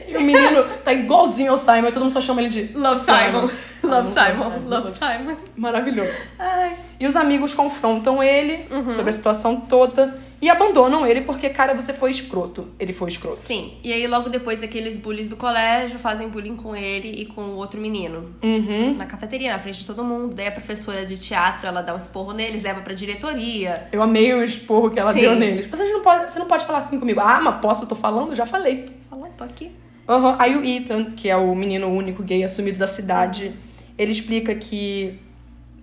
E 0.09 0.17
o 0.17 0.21
menino 0.23 0.65
tá 0.83 0.95
igualzinho 0.95 1.51
ao 1.53 1.59
Simon, 1.59 1.88
e 1.88 1.93
todo 1.93 2.03
mundo 2.05 2.12
só 2.12 2.23
chama 2.23 2.41
ele 2.41 2.49
de 2.49 2.73
Love 2.75 3.01
Simon. 3.01 3.51
Love 3.85 4.09
Simon. 4.09 4.62
Love 4.67 4.88
Simon. 4.88 5.37
Maravilhoso. 5.57 6.11
Ai. 6.38 6.75
E 6.99 7.07
os 7.07 7.15
amigos 7.15 7.53
confrontam 7.53 8.23
ele 8.23 8.67
Uhum. 8.71 8.91
sobre 8.91 9.11
a 9.11 9.12
situação 9.12 9.57
toda 9.61 10.19
e 10.42 10.50
abandonam 10.50 11.07
ele 11.07 11.20
porque, 11.20 11.48
cara, 11.48 11.72
você 11.72 11.92
foi 11.92 12.11
escroto. 12.11 12.66
Ele 12.76 12.92
foi 12.92 13.09
escroto. 13.09 13.38
Sim. 13.38 13.74
E 13.85 13.92
aí 13.92 14.09
logo 14.09 14.28
depois 14.28 14.61
aqueles 14.61 14.96
bullies 14.96 15.28
do 15.28 15.37
colégio 15.37 16.00
fazem 16.00 16.28
bullying 16.28 16.57
com 16.57 16.74
ele 16.74 17.12
e 17.12 17.26
com 17.26 17.42
o 17.42 17.55
outro 17.55 17.81
menino. 17.81 18.35
Uhum. 18.42 18.96
Na 18.96 19.07
cafeteria, 19.07 19.52
na 19.52 19.61
frente 19.61 19.78
de 19.78 19.87
todo 19.87 20.02
mundo. 20.02 20.35
Daí 20.35 20.48
a 20.48 20.50
professora 20.50 21.07
de 21.07 21.16
teatro, 21.16 21.64
ela 21.64 21.81
dá 21.81 21.94
um 21.94 21.96
esporro 21.96 22.33
neles, 22.33 22.61
leva 22.61 22.81
pra 22.81 22.92
diretoria. 22.92 23.87
Eu 23.92 24.02
amei 24.02 24.35
o 24.35 24.42
esporro 24.42 24.90
que 24.90 24.98
ela 24.98 25.12
Sim. 25.12 25.20
deu 25.20 25.37
neles. 25.37 25.68
Você 25.68 25.85
não, 25.85 26.02
pode, 26.02 26.33
você 26.33 26.40
não 26.40 26.46
pode 26.46 26.66
falar 26.66 26.78
assim 26.78 26.98
comigo. 26.98 27.20
Ah, 27.20 27.40
mas 27.40 27.61
posso? 27.61 27.85
Eu 27.85 27.88
tô 27.88 27.94
falando? 27.94 28.35
Já 28.35 28.44
falei. 28.44 28.87
Falando, 29.09 29.31
tô 29.37 29.44
aqui. 29.44 29.70
Aham. 30.09 30.37
Aí 30.40 30.57
o 30.57 30.64
Ethan, 30.64 31.12
que 31.12 31.31
é 31.31 31.37
o 31.37 31.55
menino 31.55 31.87
único 31.87 32.20
gay 32.20 32.42
assumido 32.42 32.81
da 32.81 32.88
cidade, 32.88 33.55
ele 33.96 34.11
explica 34.11 34.52
que 34.57 35.20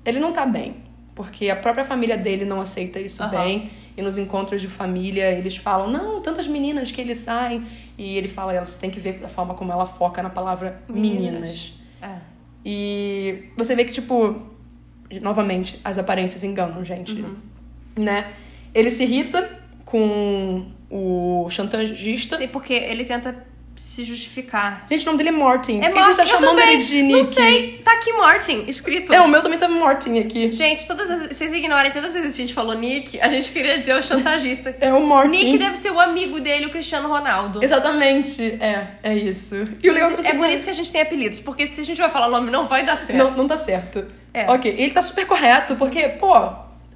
ele 0.03 0.19
não 0.19 0.33
tá 0.33 0.45
bem. 0.45 0.75
Porque 1.15 1.49
a 1.49 1.55
própria 1.55 1.85
família 1.85 2.17
dele 2.17 2.43
não 2.43 2.59
aceita 2.59 2.99
isso 2.99 3.23
Aham. 3.23 3.31
bem. 3.31 3.69
E 3.99 4.01
nos 4.01 4.17
encontros 4.17 4.61
de 4.61 4.67
família, 4.67 5.29
eles 5.29 5.57
falam, 5.57 5.91
não, 5.91 6.21
tantas 6.21 6.47
meninas 6.47 6.89
que 6.89 7.01
eles 7.01 7.17
saem. 7.17 7.65
E 7.97 8.15
ele 8.15 8.29
fala, 8.29 8.57
você 8.65 8.79
tem 8.79 8.89
que 8.89 8.97
ver 8.97 9.19
da 9.19 9.27
forma 9.27 9.55
como 9.55 9.73
ela 9.73 9.85
foca 9.85 10.23
na 10.23 10.29
palavra 10.29 10.81
meninas. 10.87 11.73
É. 12.01 12.15
E 12.63 13.49
você 13.57 13.75
vê 13.75 13.83
que, 13.83 13.91
tipo, 13.91 14.41
novamente, 15.21 15.77
as 15.83 15.97
aparências 15.97 16.45
enganam, 16.45 16.81
gente. 16.81 17.25
Né? 17.97 18.31
Ele 18.73 18.89
se 18.89 19.03
irrita 19.03 19.59
com 19.83 20.71
o 20.89 21.49
chantagista. 21.49 22.37
Sei 22.37 22.47
porque 22.47 22.71
ele 22.71 23.03
tenta 23.03 23.45
se 23.79 24.03
justificar. 24.03 24.85
Gente, 24.91 25.03
o 25.03 25.05
nome 25.05 25.17
dele 25.19 25.29
é 25.29 25.39
Martin. 25.39 25.79
É 25.79 25.89
que 25.89 25.97
a 25.97 26.01
gente 26.01 26.17
tá 26.17 26.25
Martin, 26.25 26.25
chamando 26.25 26.57
também. 26.57 26.73
ele 26.73 26.83
de 26.83 27.01
Nick? 27.01 27.17
Não 27.17 27.23
sei, 27.23 27.77
tá 27.77 27.93
aqui 27.93 28.11
Martin, 28.11 28.65
escrito. 28.67 29.13
É, 29.13 29.21
o 29.21 29.27
meu 29.29 29.41
também 29.41 29.57
tá 29.57 29.69
Martin 29.69 30.19
aqui. 30.19 30.51
Gente, 30.51 30.85
todas 30.85 31.09
as, 31.09 31.29
vocês 31.29 31.53
ignorem, 31.53 31.89
todas 31.89 32.09
as 32.09 32.21
vezes 32.21 32.35
que 32.35 32.41
a 32.41 32.45
gente 32.45 32.53
falou 32.53 32.75
Nick, 32.75 33.21
a 33.21 33.29
gente 33.29 33.49
queria 33.49 33.77
dizer 33.79 33.95
o 33.95 34.03
chantagista. 34.03 34.75
É 34.81 34.93
o 34.93 35.05
Martin. 35.05 35.31
Nick 35.31 35.57
deve 35.57 35.77
ser 35.77 35.91
o 35.91 35.99
amigo 35.99 36.39
dele, 36.39 36.65
o 36.65 36.69
Cristiano 36.69 37.07
Ronaldo. 37.07 37.63
Exatamente. 37.63 38.57
É, 38.59 38.87
é 39.03 39.15
isso. 39.15 39.55
E 39.81 39.89
o 39.89 39.93
legal 39.93 40.09
é 40.09 40.15
que 40.15 40.23
Gente, 40.23 40.31
você 40.31 40.35
é 40.35 40.37
por 40.37 40.49
isso 40.49 40.63
que 40.65 40.69
a 40.71 40.73
gente 40.73 40.91
tem 40.91 41.01
apelidos, 41.01 41.39
porque 41.39 41.65
se 41.65 41.81
a 41.81 41.83
gente 41.85 41.99
vai 41.99 42.09
falar 42.09 42.27
nome 42.27 42.51
não 42.51 42.67
vai 42.67 42.85
dar 42.85 42.97
certo. 42.97 43.17
Não, 43.17 43.31
não 43.31 43.47
tá 43.47 43.55
certo. 43.55 44.05
É. 44.33 44.49
Ok, 44.49 44.73
ele 44.77 44.91
tá 44.91 45.01
super 45.01 45.25
correto, 45.25 45.75
porque, 45.75 46.09
pô, 46.09 46.35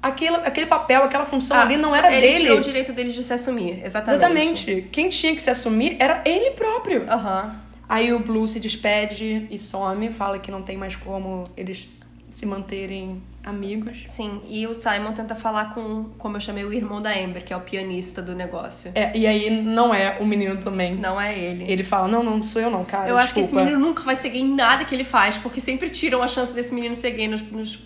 aquele, 0.04 0.36
aquele 0.36 0.66
papel, 0.66 1.02
aquela 1.02 1.24
função 1.24 1.58
ali 1.58 1.76
não 1.76 1.94
era 1.96 2.08
Ah, 2.08 2.12
ele 2.14 2.26
dele. 2.26 2.40
tirou 2.40 2.58
o 2.58 2.60
direito 2.60 2.92
dele 2.92 3.10
de 3.10 3.24
se 3.24 3.32
assumir, 3.32 3.80
exatamente. 3.84 4.18
Exatamente. 4.22 4.88
Quem 4.92 5.08
tinha 5.08 5.34
que 5.34 5.42
se 5.42 5.50
assumir 5.50 5.96
era 5.98 6.22
ele 6.24 6.50
próprio. 6.50 7.04
Aham. 7.08 7.56
Aí 7.88 8.12
o 8.12 8.18
Blue 8.18 8.46
se 8.46 8.58
despede 8.60 9.46
e 9.50 9.58
some, 9.58 10.10
fala 10.12 10.38
que 10.38 10.50
não 10.50 10.62
tem 10.62 10.76
mais 10.76 10.96
como 10.96 11.44
eles 11.56 12.04
se 12.30 12.44
manterem 12.46 13.22
amigos. 13.44 14.02
Sim, 14.06 14.40
e 14.48 14.66
o 14.66 14.74
Simon 14.74 15.12
tenta 15.12 15.34
falar 15.36 15.72
com, 15.74 16.06
como 16.18 16.36
eu 16.36 16.40
chamei, 16.40 16.64
o 16.64 16.72
irmão 16.72 17.00
da 17.00 17.10
Amber, 17.10 17.44
que 17.44 17.52
é 17.52 17.56
o 17.56 17.60
pianista 17.60 18.20
do 18.20 18.34
negócio. 18.34 18.90
É, 18.94 19.16
e 19.16 19.26
aí 19.26 19.62
não 19.62 19.94
é 19.94 20.16
o 20.18 20.26
menino 20.26 20.56
também. 20.56 20.94
Não 20.96 21.20
é 21.20 21.38
ele. 21.38 21.64
Ele 21.70 21.84
fala, 21.84 22.08
não, 22.08 22.22
não 22.24 22.42
sou 22.42 22.60
eu 22.60 22.70
não, 22.70 22.84
cara. 22.84 23.08
Eu 23.08 23.16
acho 23.16 23.32
que 23.32 23.40
esse 23.40 23.50
desculpa." 23.50 23.70
menino 23.70 23.86
nunca 23.86 24.02
vai 24.02 24.16
ser 24.16 24.30
gay 24.30 24.40
em 24.40 24.54
nada 24.54 24.84
que 24.84 24.94
ele 24.94 25.04
faz, 25.04 25.38
porque 25.38 25.60
sempre 25.60 25.88
tiram 25.90 26.22
a 26.22 26.28
chance 26.28 26.52
desse 26.52 26.74
menino 26.74 26.96
ser 26.96 27.12
gay 27.12 27.28
nos, 27.28 27.42
nos 27.42 27.78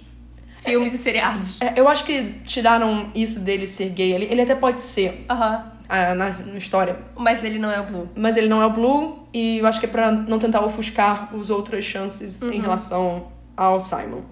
filmes 0.58 0.92
e 0.94 0.98
seriados. 0.98 1.60
É, 1.60 1.72
eu 1.76 1.88
acho 1.88 2.04
que 2.04 2.34
tiraram 2.44 3.10
isso 3.14 3.40
dele 3.40 3.66
ser 3.66 3.88
gay. 3.90 4.12
Ele, 4.12 4.24
ele 4.30 4.42
até 4.42 4.54
pode 4.54 4.82
ser 4.82 5.24
Aham. 5.30 5.72
ah, 5.88 6.14
na, 6.14 6.30
na 6.30 6.58
história. 6.58 6.98
Mas 7.16 7.42
ele 7.42 7.58
não 7.58 7.70
é 7.70 7.80
o 7.80 7.84
Blue. 7.84 8.08
Mas 8.16 8.36
ele 8.36 8.48
não 8.48 8.60
é 8.62 8.66
o 8.66 8.70
Blue. 8.70 9.28
E 9.32 9.58
eu 9.58 9.66
acho 9.66 9.78
que 9.80 9.86
é 9.86 9.88
pra 9.88 10.10
não 10.10 10.38
tentar 10.38 10.64
ofuscar 10.64 11.30
as 11.38 11.50
outras 11.50 11.84
chances 11.84 12.40
Uhum. 12.40 12.52
em 12.52 12.60
relação 12.60 13.28
ao 13.56 13.78
Simon. 13.78 14.22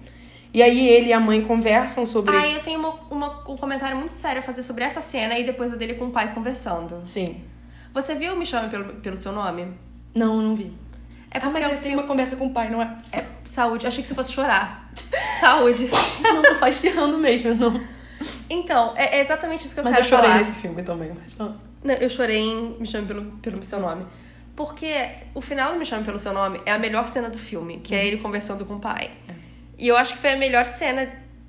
E 0.53 0.63
aí 0.63 0.87
ele 0.87 1.09
e 1.09 1.13
a 1.13 1.19
mãe 1.19 1.41
conversam 1.41 2.05
sobre... 2.05 2.35
Ah, 2.35 2.47
eu 2.47 2.61
tenho 2.61 2.79
uma, 2.79 2.93
uma- 3.11 3.43
um 3.51 3.55
comentário 3.57 3.95
muito 3.95 4.13
sério 4.13 4.39
a 4.39 4.41
fazer 4.41 4.63
sobre 4.63 4.83
essa 4.83 5.01
cena 5.01 5.37
e 5.37 5.43
depois 5.43 5.71
a 5.71 5.75
dele 5.75 5.93
com 5.95 6.05
o 6.05 6.09
pai 6.09 6.33
conversando. 6.33 6.99
Sim. 7.03 7.43
Você 7.93 8.15
viu 8.15 8.35
Me 8.35 8.45
Chame 8.45 8.69
Pelo, 8.69 8.85
pelo 8.95 9.17
Seu 9.17 9.31
Nome? 9.31 9.67
Não, 10.15 10.41
não 10.41 10.55
vi. 10.55 10.73
É 11.29 11.37
ah, 11.37 11.41
porque 11.41 11.53
mas 11.53 11.63
ela 11.65 11.73
ele 11.73 11.81
tem 11.81 11.93
uma 11.93 12.03
conversa 12.03 12.35
com 12.37 12.47
o 12.47 12.49
pai, 12.51 12.69
não 12.71 12.81
é? 12.81 12.95
É, 13.11 13.23
saúde. 13.43 13.85
Eu 13.85 13.89
achei 13.89 14.01
que 14.01 14.07
você 14.07 14.15
fosse 14.15 14.31
chorar. 14.31 14.86
Saúde. 15.39 15.89
não, 16.21 16.41
tô 16.41 16.53
só 16.53 16.67
espirrando 16.67 17.17
mesmo, 17.17 17.55
não. 17.55 17.81
Então, 18.49 18.93
é, 18.95 19.17
é 19.17 19.21
exatamente 19.21 19.65
isso 19.65 19.73
que 19.73 19.79
eu 19.79 19.83
Mas 19.83 19.93
eu 19.93 19.97
quero 19.97 20.09
chorei 20.09 20.29
falar. 20.29 20.37
nesse 20.37 20.53
filme 20.53 20.83
também. 20.83 21.11
Mas... 21.13 21.35
ah. 21.39 21.53
Não, 21.83 21.95
eu 21.95 22.09
chorei 22.09 22.39
em 22.39 22.75
Me 22.79 22.87
Chame 22.87 23.07
Pelo, 23.07 23.25
pelo 23.37 23.63
Seu 23.63 23.79
Nome. 23.79 24.05
Porque 24.55 25.09
o 25.35 25.41
final 25.41 25.73
do 25.73 25.79
Me 25.79 25.85
Chame 25.85 26.03
Pelo 26.03 26.17
Seu 26.17 26.33
Nome 26.33 26.59
é 26.65 26.71
a 26.71 26.79
melhor 26.79 27.07
cena 27.07 27.29
do 27.29 27.37
filme, 27.37 27.79
que 27.79 27.93
é 27.93 28.05
ele 28.05 28.17
conversando 28.17 28.65
com 28.65 28.75
o 28.75 28.79
pai. 28.79 29.11
E 29.77 29.87
eu 29.87 29.95
acho 29.95 30.13
que 30.13 30.19
foi 30.19 30.31
a 30.31 30.35
melhor 30.35 30.65
cena 30.65 31.07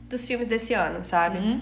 dos 0.09 0.27
filmes 0.27 0.49
desse 0.49 0.75
ano, 0.75 1.03
sabe? 1.03 1.39
Uhum. 1.39 1.61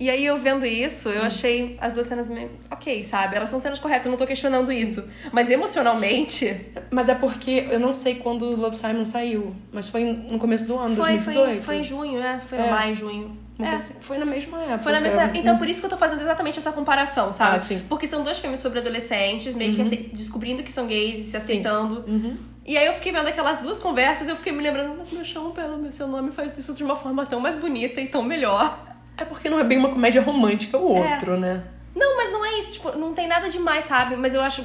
E 0.00 0.10
aí 0.10 0.24
eu 0.24 0.36
vendo 0.36 0.66
isso, 0.66 1.08
eu 1.08 1.22
achei 1.22 1.76
as 1.80 1.92
duas 1.92 2.06
cenas 2.08 2.28
meio. 2.28 2.50
Ok, 2.70 3.04
sabe? 3.04 3.36
Elas 3.36 3.48
são 3.50 3.60
cenas 3.60 3.78
corretas, 3.78 4.06
eu 4.06 4.10
não 4.10 4.18
tô 4.18 4.26
questionando 4.26 4.72
isso. 4.72 5.04
Mas 5.30 5.48
emocionalmente. 5.48 6.56
Mas 6.90 7.08
é 7.08 7.14
porque 7.14 7.66
eu 7.70 7.78
não 7.78 7.94
sei 7.94 8.16
quando 8.16 8.46
o 8.46 8.56
Love 8.56 8.76
Simon 8.76 9.04
saiu. 9.04 9.54
Mas 9.72 9.88
foi 9.88 10.04
no 10.04 10.38
começo 10.38 10.66
do 10.66 10.76
ano, 10.78 10.96
Foi, 10.96 11.12
2018. 11.14 11.46
foi, 11.46 11.60
foi 11.62 11.76
em 11.76 11.84
junho, 11.84 12.20
é? 12.20 12.40
Foi 12.40 12.58
É. 12.58 12.66
em 12.66 12.70
maio, 12.70 12.94
junho. 12.96 13.36
É. 13.60 13.68
assim. 13.76 13.94
Foi 14.00 14.18
na 14.18 14.24
mesma 14.24 14.60
época. 14.60 14.78
Foi 14.78 14.90
na 14.92 15.00
mesma 15.00 15.22
época. 15.22 15.38
Então, 15.38 15.56
por 15.56 15.68
isso 15.68 15.78
que 15.78 15.86
eu 15.86 15.90
tô 15.90 15.96
fazendo 15.96 16.20
exatamente 16.20 16.58
essa 16.58 16.72
comparação, 16.72 17.30
sabe? 17.32 17.56
Ah, 17.56 17.60
sim. 17.60 17.76
Uhum. 17.76 17.82
Porque 17.88 18.08
são 18.08 18.24
dois 18.24 18.38
filmes 18.38 18.58
sobre 18.58 18.80
adolescentes, 18.80 19.54
meio 19.54 19.72
que 19.72 19.82
ace- 19.82 20.10
descobrindo 20.12 20.64
que 20.64 20.72
são 20.72 20.86
gays 20.88 21.20
e 21.20 21.24
se 21.30 21.36
aceitando. 21.36 22.02
Uhum. 22.08 22.36
E 22.66 22.76
aí 22.76 22.86
eu 22.86 22.92
fiquei 22.94 23.12
vendo 23.12 23.28
aquelas 23.28 23.60
duas 23.60 23.78
conversas 23.78 24.26
e 24.26 24.30
eu 24.30 24.36
fiquei 24.36 24.52
me 24.52 24.62
lembrando, 24.62 24.94
mas 24.98 25.12
meu 25.12 25.24
chão 25.24 25.52
pelo 25.52 25.78
meu 25.78 25.92
seu 25.92 26.08
nome 26.08 26.32
faz 26.32 26.56
isso 26.58 26.74
de 26.74 26.82
uma 26.82 26.96
forma 26.96 27.24
tão 27.24 27.38
mais 27.38 27.54
bonita 27.54 28.00
e 28.00 28.06
tão 28.08 28.22
melhor. 28.24 28.91
É 29.16 29.24
porque 29.24 29.48
não 29.48 29.58
é 29.60 29.64
bem 29.64 29.78
uma 29.78 29.90
comédia 29.90 30.22
romântica 30.22 30.78
o 30.78 30.96
É. 30.96 31.12
outro, 31.14 31.38
né? 31.38 31.62
Não, 31.94 32.16
mas 32.16 32.32
não 32.32 32.44
é 32.44 32.58
isso, 32.58 32.72
tipo, 32.72 32.96
não 32.96 33.12
tem 33.12 33.28
nada 33.28 33.48
demais, 33.50 33.84
sabe? 33.84 34.16
Mas 34.16 34.32
eu 34.34 34.40
acho 34.40 34.62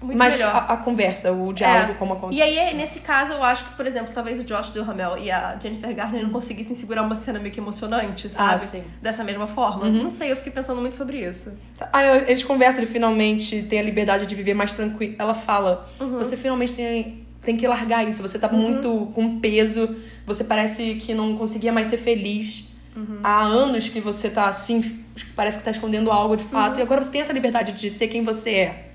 muito 0.00 0.16
Mas 0.16 0.34
melhor. 0.34 0.54
a, 0.54 0.74
a 0.74 0.76
conversa, 0.76 1.32
o 1.32 1.52
diálogo, 1.52 1.90
É. 1.92 1.94
como 1.96 2.12
acontece. 2.12 2.38
E 2.38 2.42
aí, 2.42 2.72
nesse 2.74 3.00
caso, 3.00 3.32
eu 3.32 3.42
acho 3.42 3.64
que, 3.64 3.74
por 3.74 3.84
exemplo, 3.84 4.12
talvez 4.14 4.38
o 4.38 4.44
Josh 4.44 4.70
Duhamel 4.70 5.18
e 5.18 5.28
a 5.28 5.56
Jennifer 5.60 5.92
Garner 5.92 6.22
não 6.22 6.30
conseguissem 6.30 6.76
segurar 6.76 7.02
uma 7.02 7.16
cena 7.16 7.40
meio 7.40 7.52
que 7.52 7.58
emocionante, 7.58 8.30
sabe? 8.30 8.54
Ah, 8.54 8.58
sim. 8.60 8.78
Uhum. 8.78 8.84
Dessa 9.02 9.24
mesma 9.24 9.48
forma. 9.48 9.88
Não 9.88 10.08
sei, 10.08 10.30
eu 10.30 10.36
fiquei 10.36 10.52
pensando 10.52 10.80
muito 10.80 10.94
sobre 10.94 11.18
isso. 11.18 11.58
Aí 11.92 12.06
eles 12.28 12.44
conversam, 12.44 12.82
ele 12.84 12.92
finalmente 12.92 13.62
tem 13.64 13.80
a 13.80 13.82
liberdade 13.82 14.24
de 14.26 14.34
viver 14.36 14.54
mais 14.54 14.72
tranquilo. 14.72 15.16
Ela 15.18 15.34
fala: 15.34 15.88
Uhum. 16.00 16.18
você 16.18 16.36
finalmente 16.36 16.76
tem, 16.76 17.26
tem 17.42 17.56
que 17.56 17.66
largar 17.66 18.08
isso. 18.08 18.22
Você 18.22 18.38
tá 18.38 18.48
muito 18.48 19.10
com 19.12 19.40
peso, 19.40 19.96
você 20.24 20.44
parece 20.44 20.94
que 20.94 21.12
não 21.12 21.36
conseguia 21.36 21.72
mais 21.72 21.88
ser 21.88 21.96
feliz. 21.96 22.64
Uhum. 22.98 23.20
Há 23.22 23.42
anos 23.42 23.88
que 23.88 24.00
você 24.00 24.28
tá 24.30 24.46
assim, 24.46 25.04
parece 25.36 25.58
que 25.58 25.64
tá 25.64 25.70
escondendo 25.70 26.10
algo 26.10 26.36
de 26.36 26.44
fato. 26.44 26.74
Uhum. 26.74 26.80
E 26.80 26.82
agora 26.82 27.02
você 27.02 27.10
tem 27.12 27.20
essa 27.20 27.32
liberdade 27.32 27.72
de 27.72 27.88
ser 27.90 28.08
quem 28.08 28.22
você 28.24 28.50
é. 28.50 28.90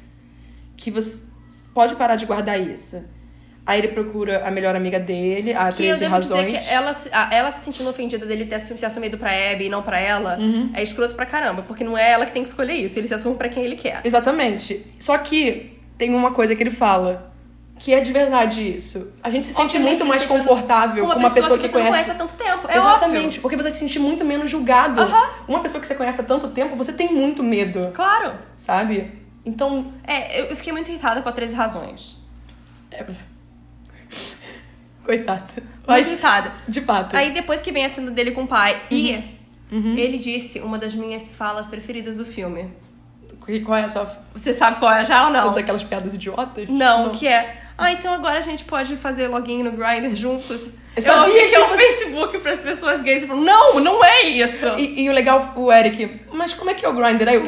Que 0.75 0.91
você 0.91 1.21
pode 1.73 1.95
parar 1.95 2.15
de 2.15 2.25
guardar 2.25 2.59
isso. 2.59 3.03
Aí 3.65 3.79
ele 3.79 3.87
procura 3.89 4.45
a 4.45 4.51
melhor 4.51 4.75
amiga 4.75 4.99
dele, 4.99 5.53
a 5.53 5.71
Que 5.71 5.83
eu 5.85 5.95
13 5.95 5.99
devo 6.01 6.11
Razões. 6.15 6.45
dizer 6.47 6.59
que 6.59 6.69
ela, 6.69 6.93
ela 7.31 7.49
se 7.51 7.63
sentindo 7.63 7.89
ofendida 7.89 8.25
dele 8.25 8.45
ter 8.45 8.59
se 8.59 8.85
assumido 8.85 9.17
pra 9.17 9.29
Abby 9.31 9.65
e 9.67 9.69
não 9.69 9.81
pra 9.81 9.97
ela, 9.99 10.37
Uhum. 10.37 10.69
é 10.73 10.83
escroto 10.83 11.15
pra 11.15 11.25
caramba. 11.25 11.61
Porque 11.63 11.81
não 11.83 11.97
é 11.97 12.11
ela 12.11 12.25
que 12.25 12.33
tem 12.33 12.43
que 12.43 12.49
escolher 12.49 12.73
isso. 12.73 12.99
Ele 12.99 13.07
se 13.07 13.13
assume 13.13 13.37
pra 13.37 13.47
quem 13.47 13.63
ele 13.63 13.77
quer. 13.77 14.01
Exatamente. 14.03 14.85
Só 14.99 15.17
que 15.17 15.79
tem 15.97 16.13
uma 16.13 16.31
coisa 16.31 16.53
que 16.55 16.61
ele 16.61 16.71
fala. 16.71 17.32
Que 17.79 17.93
é 17.93 17.99
de 18.01 18.13
verdade 18.13 18.75
isso. 18.77 19.11
A 19.21 19.29
gente 19.29 19.45
se 19.47 19.53
sente 19.53 19.75
Obviamente, 19.75 19.89
muito 19.99 20.05
mais 20.05 20.25
confortável 20.25 21.05
com 21.07 21.13
uma 21.19 21.29
pessoa, 21.29 21.57
que, 21.57 21.67
você 21.67 21.73
conhece. 21.73 21.83
não 21.83 21.91
conhece 21.91 22.11
há 22.11 22.15
tanto 22.15 22.35
tempo. 22.35 22.67
É 22.69 22.77
Exatamente, 22.77 23.25
óbvio. 23.25 23.41
porque 23.41 23.57
você 23.57 23.71
se 23.71 23.79
sente 23.79 23.99
muito 23.99 24.23
menos 24.23 24.49
julgado. 24.49 25.01
Aham. 25.01 25.29
Uma 25.47 25.59
pessoa 25.59 25.81
que 25.81 25.87
você 25.87 25.95
conhece 25.95 26.21
há 26.21 26.23
tanto 26.23 26.49
tempo, 26.49 26.75
você 26.77 26.93
tem 26.93 27.11
muito 27.13 27.43
medo, 27.43 27.91
Claro. 27.93 28.33
sabe? 28.55 29.11
Então. 29.45 29.91
É, 30.07 30.49
eu, 30.51 30.55
fiquei 30.55 30.71
muito 30.71 30.89
irritada 30.89 31.21
com 31.21 31.27
a 31.27 31.31
13 31.31 31.55
Razões. 31.55 32.15
É... 32.91 33.03
Coitada. 35.03 35.41
Muito 35.55 35.69
Mas, 35.85 36.11
irritada. 36.11 36.53
de 36.67 36.81
fato. 36.81 37.15
Aí 37.15 37.31
depois 37.31 37.61
que 37.61 37.71
vem 37.71 37.85
a 37.85 37.89
cena 37.89 38.11
dele 38.11 38.31
com 38.31 38.43
o 38.43 38.47
pai, 38.47 38.79
e 38.89 39.23
Uhum. 39.71 39.95
ele 39.97 40.17
disse 40.17 40.59
uma 40.59 40.77
das 40.77 40.95
minhas 40.95 41.35
falas 41.35 41.67
preferidas 41.67 42.17
do 42.17 42.25
filme. 42.25 42.69
Que- 43.45 43.59
Qual 43.59 43.77
é 43.77 43.83
a 43.83 43.89
sua. 43.89 44.09
Você 44.33 44.53
sabe 44.53 44.79
qual 44.79 44.93
é 44.93 45.03
já 45.03 45.25
ou 45.25 45.31
não? 45.33 45.43
Todas 45.45 45.57
aquelas 45.57 45.83
piadas 45.83 46.13
idiotas? 46.13 46.69
Não, 46.69 47.09
que 47.09 47.27
é. 47.27 47.62
Ah, 47.83 47.91
então 47.91 48.13
agora 48.13 48.37
a 48.39 48.41
gente 48.41 48.63
pode 48.65 48.95
fazer 48.95 49.27
login 49.27 49.63
no 49.63 49.71
Grindr 49.71 50.15
juntos. 50.15 50.73
Eu 50.95 51.01
sabia 51.01 51.47
que 51.47 51.55
é 51.55 51.67
você- 51.67 51.77
Facebook 51.77 52.37
pras 52.39 52.59
pessoas 52.59 53.01
gays 53.01 53.23
e 53.23 53.27
falam, 53.27 53.43
não, 53.43 53.79
não 53.79 54.03
é 54.03 54.21
isso. 54.23 54.67
E, 54.77 55.01
e 55.01 55.09
o 55.09 55.13
legal, 55.13 55.51
o 55.55 55.71
Eric, 55.71 56.21
mas 56.31 56.53
como 56.53 56.69
é 56.69 56.73
que 56.73 56.85
é 56.85 56.89
o 56.89 56.93
Grindr? 56.93 57.27
Aí 57.27 57.35
eu, 57.35 57.43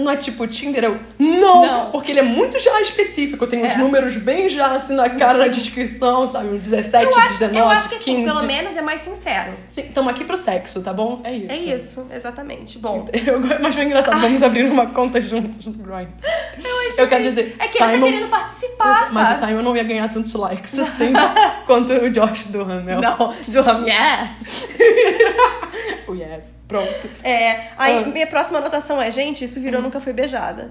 não 0.00 0.10
é 0.10 0.16
tipo 0.16 0.42
o 0.42 0.46
Tinder? 0.46 0.84
Eu, 0.84 1.00
não, 1.18 1.62
Não. 1.66 1.90
porque 1.90 2.10
ele 2.12 2.20
é 2.20 2.24
muito 2.24 2.58
já 2.58 2.80
específico. 2.80 3.46
Tem 3.46 3.64
os 3.64 3.72
É. 3.72 3.78
números 3.78 4.16
bem 4.16 4.48
já 4.48 4.72
assim 4.72 4.94
na 4.94 5.08
cara, 5.10 5.38
na 5.38 5.46
descrição, 5.48 6.26
sabe? 6.26 6.48
Um 6.48 6.58
17, 6.58 7.04
Eu 7.04 7.18
acho, 7.18 7.38
19, 7.38 7.58
eu 7.58 7.68
acho 7.68 7.88
que 7.88 7.94
assim, 7.96 8.16
15. 8.16 8.24
pelo 8.24 8.42
menos 8.44 8.76
é 8.76 8.82
mais 8.82 9.00
sincero. 9.00 9.52
Sim, 9.66 9.82
estamos 9.82 10.10
aqui 10.12 10.24
pro 10.24 10.36
sexo, 10.36 10.80
tá 10.82 10.92
bom? 10.92 11.20
É 11.24 11.32
isso. 11.32 11.50
É 11.52 11.56
isso, 11.56 12.06
exatamente. 12.12 12.78
Bom, 12.78 13.04
Eu, 13.12 13.40
mas 13.60 13.74
foi 13.74 13.84
engraçado, 13.84 14.20
vamos 14.20 14.42
abrir 14.42 14.64
uma 14.70 14.86
conta 14.90 15.20
juntos 15.20 15.66
no 15.66 15.74
Grindr. 15.84 16.10
eu, 16.64 17.04
Eu 17.04 17.08
quero 17.08 17.22
dizer, 17.24 17.56
É 17.58 17.66
que 17.68 17.82
ele 17.82 17.92
Simon- 17.92 18.06
tá 18.06 18.12
querendo 18.12 18.30
participar, 18.30 19.08
Mas 19.12 19.30
o 19.30 19.34
sabe? 19.34 19.50
Simon 19.52 19.62
não 19.62 19.76
ia 19.76 19.82
ganhar 19.84 20.08
tantos 20.08 20.32
likes 20.34 20.76
assim 20.78 21.12
quanto 21.66 21.92
o 21.92 22.10
Josh 22.10 22.46
Duhamel. 22.46 23.00
Não, 23.00 23.16
do 23.48 23.86
yes. 23.86 24.66
O 26.08 26.14
yes. 26.14 26.56
Pronto. 26.66 27.10
É, 27.24 27.70
aí 27.76 27.96
Ah. 27.98 28.00
Hum. 28.06 28.12
minha 28.12 28.26
próxima 28.26 28.58
anotação 28.58 29.00
é, 29.00 29.10
gente, 29.10 29.44
isso 29.44 29.60
virou 29.60 29.80
Nunca 29.90 30.00
Fui 30.00 30.12
Beijada. 30.12 30.70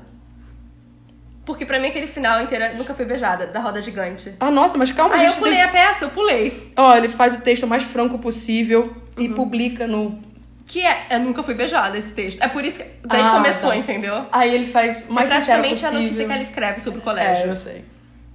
Porque 1.46 1.66
pra 1.66 1.78
mim 1.80 1.88
aquele 1.88 2.08
final 2.08 2.42
inteiro 2.42 2.64
é 2.64 2.74
Nunca 2.74 2.94
Fui 2.94 3.04
Beijada, 3.06 3.48
da 3.48 3.60
roda 3.60 3.82
gigante. 3.82 4.34
Ah, 4.40 4.50
nossa, 4.50 4.78
mas 4.78 4.92
calma, 4.94 5.16
Aí 5.16 5.22
a 5.22 5.24
eu 5.26 5.30
gente 5.32 5.40
pulei 5.40 5.54
tem- 5.56 5.64
a 5.64 5.68
peça, 5.68 6.06
eu 6.06 6.10
pulei. 6.10 6.72
Ó, 6.78 6.96
ele 6.96 7.10
faz 7.10 7.34
o 7.36 7.42
texto 7.42 7.68
mais 7.68 7.84
franco 7.84 8.18
possível 8.18 8.82
Uhum. 9.18 9.24
e 9.24 9.30
publica 9.30 9.86
no. 9.88 10.18
Que 10.66 10.86
é, 10.86 11.08
eu 11.12 11.20
nunca 11.20 11.42
fui 11.44 11.54
beijada 11.56 11.98
esse 11.98 12.14
texto. 12.14 12.42
É 12.42 12.48
por 12.48 12.64
isso 12.64 12.80
que 12.80 12.86
daí 13.06 13.20
Ah, 13.22 13.32
começou, 13.32 13.72
tá. 13.72 13.76
entendeu? 13.76 14.26
Aí 14.32 14.54
ele 14.54 14.68
faz 14.68 15.06
o 15.10 15.12
mais 15.14 15.30
é 15.32 15.34
praticamente 15.34 15.84
a 15.86 15.92
notícia 15.92 16.26
que 16.26 16.32
ela 16.32 16.42
escreve 16.42 16.80
sobre 16.80 17.00
o 17.00 17.02
É, 17.02 17.04
colégio. 17.04 17.48
eu 17.48 17.56
sei. 17.56 17.84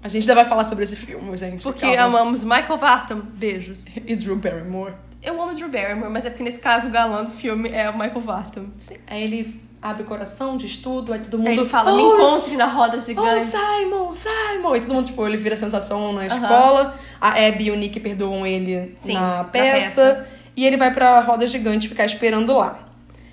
A 0.03 0.09
gente 0.09 0.22
ainda 0.24 0.35
vai 0.35 0.45
falar 0.45 0.64
sobre 0.64 0.82
esse 0.85 0.97
filme, 0.97 1.35
gente. 1.39 1.62
Porque 1.62 1.97
calma. 1.97 2.20
amamos 2.20 2.43
Michael 2.45 2.76
Vartan, 2.76 3.20
beijos. 3.20 3.87
E 4.05 4.14
Drew 4.16 4.37
Barrymore. 4.37 4.93
Eu 5.22 5.41
amo 5.41 5.55
Drew 5.55 5.68
Barrymore, 5.70 6.11
mas 6.12 6.26
é 6.26 6.30
porque 6.30 6.43
nesse 6.43 6.61
caso 6.61 6.89
o 6.89 6.91
galã 6.91 7.24
do 7.24 7.30
filme 7.30 7.70
é 7.70 7.89
o 7.89 7.93
Michael 7.97 8.20
Vartan. 8.20 8.66
Sim. 8.80 8.97
Aí 9.07 9.22
ele 9.22 9.62
abre 9.85 10.03
o 10.03 10.07
coração, 10.07 10.57
diz 10.57 10.78
tudo, 10.78 11.12
aí 11.12 11.20
todo 11.20 11.37
mundo. 11.37 11.49
Ele 11.49 11.64
fala, 11.66 11.93
"Oh, 11.93 11.97
me 11.97 12.03
encontre 12.03 12.57
na 12.57 12.64
roda 12.64 12.97
Oh, 12.97 13.01
gigante. 13.01 13.45
Simon, 13.45 14.14
Simon! 14.14 14.76
E 14.76 14.80
todo 14.80 14.95
mundo, 14.95 15.07
tipo, 15.07 15.26
ele 15.28 15.37
vira 15.37 15.57
sensação 15.57 16.11
na 16.14 16.26
escola. 16.26 16.99
A 17.20 17.28
Abby 17.47 17.66
e 17.66 17.70
o 17.70 17.76
Nick 17.76 18.01
perdoam 18.01 18.47
ele 18.47 18.93
Sim, 18.97 19.12
na 19.12 19.39
na 19.39 19.45
peça. 19.45 20.03
peça. 20.14 20.28
E 20.57 20.64
ele 20.64 20.78
vai 20.78 20.91
pra 20.91 21.20
roda 21.20 21.47
gigante 21.47 21.87
ficar 21.87 22.07
esperando 22.07 22.57
lá. 22.57 22.78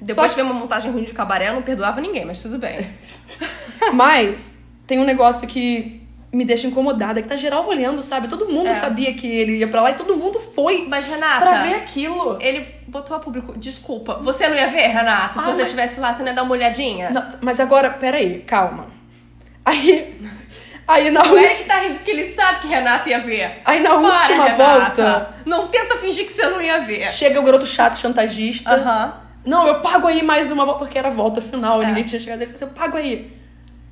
Depois 0.01 0.15
Só 0.15 0.27
de 0.27 0.35
ver 0.35 0.41
uma 0.41 0.53
montagem 0.59 0.91
ruim 0.91 1.03
de 1.05 1.13
cabaré, 1.13 1.49
eu 1.49 1.53
não 1.53 1.61
perdoava 1.61 2.01
ninguém, 2.01 2.25
mas 2.25 2.41
tudo 2.41 2.57
bem. 2.57 2.89
Mas 3.93 4.65
tem 4.85 4.99
um 4.99 5.03
negócio 5.03 5.47
que 5.47 6.01
me 6.33 6.45
deixa 6.45 6.65
incomodada, 6.67 7.21
que 7.21 7.27
tá 7.27 7.35
geral 7.35 7.67
olhando, 7.67 8.01
sabe? 8.01 8.27
Todo 8.29 8.47
mundo 8.47 8.67
É. 8.69 8.73
sabia 8.73 9.13
que 9.13 9.27
ele 9.27 9.57
ia 9.57 9.67
pra 9.67 9.81
lá 9.81 9.91
e 9.91 9.95
todo 9.95 10.15
mundo 10.15 10.39
foi 10.39 10.85
Mas, 10.87 11.05
Renata, 11.05 11.39
pra 11.41 11.61
ver 11.63 11.75
aquilo. 11.75 12.37
ele 12.41 12.65
botou 12.87 13.17
a 13.17 13.19
público. 13.19 13.53
Desculpa, 13.57 14.15
você 14.21 14.47
não 14.47 14.55
ia 14.55 14.67
ver, 14.67 14.87
Renata? 14.87 15.33
Se 15.33 15.39
Ah, 15.39 15.41
você 15.41 15.49
mas- 15.57 15.63
estivesse 15.63 15.99
lá, 15.99 16.13
você 16.13 16.21
não 16.21 16.29
ia 16.29 16.33
dar 16.35 16.43
uma 16.43 16.53
olhadinha? 16.53 17.09
Não, 17.09 17.27
mas 17.41 17.59
agora, 17.59 17.89
peraí, 17.89 18.39
calma. 18.47 18.87
Aí. 19.65 20.15
Aí 20.87 21.09
na, 21.11 21.21
O 21.21 21.27
última, 21.29 21.43
Eric 21.43 21.63
tá 21.65 21.79
rindo 21.79 21.95
porque 21.95 22.11
ele 22.11 22.33
sabe 22.33 22.59
que 22.61 22.67
Renata 22.67 23.09
ia 23.09 23.19
ver. 23.19 23.61
aí 23.63 23.79
na 23.81 23.91
Para, 23.91 23.99
última 23.99 24.45
Renata. 24.45 24.63
volta, 25.03 25.35
Não 25.45 25.67
tenta 25.67 25.97
fingir 25.97 26.25
que 26.25 26.33
você 26.33 26.47
não 26.49 26.61
ia 26.61 26.79
ver. 26.79 27.11
chega 27.11 27.39
o 27.39 27.43
garoto 27.43 27.65
chato 27.65 27.97
chantagista. 27.97 28.69
Aham. 28.73 29.13
Não, 29.45 29.67
eu 29.67 29.79
pago 29.81 30.07
aí 30.07 30.21
mais 30.21 30.51
uma 30.51 30.65
volta, 30.65 30.79
porque 30.85 30.97
era 30.97 31.07
a 31.07 31.11
volta 31.11 31.39
final, 31.41 31.81
É. 31.81 31.87
ninguém 31.87 32.03
tinha 32.03 32.19
chegado. 32.19 32.41
Ele 32.41 32.51
falou 32.51 32.55
assim, 32.55 32.65
eu 32.65 32.71
pago 32.81 32.97
aí. 32.97 33.40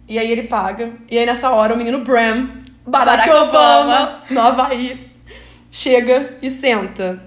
E 0.09 0.17
aí 0.19 0.29
ele 0.31 0.43
paga. 0.43 0.91
E 1.09 1.17
aí 1.17 1.25
nessa 1.25 1.49
hora 1.51 1.73
o 1.73 1.77
menino 1.77 1.99
Bram, 1.99 2.49
Barack, 2.85 3.27
Barack 3.27 3.29
Obama, 3.29 3.43
Obama. 3.83 4.21
no 4.31 4.41
Havaí, 4.41 5.07
chega 5.71 6.37
e 6.41 6.49
senta 6.49 7.21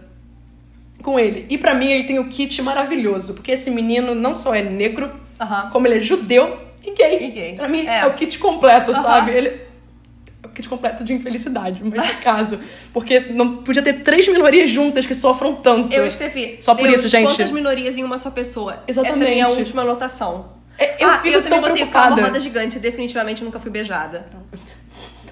com 1.03 1.18
ele. 1.18 1.47
E 1.49 1.57
pra 1.59 1.74
mim 1.74 1.91
ele 1.91 2.05
tem 2.05 2.18
o 2.18 2.28
kit 2.28 2.61
maravilhoso, 2.62 3.35
porque 3.35 3.53
esse 3.53 3.70
menino 3.70 4.14
não 4.14 4.35
só 4.35 4.55
é 4.55 4.62
negro, 4.62 5.11
Aham. 5.41 5.70
como 5.70 5.87
ele 5.87 5.97
é 5.99 6.01
judeu 6.01 6.59
e 6.85 6.91
gay. 6.93 7.24
E 7.24 7.30
gay. 7.30 7.55
Pra 7.55 7.68
mim 7.68 7.87
É. 7.87 8.01
é, 8.01 8.07
o 8.07 8.14
kit 8.14 8.39
completo, 8.39 8.91
Aham. 8.91 9.03
sabe? 9.03 9.30
Ele 9.33 9.49
é 9.49 10.47
o 10.47 10.49
kit 10.49 10.68
completo 10.68 11.05
de 11.05 11.12
infelicidade, 11.12 11.80
mas 11.85 12.09
no 12.09 12.14
caso. 12.22 12.59
Porque 12.93 13.20
não 13.20 13.59
podia 13.59 13.83
ter 13.83 14.03
três 14.03 14.26
minorias 14.28 14.68
juntas 14.70 15.07
que 15.07 15.14
sofram 15.14 15.55
tanto. 15.55 15.95
Eu 15.95 16.05
escrevi. 16.07 16.57
Só 16.61 16.74
por 16.74 16.83
Deus, 16.83 17.01
isso, 17.01 17.09
gente. 17.09 17.26
Quantas 17.28 17.51
minorias 17.53 17.97
em 17.97 18.03
uma 18.05 18.18
só 18.18 18.30
pessoa? 18.30 18.83
Essa 18.89 19.01
é 19.01 19.05
a 19.05 19.09
Exatamente. 19.09 19.30
minha 19.35 19.49
última 19.49 19.83
anotação. 19.83 20.61
É, 20.83 20.97
eu 20.99 21.09
ah, 21.09 21.18
fico 21.18 21.37
eu 21.37 21.43
também 21.43 21.61
botei 21.61 21.87
preocupada. 21.87 22.22
roda 22.22 22.41
gigante. 22.41 22.78
Definitivamente 22.78 23.45
nunca 23.45 23.61
fui 23.61 23.70
beijada. 23.70 24.26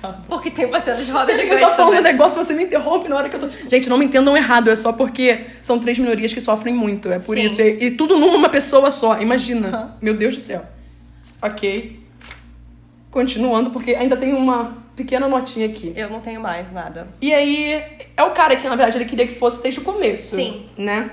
Tá. 0.01 0.19
Porque 0.27 0.51
tem 0.51 0.65
uma 0.65 0.81
cena 0.81 0.97
de 0.97 1.11
roda 1.11 1.31
Eu 1.33 1.37
gigante 1.37 1.61
tô 1.61 1.69
falando 1.69 1.99
um 1.99 2.03
negócio, 2.03 2.43
você 2.43 2.55
me 2.55 2.65
interrompe 2.65 3.07
na 3.07 3.17
hora 3.17 3.29
que 3.29 3.37
eu 3.37 3.41
tô. 3.41 3.49
Gente, 3.69 3.87
não 3.87 3.99
me 3.99 4.07
entendam 4.07 4.35
errado, 4.35 4.71
é 4.71 4.75
só 4.75 4.95
porque 4.95 5.45
são 5.61 5.79
três 5.79 5.99
minorias 5.99 6.33
que 6.33 6.41
sofrem 6.41 6.75
muito. 6.75 7.13
É 7.13 7.19
por 7.19 7.37
Sim. 7.37 7.45
isso. 7.45 7.61
E, 7.61 7.85
e 7.85 7.91
tudo 7.91 8.17
numa 8.17 8.49
pessoa 8.49 8.91
só. 8.91 9.21
Imagina. 9.21 9.95
Meu 10.01 10.15
Deus 10.15 10.35
do 10.35 10.41
céu. 10.41 10.65
Ok. 11.43 12.01
Continuando, 13.11 13.71
porque 13.71 13.95
ainda 13.95 14.17
tem 14.17 14.33
uma 14.33 14.79
pequena 14.97 15.29
notinha 15.29 15.67
aqui. 15.67 15.93
Eu 15.95 16.09
não 16.09 16.21
tenho 16.21 16.41
mais 16.41 16.73
nada. 16.73 17.09
E 17.21 17.35
aí, 17.35 17.83
é 18.17 18.23
o 18.23 18.31
cara 18.31 18.57
que, 18.57 18.69
na 18.69 18.77
verdade, 18.77 18.97
ele 18.97 19.05
queria 19.05 19.27
que 19.27 19.35
fosse 19.35 19.63
desde 19.63 19.81
o 19.81 19.83
começo. 19.83 20.37
Sim. 20.37 20.67
Né? 20.79 21.11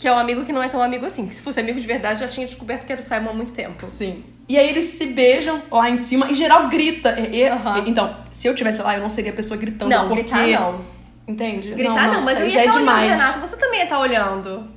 Que 0.00 0.08
é 0.08 0.12
um 0.12 0.18
amigo 0.18 0.44
que 0.46 0.52
não 0.52 0.62
é 0.62 0.68
tão 0.68 0.80
amigo 0.80 1.04
assim. 1.04 1.26
Que 1.26 1.34
se 1.34 1.42
fosse 1.42 1.60
amigo 1.60 1.78
de 1.78 1.86
verdade, 1.86 2.20
já 2.20 2.26
tinha 2.28 2.46
descoberto 2.46 2.86
que 2.86 2.92
era 2.92 3.00
o 3.02 3.04
Simon 3.04 3.30
há 3.30 3.34
muito 3.34 3.52
tempo. 3.52 3.86
Sim. 3.86 4.24
E 4.48 4.56
aí 4.58 4.66
eles 4.68 4.84
se 4.86 5.06
beijam 5.08 5.62
lá 5.70 5.90
em 5.90 5.98
cima 5.98 6.30
e 6.30 6.34
geral 6.34 6.68
grita. 6.68 7.20
E- 7.20 7.36
e- 7.42 7.48
Aham. 7.48 7.84
Então, 7.86 8.16
se 8.32 8.46
eu 8.48 8.54
tivesse 8.54 8.80
lá, 8.80 8.94
eu 8.96 9.02
não 9.02 9.10
seria 9.10 9.30
a 9.30 9.34
pessoa 9.34 9.58
gritando. 9.60 9.90
Não, 9.90 10.08
porque... 10.08 10.22
gritar 10.22 10.46
não. 10.60 10.84
Entende? 11.28 11.74
Gritar 11.74 12.08
não, 12.12 12.20
mas 12.24 12.30
isso 12.30 12.40
eu 12.40 12.44
ia 12.46 12.50
já 12.50 12.60
é 12.62 12.64
estar 12.64 12.76
olhando, 12.80 12.88
demais. 12.94 13.10
Renato. 13.10 13.40
Você 13.40 13.56
também 13.58 13.78
ia 13.80 13.84
estar 13.84 13.98
olhando. 14.00 14.70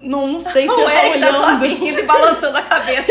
Não, 0.00 0.26
não 0.28 0.38
sei 0.40 0.68
se 0.68 0.74
o 0.74 0.80
eu 0.80 0.88
Eric 0.88 1.20
tá 1.20 1.54
rindo 1.58 1.98
e 1.98 2.02
balançando 2.06 2.56
a 2.56 2.62
cabeça. 2.62 3.08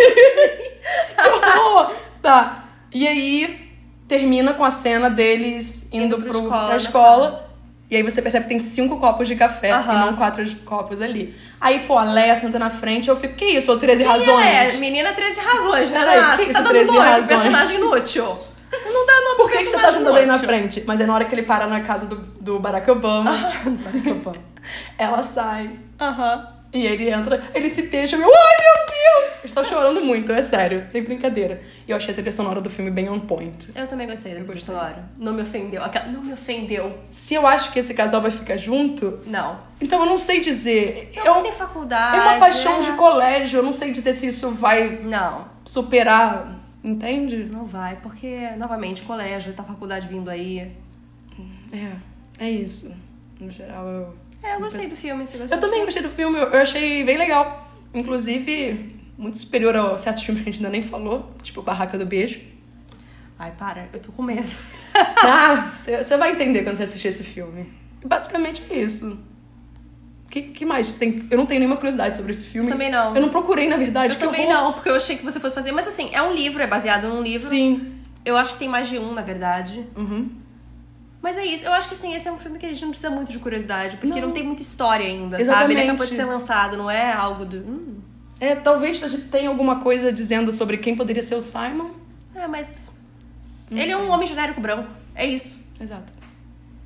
Oh, 1.59 1.85
tá. 2.21 2.65
E 2.93 3.07
aí 3.07 3.69
termina 4.07 4.53
com 4.53 4.63
a 4.63 4.71
cena 4.71 5.09
deles 5.09 5.89
indo, 5.91 6.05
Indo 6.05 6.21
pro 6.21 6.31
escola, 6.31 6.49
pra 6.65 6.69
né? 6.69 6.75
escola. 6.77 7.52
E 7.89 7.95
aí 7.95 8.03
você 8.03 8.21
percebe 8.21 8.45
que 8.45 8.49
tem 8.49 8.59
cinco 8.59 8.97
copos 8.99 9.27
de 9.27 9.35
café 9.35 9.71
Aham. 9.71 9.93
e 9.93 10.05
não 10.05 10.15
quatro 10.15 10.43
copos 10.65 11.01
ali. 11.01 11.35
Aí, 11.61 11.81
pô, 11.81 11.97
a 11.97 12.03
Leia 12.03 12.35
senta 12.35 12.57
na 12.57 12.69
frente, 12.69 13.09
eu 13.09 13.15
fico, 13.15 13.35
que 13.35 13.45
isso? 13.45 13.71
Ou 13.71 13.77
13 13.77 14.03
Quem 14.03 14.11
razões? 14.11 14.75
É, 14.75 14.77
menina 14.77 15.13
13 15.13 15.39
razões, 15.39 15.91
né? 15.91 15.99
Peraí, 15.99 16.37
que 16.37 16.45
que 16.47 16.53
tá 16.53 16.59
isso, 16.59 16.63
dando 16.63 16.69
13 16.69 16.87
nome, 16.87 16.99
razões? 16.99 17.27
personagem 17.27 17.77
inútil. 17.77 18.25
Não 18.85 19.05
dá 19.05 19.13
nome 19.21 19.37
Por 19.37 19.51
que, 19.51 19.57
que 19.59 19.65
você 19.65 19.77
tá 19.77 19.91
sentando 19.91 20.17
aí 20.17 20.25
na 20.25 20.39
frente? 20.39 20.83
Mas 20.87 20.99
é 20.99 21.05
na 21.05 21.13
hora 21.13 21.25
que 21.25 21.35
ele 21.35 21.43
para 21.43 21.67
na 21.67 21.81
casa 21.81 22.07
do, 22.07 22.15
do 22.15 22.59
Barack 22.59 22.89
Obama. 22.89 23.31
Barack 23.83 24.09
Obama. 24.09 24.43
Ela 24.97 25.21
sai. 25.21 25.69
Aham. 25.99 26.62
E 26.73 26.87
ele 26.87 27.09
entra, 27.09 27.43
ele 27.53 27.71
se 27.73 27.83
beija, 27.83 28.17
meu, 28.17 28.27
ai 28.27 28.33
meu 28.33 28.85
Deus! 28.87 29.51
tá 29.51 29.63
chorando 29.63 30.03
muito, 30.03 30.31
é 30.31 30.41
sério, 30.41 30.85
sem 30.87 31.03
brincadeira. 31.03 31.61
E 31.87 31.91
eu 31.91 31.97
achei 31.97 32.09
a 32.11 32.13
trilha 32.15 32.31
sonora 32.31 32.59
do 32.59 32.69
filme 32.69 32.89
bem 32.89 33.07
on 33.09 33.19
point. 33.19 33.71
Eu 33.75 33.85
também 33.87 34.07
gostei 34.07 34.33
da 34.33 34.39
Eu 34.39 34.45
trilha 34.45 34.59
sonora. 34.61 35.05
Não 35.17 35.33
me 35.33 35.43
ofendeu. 35.43 35.83
Aquela- 35.83 36.07
Não 36.07 36.21
me 36.23 36.33
ofendeu. 36.33 36.97
Se 37.11 37.35
eu 37.35 37.45
acho 37.45 37.71
que 37.71 37.77
esse 37.77 37.93
casal 37.93 38.21
vai 38.21 38.31
ficar 38.31 38.57
junto, 38.57 39.19
Não. 39.27 39.59
então 39.79 39.99
eu 39.99 40.05
não 40.07 40.17
sei 40.17 40.39
dizer. 40.41 41.11
Não, 41.15 41.23
É, 41.25 41.31
um- 41.31 41.41
tem 41.43 41.51
faculdade. 41.51 42.17
é 42.17 42.21
uma 42.21 42.39
paixão 42.39 42.79
é. 42.79 42.81
de 42.81 42.91
colégio, 42.93 43.59
eu 43.59 43.63
não 43.63 43.71
sei 43.73 43.91
dizer 43.91 44.13
se 44.13 44.25
isso 44.27 44.49
vai 44.51 44.99
Não, 45.03 45.45
superar, 45.65 46.59
entende? 46.83 47.45
não 47.45 47.65
vai, 47.65 47.97
porque, 47.97 48.49
novamente, 48.57 49.03
colégio, 49.03 49.53
tá 49.53 49.63
faculdade 49.63 50.07
vindo 50.07 50.29
aí. 50.31 50.71
É, 51.71 51.91
é 52.45 52.49
isso. 52.49 52.91
No 53.39 53.51
geral, 53.51 53.87
eu. 53.87 54.15
É, 54.43 54.55
eu 54.55 54.59
gostei 54.59 54.87
do 54.87 54.95
filme, 54.95 55.25
você 55.25 55.37
gostou? 55.37 55.57
Eu 55.57 55.61
também 55.61 55.83
gostei 55.85 56.03
do 56.03 56.09
filme, 56.09 56.37
eu 56.37 56.53
achei 56.55 57.03
bem 57.03 57.17
legal. 57.17 57.71
Inclusive, 57.93 58.93
muito 59.17 59.37
superior 59.37 59.75
a 59.75 59.97
certos 59.97 60.23
filmes 60.23 60.43
que 60.43 60.49
a 60.49 60.51
gente 60.51 60.61
ainda 60.61 60.71
nem 60.71 60.81
falou, 60.81 61.31
tipo 61.41 61.61
Barraca 61.61 61.97
do 61.97 62.05
Beijo. 62.05 62.41
Ai, 63.39 63.51
para, 63.57 63.87
eu 63.93 63.99
tô 63.99 64.11
com 64.11 64.21
medo. 64.21 64.47
Ah, 65.25 65.71
você 65.73 66.17
vai 66.17 66.33
entender 66.33 66.63
quando 66.63 66.75
você 66.75 66.83
assistir 66.83 67.07
esse 67.07 67.23
filme. 67.23 67.71
Basicamente 68.05 68.61
é 68.69 68.75
isso. 68.75 69.17
Que, 70.29 70.41
que 70.41 70.65
mais? 70.65 70.91
Tem, 70.91 71.25
eu 71.31 71.37
não 71.37 71.45
tenho 71.45 71.59
nenhuma 71.59 71.77
curiosidade 71.77 72.15
sobre 72.15 72.31
esse 72.31 72.43
filme. 72.43 72.69
Também 72.69 72.89
não. 72.89 73.15
Eu 73.15 73.21
não 73.21 73.29
procurei, 73.29 73.67
na 73.67 73.77
verdade. 73.77 74.13
Eu 74.15 74.19
também 74.19 74.45
horror. 74.45 74.53
não, 74.53 74.73
porque 74.73 74.89
eu 74.89 74.95
achei 74.95 75.15
que 75.17 75.23
você 75.23 75.39
fosse 75.39 75.55
fazer. 75.55 75.71
Mas 75.71 75.87
assim, 75.87 76.09
é 76.11 76.21
um 76.21 76.33
livro, 76.33 76.61
é 76.61 76.67
baseado 76.67 77.07
num 77.07 77.21
livro. 77.21 77.47
Sim. 77.47 77.93
Eu 78.25 78.35
acho 78.35 78.53
que 78.53 78.59
tem 78.59 78.67
mais 78.67 78.87
de 78.87 78.99
um, 78.99 79.13
na 79.13 79.21
verdade. 79.21 79.85
Uhum. 79.95 80.29
Mas 81.23 81.37
é 81.37 81.45
isso, 81.45 81.65
eu 81.65 81.71
acho 81.71 81.87
que 81.87 81.93
assim, 81.95 82.13
esse 82.13 82.27
é 82.27 82.31
um 82.31 82.37
filme 82.37 82.59
que 82.59 82.65
a 82.65 82.69
gente 82.69 82.81
não 82.81 82.89
precisa 82.89 83.09
muito 83.09 83.31
de 83.31 83.39
curiosidade, 83.39 83.95
porque 83.97 84.19
não, 84.19 84.27
Não. 84.27 84.31
tem 84.35 84.43
muita 84.43 84.61
história 84.61 85.05
ainda, 85.07 85.37
sabe? 85.37 85.41
Exatamente. 85.43 85.79
Ele 85.79 85.89
acabou 85.89 86.05
de 86.05 86.15
ser 86.15 86.25
lançado, 86.25 86.75
não 86.77 86.91
é 86.91 87.13
algo 87.13 87.45
do. 87.45 87.57
Hum, 87.59 87.95
É, 88.41 88.53
talvez 88.55 89.01
a 89.01 89.07
gente 89.07 89.23
tenha 89.29 89.47
alguma 89.47 89.79
coisa 89.79 90.11
dizendo 90.11 90.51
sobre 90.51 90.77
quem 90.77 90.95
poderia 90.97 91.23
ser 91.23 91.35
o 91.35 91.41
Simon. 91.41 91.91
é, 92.35 92.45
mas. 92.45 92.91
Não 93.71 93.77
ele 93.81 93.91
é 93.91 93.95
sei. 93.95 94.05
um 94.05 94.09
homem 94.11 94.27
genérico 94.27 94.59
branco. 94.59 94.89
É 95.15 95.25
isso. 95.25 95.57
Exato. 95.79 96.11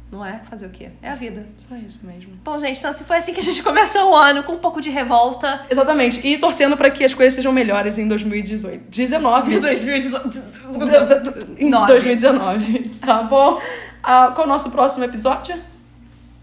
Não 0.10 0.24
é? 0.24 0.40
Fazer 0.50 0.68
o 0.68 0.70
quê? 0.70 0.90
É 1.02 1.10
a 1.10 1.14
vida. 1.16 1.46
Só 1.58 1.76
isso 1.76 2.06
mesmo. 2.08 2.32
Bom, 2.42 2.58
gente, 2.60 2.78
então 2.80 2.94
se 2.94 3.04
foi 3.04 3.18
assim 3.18 3.34
que 3.34 3.42
a 3.42 3.44
gente 3.44 3.62
começou 3.64 4.12
o 4.12 4.16
ano, 4.16 4.42
com 4.44 4.54
um 4.54 4.58
pouco 4.60 4.80
de 4.80 4.90
revolta. 4.90 5.66
Exatamente. 5.70 6.26
E 6.26 6.38
torcendo 6.38 6.78
pra 6.78 6.90
que 6.92 7.04
as 7.04 7.14
coisas 7.14 7.34
sejam 7.34 7.52
melhores 7.52 7.98
em 7.98 8.08
2018. 8.08 8.86
19. 8.90 9.52
De 9.56 9.60
2018. 9.60 10.38
em 11.58 11.70
2019. 11.72 12.90
Tá 13.02 13.24
bom? 13.24 13.60
Ah, 14.10 14.32
qual 14.34 14.46
é 14.46 14.50
o 14.50 14.54
nosso 14.54 14.72
próximo 14.72 15.04
episódio? 15.04 15.62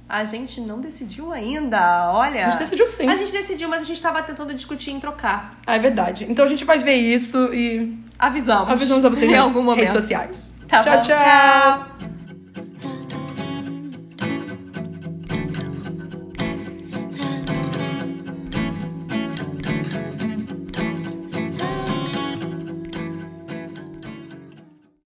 A 0.06 0.22
gente 0.22 0.60
não 0.60 0.80
decidiu 0.80 1.32
ainda, 1.32 2.12
olha. 2.12 2.46
A 2.46 2.50
gente 2.50 2.58
decidiu 2.58 2.86
sim. 2.86 3.08
A 3.08 3.16
gente 3.16 3.32
decidiu, 3.32 3.70
mas 3.70 3.80
a 3.80 3.84
gente 3.86 4.02
tava 4.02 4.22
tentando 4.22 4.52
discutir 4.52 4.90
em 4.90 5.00
trocar. 5.00 5.58
Ah, 5.66 5.74
é 5.74 5.78
verdade. 5.78 6.26
Então 6.28 6.44
a 6.44 6.48
gente 6.48 6.62
vai 6.62 6.78
ver 6.78 6.96
isso 6.96 7.54
e 7.54 7.98
Avisamos. 8.18 8.68
avisamos 8.70 9.02
a 9.02 9.08
vocês 9.08 9.30
em 9.30 9.34
nas 9.34 9.46
algum 9.46 9.62
momento. 9.62 9.80
redes 9.80 9.94
sociais. 9.94 10.54
Tá 10.68 10.80
tchau, 10.80 10.96
bom, 10.96 11.00
tchau. 11.00 11.16
tchau. 11.16 12.08